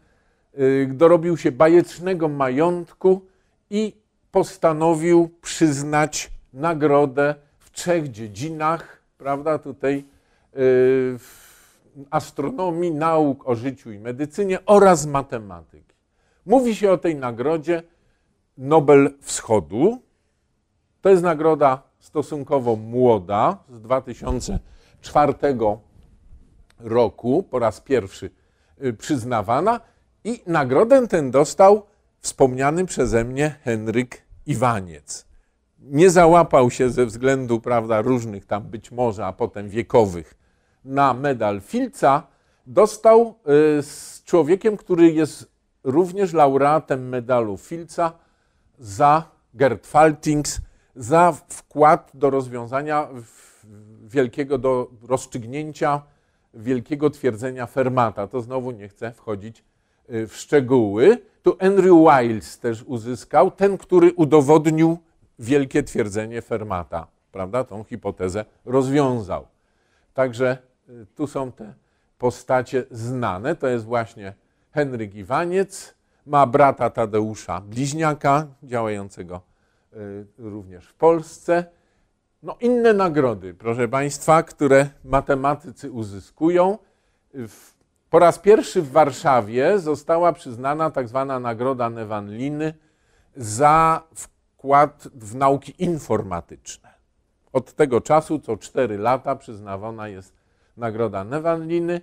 y, 0.58 0.90
dorobił 0.92 1.36
się 1.36 1.52
bajecznego 1.52 2.28
majątku 2.28 3.26
i 3.70 3.96
postanowił 4.30 5.30
przyznać 5.42 6.30
nagrodę 6.52 7.34
w 7.58 7.70
trzech 7.70 8.10
dziedzinach, 8.10 9.02
prawda, 9.18 9.58
tutaj 9.58 10.04
y, 10.56 11.18
astronomii, 12.10 12.90
nauk 12.90 13.48
o 13.48 13.54
życiu 13.54 13.92
i 13.92 13.98
medycynie 13.98 14.58
oraz 14.66 15.06
matematyki. 15.06 15.94
Mówi 16.46 16.74
się 16.74 16.90
o 16.92 16.98
tej 16.98 17.16
nagrodzie 17.16 17.82
Nobel 18.58 19.14
Wschodu. 19.20 19.98
To 21.00 21.08
jest 21.08 21.22
nagroda 21.22 21.82
stosunkowo 21.98 22.76
młoda, 22.76 23.58
z 23.68 23.80
2004 23.80 25.34
roku, 26.78 27.42
po 27.42 27.58
raz 27.58 27.80
pierwszy 27.80 28.30
y, 28.82 28.92
przyznawana. 28.92 29.80
I 30.24 30.42
nagrodę 30.46 31.08
tę 31.08 31.30
dostał 31.30 31.82
wspomniany 32.20 32.86
przeze 32.86 33.24
mnie 33.24 33.54
Henryk 33.64 34.22
Iwaniec. 34.46 35.27
Nie 35.80 36.10
załapał 36.10 36.70
się 36.70 36.90
ze 36.90 37.06
względu, 37.06 37.60
prawda, 37.60 38.02
różnych 38.02 38.46
tam 38.46 38.62
być 38.62 38.90
może, 38.90 39.26
a 39.26 39.32
potem 39.32 39.68
wiekowych 39.68 40.38
na 40.84 41.14
medal 41.14 41.60
Filca 41.60 42.26
dostał 42.66 43.34
y, 43.78 43.82
z 43.82 44.22
człowiekiem, 44.24 44.76
który 44.76 45.12
jest 45.12 45.52
również 45.84 46.32
laureatem 46.32 47.08
medalu 47.08 47.56
Filca 47.56 48.12
za 48.78 49.24
Gerd 49.54 49.86
Faltings, 49.86 50.60
za 50.96 51.32
wkład 51.48 52.10
do 52.14 52.30
rozwiązania 52.30 53.08
wielkiego, 54.04 54.58
do 54.58 54.90
rozstrzygnięcia 55.02 56.02
wielkiego 56.54 57.10
twierdzenia 57.10 57.66
Fermata. 57.66 58.26
To 58.26 58.40
znowu 58.40 58.70
nie 58.70 58.88
chcę 58.88 59.12
wchodzić 59.12 59.64
y, 60.10 60.26
w 60.26 60.36
szczegóły. 60.36 61.18
Tu 61.42 61.56
Andrew 61.60 61.96
Wiles 61.96 62.58
też 62.58 62.82
uzyskał, 62.82 63.50
ten, 63.50 63.78
który 63.78 64.12
udowodnił 64.12 64.98
wielkie 65.38 65.82
twierdzenie 65.82 66.42
Fermata, 66.42 67.06
prawda? 67.32 67.64
Tą 67.64 67.84
hipotezę 67.84 68.44
rozwiązał. 68.64 69.46
Także 70.14 70.58
tu 71.14 71.26
są 71.26 71.52
te 71.52 71.74
postacie 72.18 72.84
znane. 72.90 73.56
To 73.56 73.66
jest 73.66 73.84
właśnie 73.84 74.34
Henryk 74.70 75.14
Iwaniec, 75.14 75.94
ma 76.26 76.46
brata 76.46 76.90
Tadeusza 76.90 77.60
Bliźniaka, 77.60 78.46
działającego 78.62 79.40
y, 79.92 80.26
również 80.38 80.86
w 80.86 80.94
Polsce. 80.94 81.64
No, 82.42 82.56
inne 82.60 82.92
nagrody, 82.92 83.54
proszę 83.54 83.88
Państwa, 83.88 84.42
które 84.42 84.88
matematycy 85.04 85.90
uzyskują. 85.90 86.78
Po 88.10 88.18
raz 88.18 88.38
pierwszy 88.38 88.82
w 88.82 88.90
Warszawie 88.90 89.78
została 89.78 90.32
przyznana 90.32 90.90
tak 90.90 91.08
zwana 91.08 91.40
Nagroda 91.40 91.90
Nevanliny 91.90 92.74
za 93.36 94.02
wkład 94.58 95.08
w 95.14 95.34
nauki 95.34 95.74
informatyczne. 95.78 96.88
Od 97.52 97.74
tego 97.74 98.00
czasu 98.00 98.38
co 98.38 98.56
cztery 98.56 98.98
lata 98.98 99.36
przyznawana 99.36 100.08
jest 100.08 100.34
nagroda 100.76 101.24
Nevanliny. 101.24 102.00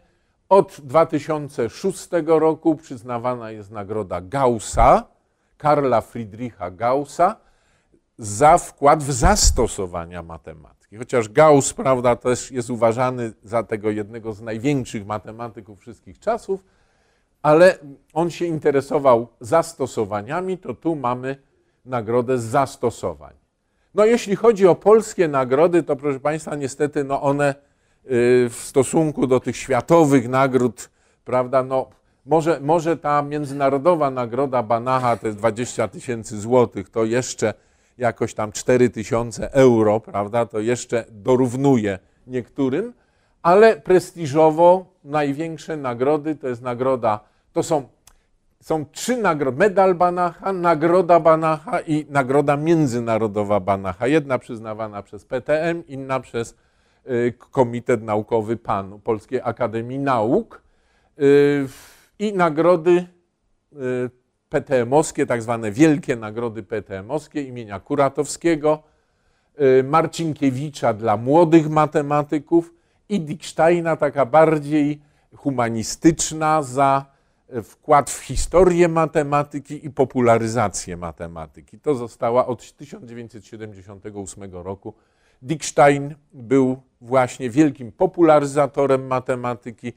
Od 0.49 0.81
2006 0.83 2.09
roku 2.25 2.75
przyznawana 2.75 3.51
jest 3.51 3.71
nagroda 3.71 4.21
Gaussa, 4.21 5.03
Karla 5.57 6.01
Friedricha 6.01 6.71
Gaussa, 6.71 7.35
za 8.17 8.57
wkład 8.57 9.03
w 9.03 9.11
zastosowania 9.11 10.23
matematyki. 10.23 10.97
Chociaż 10.97 11.29
Gauss, 11.29 11.73
prawda, 11.73 12.15
też 12.15 12.51
jest 12.51 12.69
uważany 12.69 13.33
za 13.43 13.63
tego 13.63 13.89
jednego 13.89 14.33
z 14.33 14.41
największych 14.41 15.05
matematyków 15.05 15.79
wszystkich 15.79 16.19
czasów, 16.19 16.63
ale 17.41 17.77
on 18.13 18.31
się 18.31 18.45
interesował 18.45 19.27
zastosowaniami, 19.39 20.57
to 20.57 20.73
tu 20.73 20.95
mamy 20.95 21.37
nagrodę 21.85 22.37
z 22.37 22.43
zastosowań. 22.43 23.33
No 23.95 24.05
jeśli 24.05 24.35
chodzi 24.35 24.67
o 24.67 24.75
polskie 24.75 25.27
nagrody, 25.27 25.83
to 25.83 25.95
proszę 25.95 26.19
Państwa, 26.19 26.55
niestety 26.55 27.03
no 27.03 27.21
one 27.21 27.55
Y, 28.11 28.49
w 28.49 28.55
stosunku 28.55 29.27
do 29.27 29.39
tych 29.39 29.57
światowych 29.57 30.29
nagród, 30.29 30.89
prawda, 31.23 31.63
no 31.63 31.89
może, 32.25 32.59
może 32.59 32.97
ta 32.97 33.21
międzynarodowa 33.21 34.11
nagroda 34.11 34.63
Banacha, 34.63 35.17
to 35.17 35.27
jest 35.27 35.39
20 35.39 35.87
tysięcy 35.87 36.39
złotych, 36.41 36.89
to 36.89 37.05
jeszcze 37.05 37.53
jakoś 37.97 38.33
tam 38.33 38.51
4000 38.51 39.51
euro, 39.53 39.99
prawda, 39.99 40.45
to 40.45 40.59
jeszcze 40.59 41.05
dorównuje 41.11 41.99
niektórym, 42.27 42.93
ale 43.41 43.75
prestiżowo 43.75 44.85
największe 45.03 45.77
nagrody 45.77 46.35
to 46.35 46.47
jest 46.47 46.61
nagroda, 46.61 47.19
to 47.53 47.63
są, 47.63 47.87
są 48.65 48.85
trzy 48.85 49.17
nagrody, 49.17 49.57
medal 49.57 49.95
Banacha, 49.95 50.53
nagroda 50.53 51.19
Banacha 51.19 51.79
i 51.79 52.05
nagroda 52.09 52.57
międzynarodowa 52.57 53.59
Banacha. 53.59 54.07
Jedna 54.07 54.39
przyznawana 54.39 55.03
przez 55.03 55.25
PTM, 55.25 55.83
inna 55.87 56.19
przez 56.19 56.55
y, 57.07 57.33
Komitet 57.51 58.03
Naukowy 58.03 58.57
PAN, 58.57 58.99
Polskiej 59.03 59.41
Akademii 59.43 59.99
Nauk 59.99 60.61
y, 61.19 61.67
i 62.19 62.33
nagrody 62.33 62.91
y, 63.73 64.09
PTM-owskie, 64.49 65.25
tak 65.25 65.41
zwane 65.41 65.71
wielkie 65.71 66.15
nagrody 66.15 66.63
PTM-owskie 66.63 67.41
imienia 67.41 67.79
Kuratowskiego, 67.79 68.83
Marcinkiewicza 69.83 70.93
dla 70.93 71.17
młodych 71.17 71.69
matematyków 71.69 72.73
i 73.09 73.19
Dicksteina, 73.19 73.95
taka 73.95 74.25
bardziej 74.25 75.01
humanistyczna 75.35 76.61
za 76.61 77.14
wkład 77.63 78.09
w 78.09 78.19
historię 78.19 78.87
matematyki 78.87 79.85
i 79.85 79.89
popularyzację 79.89 80.97
matematyki. 80.97 81.79
To 81.79 81.95
została 81.95 82.47
od 82.47 82.73
1978 82.73 84.51
roku. 84.53 84.93
Dickstein 85.41 86.15
był 86.33 86.81
właśnie 87.01 87.49
wielkim 87.49 87.91
popularyzatorem 87.91 89.07
matematyki. 89.07 89.93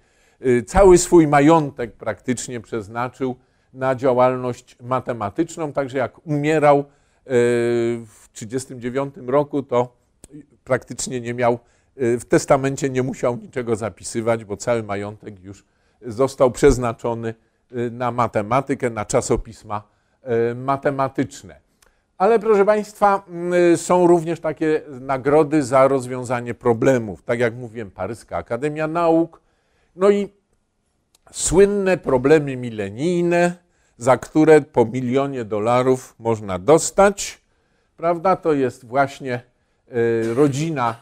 Cały 0.66 0.98
swój 0.98 1.26
majątek 1.26 1.92
praktycznie 1.92 2.60
przeznaczył 2.60 3.36
na 3.72 3.94
działalność 3.94 4.76
matematyczną, 4.80 5.72
także 5.72 5.98
jak 5.98 6.26
umierał 6.26 6.78
e, 6.78 6.84
w 8.06 8.28
1939 8.32 9.14
roku, 9.28 9.62
to 9.62 9.96
praktycznie 10.64 11.20
nie 11.20 11.34
miał, 11.34 11.52
e, 11.96 12.18
w 12.18 12.24
testamencie 12.24 12.90
nie 12.90 13.02
musiał 13.02 13.36
niczego 13.36 13.76
zapisywać, 13.76 14.44
bo 14.44 14.56
cały 14.56 14.82
majątek 14.82 15.42
już 15.42 15.64
został 16.02 16.50
przeznaczony 16.50 17.34
e, 17.72 17.90
na 17.90 18.10
matematykę, 18.10 18.90
na 18.90 19.04
czasopisma 19.04 19.82
matematyczne. 20.54 21.60
Ale 22.18 22.38
proszę 22.38 22.64
Państwa, 22.64 23.24
są 23.76 24.06
również 24.06 24.40
takie 24.40 24.82
nagrody 25.00 25.62
za 25.62 25.88
rozwiązanie 25.88 26.54
problemów. 26.54 27.22
Tak 27.22 27.38
jak 27.40 27.54
mówiłem, 27.54 27.90
Paryska 27.90 28.36
Akademia 28.36 28.86
Nauk, 28.86 29.40
no 29.96 30.10
i 30.10 30.28
słynne 31.32 31.96
problemy 31.96 32.56
milenijne, 32.56 33.56
za 33.96 34.16
które 34.16 34.60
po 34.60 34.84
milionie 34.84 35.44
dolarów 35.44 36.14
można 36.18 36.58
dostać, 36.58 37.40
prawda? 37.96 38.36
To 38.36 38.52
jest 38.52 38.86
właśnie 38.86 39.42
rodzina 40.34 40.96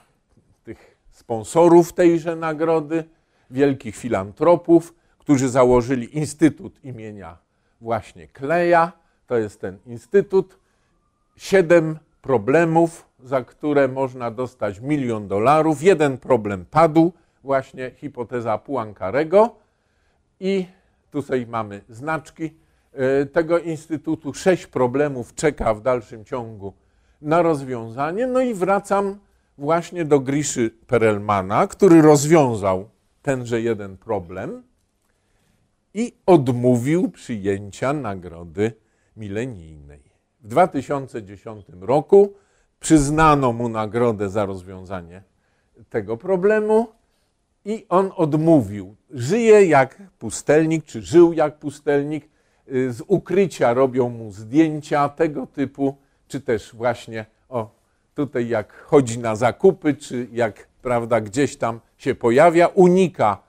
tych 0.65 0.97
sponsorów 1.11 1.93
tejże 1.93 2.37
nagrody, 2.37 3.05
wielkich 3.51 3.97
filantropów, 3.97 4.95
którzy 5.19 5.49
założyli 5.49 6.17
Instytut 6.19 6.85
imienia 6.85 7.39
właśnie 7.81 8.29
Kleja. 8.29 8.93
To 9.27 9.37
jest 9.37 9.61
ten 9.61 9.79
instytut. 9.87 10.59
Siedem 11.37 11.99
problemów, 12.23 13.09
za 13.25 13.45
które 13.45 13.89
można 13.89 14.31
dostać 14.31 14.81
milion 14.81 15.29
dolarów. 15.29 15.83
Jeden 15.83 16.19
problem 16.19 16.65
padł, 16.71 17.13
właśnie 17.45 17.91
hipoteza 17.91 18.59
Poincarego. 18.59 19.55
I 20.41 20.67
tutaj 21.11 21.47
mamy 21.47 21.81
znaczki 21.89 22.55
e, 22.93 23.27
tego 23.27 23.59
instytutu. 23.59 24.35
Sześć 24.35 24.67
problemów 24.67 25.35
czeka 25.35 25.75
w 25.75 25.81
dalszym 25.81 26.25
ciągu 26.25 26.73
na 27.23 27.43
rozwiązanie. 27.43 28.27
No 28.27 28.41
i 28.41 28.55
wracam 28.55 29.19
właśnie 29.59 30.05
do 30.05 30.21
Griszy 30.21 30.71
Perelmana, 30.87 31.67
który 31.67 32.03
rozwiązał 32.03 32.89
tenże 33.27 33.61
jeden 33.61 33.97
problem 33.97 34.63
i 35.95 36.13
odmówił 36.27 37.11
przyjęcia 37.11 37.93
nagrody 37.93 38.73
milenijnej. 39.17 40.03
W 40.41 40.49
2010 40.49 41.67
roku 41.81 42.35
przyznano 42.81 43.53
mu 43.53 43.69
nagrodę 43.69 44.31
za 44.31 44.47
rozwiązanie 44.47 45.23
tego 45.91 46.17
problemu 46.17 46.87
i 47.65 47.87
on 47.89 48.11
odmówił. 48.17 48.97
Żyje 49.11 49.67
jak 49.67 50.03
pustelnik, 50.19 50.85
czy 50.85 51.03
żył 51.03 51.33
jak 51.33 51.59
pustelnik. 51.59 52.29
Y, 52.73 52.93
z 52.93 53.03
ukrycia 53.07 53.75
robią 53.75 54.09
mu 54.09 54.33
zdjęcia 54.33 55.09
tego 55.09 55.47
typu, 55.47 55.97
czy 56.29 56.41
też 56.41 56.75
właśnie 56.75 57.27
o, 57.49 57.71
tutaj 58.15 58.49
jak 58.49 58.73
chodzi 58.73 59.19
na 59.19 59.37
zakupy, 59.37 59.95
czy 59.95 60.29
jak 60.33 60.69
prawda, 60.87 61.21
gdzieś 61.21 61.57
tam 61.57 61.81
się 61.99 62.15
pojawia, 62.15 62.67
unika 62.67 63.43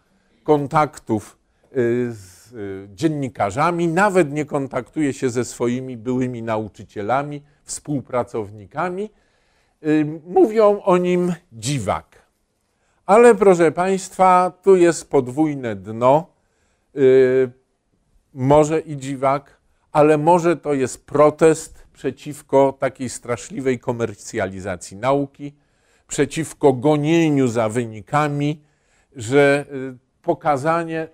kontaktów 0.44 1.38
y, 1.78 2.12
z 2.12 2.54
y, 2.54 2.90
dziennikarzami, 2.96 3.88
nawet 3.88 4.32
nie 4.32 4.46
kontaktuje 4.46 5.14
się 5.14 5.30
ze 5.30 5.46
swoimi 5.46 5.98
byłymi 5.98 6.44
nauczycielami, 6.44 7.44
współpracownikami. 7.64 9.10
Mówią 10.28 10.82
o 10.82 10.98
nim 10.98 11.34
dziwak. 11.54 12.26
Ale 13.06 13.36
proszę 13.36 13.72
Państwa, 13.72 14.52
tu 14.64 14.76
jest 14.76 15.10
podwójne 15.10 15.76
dno. 15.76 16.28
Może 18.34 18.80
i 18.80 18.98
dziwak, 18.98 19.58
ale 19.92 20.18
może 20.18 20.58
to 20.58 20.74
jest 20.74 21.06
protest 21.06 21.88
przeciwko 21.94 22.78
takiej 22.80 23.10
straszliwej 23.10 23.80
komercjalizacji 23.80 24.98
nauki, 24.98 25.54
przeciwko 26.08 26.74
gonieniu 26.74 27.48
za 27.48 27.70
wynikami, 27.70 28.62
że 29.16 29.66
yy, 29.72 29.98
pokazanie 30.22 31.08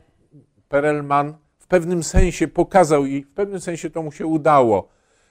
Perelman 0.69 1.33
w 1.59 1.67
pewnym 1.67 2.03
sensie 2.03 2.47
pokazał 2.47 3.05
i 3.05 3.23
w 3.23 3.33
pewnym 3.33 3.61
sensie 3.61 3.89
to 3.89 4.03
mu 4.03 4.11
się 4.11 4.25
udało, 4.25 4.87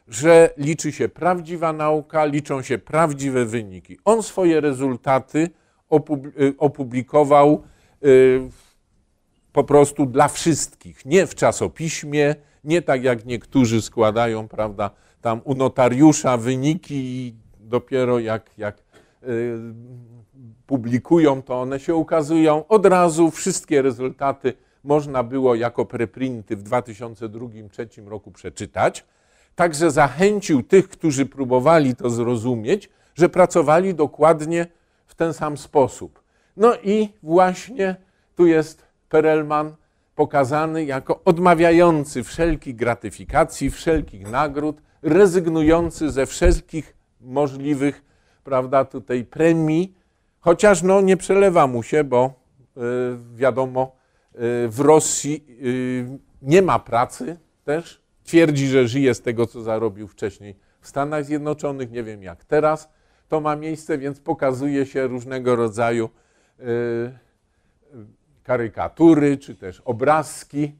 że 0.08 0.50
liczy 0.56 0.92
się 0.92 1.08
prawdziwa 1.08 1.72
nauka, 1.72 2.24
liczą 2.24 2.62
się 2.62 2.78
prawdziwe 2.78 3.44
wyniki. 3.44 3.98
On 4.04 4.22
swoje 4.22 4.60
rezultaty 4.60 5.50
Y, 6.40 6.54
opublikował 6.58 7.62
y, 8.04 8.40
po 9.52 9.64
prostu 9.64 10.06
dla 10.06 10.28
wszystkich, 10.28 11.04
nie 11.06 11.26
w 11.26 11.34
czasopiśmie, 11.34 12.34
nie 12.64 12.82
tak 12.82 13.04
jak 13.04 13.24
niektórzy 13.24 13.82
składają, 13.82 14.48
prawda, 14.48 14.90
tam 15.20 15.40
u 15.44 15.54
notariusza 15.54 16.36
wyniki 16.36 16.94
i 16.94 17.34
dopiero 17.60 18.18
jak, 18.18 18.50
jak 18.58 18.78
y, 18.78 18.82
publikują, 20.66 21.42
to 21.42 21.60
one 21.60 21.80
się 21.80 21.94
ukazują. 21.94 22.66
Od 22.68 22.86
razu 22.86 23.30
wszystkie 23.30 23.82
rezultaty 23.82 24.52
można 24.84 25.22
było 25.22 25.54
jako 25.54 25.84
preprinty 25.84 26.56
w 26.56 26.64
2002-2003 26.64 28.08
roku 28.08 28.30
przeczytać. 28.30 29.04
Także 29.54 29.90
zachęcił 29.90 30.62
tych, 30.62 30.88
którzy 30.88 31.26
próbowali 31.26 31.96
to 31.96 32.10
zrozumieć, 32.10 32.90
że 33.14 33.28
pracowali 33.28 33.94
dokładnie 33.94 34.66
w 35.06 35.14
ten 35.14 35.32
sam 35.32 35.56
sposób. 35.56 36.22
No 36.56 36.74
i 36.82 37.08
właśnie 37.22 37.96
tu 38.36 38.46
jest 38.46 38.86
Perelman 39.08 39.74
pokazany 40.14 40.84
jako 40.84 41.20
odmawiający 41.24 42.22
wszelkich 42.22 42.76
gratyfikacji, 42.76 43.70
wszelkich 43.70 44.30
nagród, 44.30 44.82
rezygnujący 45.02 46.10
ze 46.10 46.26
wszelkich 46.26 46.96
możliwych, 47.20 48.04
prawda, 48.44 48.84
tutaj 48.84 49.24
premii, 49.24 49.94
chociaż 50.40 50.82
no 50.82 51.00
nie 51.00 51.16
przelewa 51.16 51.66
mu 51.66 51.82
się, 51.82 52.04
bo 52.04 52.34
y, 52.76 52.80
wiadomo, 53.34 53.96
y, 54.34 54.38
w 54.68 54.80
Rosji 54.80 55.44
y, 55.64 56.18
nie 56.42 56.62
ma 56.62 56.78
pracy 56.78 57.36
też. 57.64 58.02
Twierdzi, 58.24 58.68
że 58.68 58.88
żyje 58.88 59.14
z 59.14 59.22
tego, 59.22 59.46
co 59.46 59.62
zarobił 59.62 60.08
wcześniej 60.08 60.56
w 60.80 60.88
Stanach 60.88 61.24
Zjednoczonych, 61.24 61.90
nie 61.90 62.02
wiem 62.02 62.22
jak 62.22 62.44
teraz 62.44 62.88
to 63.28 63.40
ma 63.40 63.56
miejsce, 63.56 63.98
więc 63.98 64.20
pokazuje 64.20 64.86
się 64.86 65.06
różnego 65.06 65.56
rodzaju 65.56 66.08
y, 66.60 67.18
karykatury, 68.42 69.38
czy 69.38 69.54
też 69.54 69.80
obrazki. 69.80 70.72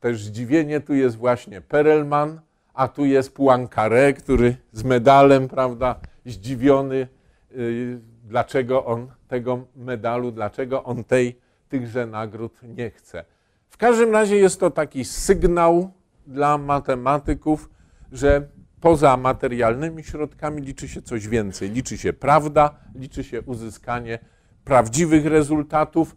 Też 0.00 0.24
zdziwienie, 0.24 0.80
tu 0.80 0.94
jest 0.94 1.16
właśnie 1.16 1.60
Perelman, 1.60 2.40
a 2.76 2.88
tu 2.88 3.04
jest 3.04 3.36
Poincaré, 3.36 4.14
który 4.14 4.56
z 4.72 4.84
medalem, 4.84 5.48
prawda, 5.48 6.00
zdziwiony, 6.26 7.08
y, 7.52 8.00
dlaczego 8.24 8.84
on 8.84 9.08
tego 9.28 9.66
medalu, 9.76 10.32
dlaczego 10.32 10.84
on 10.84 11.04
tej, 11.04 11.38
tychże 11.68 12.06
nagród 12.06 12.62
nie 12.62 12.90
chce. 12.90 13.24
W 13.68 13.76
każdym 13.76 14.12
razie 14.12 14.36
jest 14.36 14.60
to 14.60 14.70
taki 14.70 15.04
sygnał 15.04 15.90
dla 16.26 16.58
matematyków, 16.58 17.70
że 18.12 18.48
poza 18.80 19.16
materialnymi 19.16 20.04
środkami 20.04 20.62
liczy 20.62 20.88
się 20.88 21.02
coś 21.02 21.28
więcej. 21.28 21.70
Liczy 21.70 21.98
się 21.98 22.12
prawda, 22.12 22.74
liczy 22.94 23.24
się 23.24 23.42
uzyskanie 23.42 24.18
prawdziwych 24.64 25.26
rezultatów, 25.26 26.16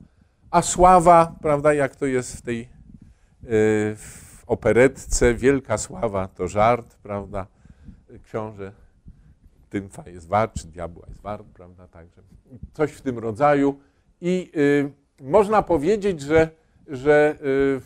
a 0.52 0.62
sława, 0.62 1.36
prawda, 1.42 1.74
jak 1.74 1.96
to 1.96 2.06
jest 2.06 2.38
w 2.38 2.42
tej 2.42 2.70
yy, 3.44 3.50
operetce, 4.50 5.34
wielka 5.34 5.78
sława 5.78 6.28
to 6.28 6.48
żart, 6.48 6.96
prawda, 7.04 7.48
książę 8.24 8.72
tymfa 9.70 10.10
jest 10.10 10.28
wart, 10.28 10.60
czy 10.60 10.68
diabła 10.68 11.06
jest 11.08 11.22
wart, 11.22 11.48
prawda, 11.54 11.88
także 11.88 12.22
coś 12.74 12.92
w 12.92 13.02
tym 13.02 13.20
rodzaju. 13.20 13.80
I 14.22 14.52
y, 14.56 14.92
można 15.22 15.62
powiedzieć, 15.62 16.22
że, 16.22 16.50
że 16.88 17.36
y, 17.42 17.82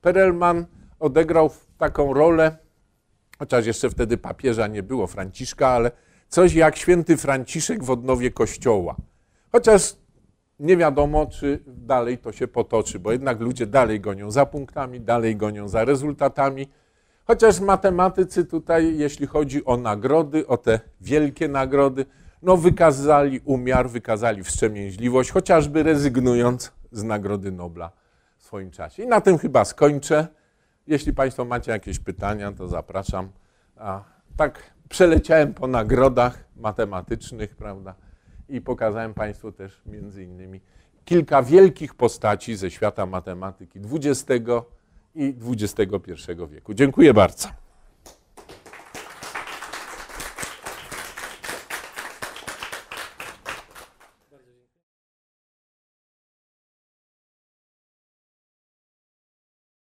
Perelman 0.00 0.66
odegrał 1.00 1.50
taką 1.78 2.14
rolę, 2.14 2.56
chociaż 3.38 3.66
jeszcze 3.66 3.90
wtedy 3.90 4.18
papieża 4.18 4.66
nie 4.66 4.82
było, 4.82 5.06
Franciszka, 5.06 5.68
ale 5.68 5.90
coś 6.28 6.54
jak 6.54 6.76
święty 6.76 7.16
Franciszek 7.16 7.84
w 7.84 7.90
odnowie 7.90 8.30
Kościoła. 8.30 8.96
Chociaż 9.52 9.96
nie 10.62 10.76
wiadomo, 10.76 11.26
czy 11.26 11.58
dalej 11.66 12.18
to 12.18 12.32
się 12.32 12.48
potoczy, 12.48 12.98
bo 12.98 13.12
jednak 13.12 13.40
ludzie 13.40 13.66
dalej 13.66 14.00
gonią 14.00 14.30
za 14.30 14.46
punktami, 14.46 15.00
dalej 15.00 15.36
gonią 15.36 15.68
za 15.68 15.84
rezultatami. 15.84 16.68
Chociaż 17.24 17.60
matematycy 17.60 18.44
tutaj, 18.44 18.98
jeśli 18.98 19.26
chodzi 19.26 19.64
o 19.64 19.76
nagrody, 19.76 20.46
o 20.46 20.56
te 20.56 20.80
wielkie 21.00 21.48
nagrody, 21.48 22.06
no 22.42 22.56
wykazali 22.56 23.40
umiar, 23.44 23.90
wykazali 23.90 24.44
wstrzemięźliwość, 24.44 25.30
chociażby 25.30 25.82
rezygnując 25.82 26.72
z 26.92 27.02
Nagrody 27.02 27.52
Nobla 27.52 27.90
w 28.38 28.44
swoim 28.44 28.70
czasie. 28.70 29.02
I 29.02 29.06
na 29.06 29.20
tym 29.20 29.38
chyba 29.38 29.64
skończę. 29.64 30.26
Jeśli 30.86 31.12
Państwo 31.12 31.44
macie 31.44 31.72
jakieś 31.72 31.98
pytania, 31.98 32.52
to 32.52 32.68
zapraszam. 32.68 33.28
A 33.76 34.04
tak 34.36 34.62
przeleciałem 34.88 35.54
po 35.54 35.66
nagrodach 35.66 36.44
matematycznych, 36.56 37.56
prawda? 37.56 37.94
I 38.52 38.60
pokazałem 38.60 39.14
Państwu 39.14 39.52
też 39.52 39.82
między 39.86 40.24
innymi 40.24 40.60
kilka 41.04 41.42
wielkich 41.42 41.94
postaci 41.94 42.56
ze 42.56 42.70
świata 42.70 43.06
matematyki 43.06 43.78
XX 43.92 44.42
i 45.14 45.34
XXI 45.50 45.92
wieku. 46.50 46.74
Dziękuję 46.74 47.14
bardzo. 47.14 47.48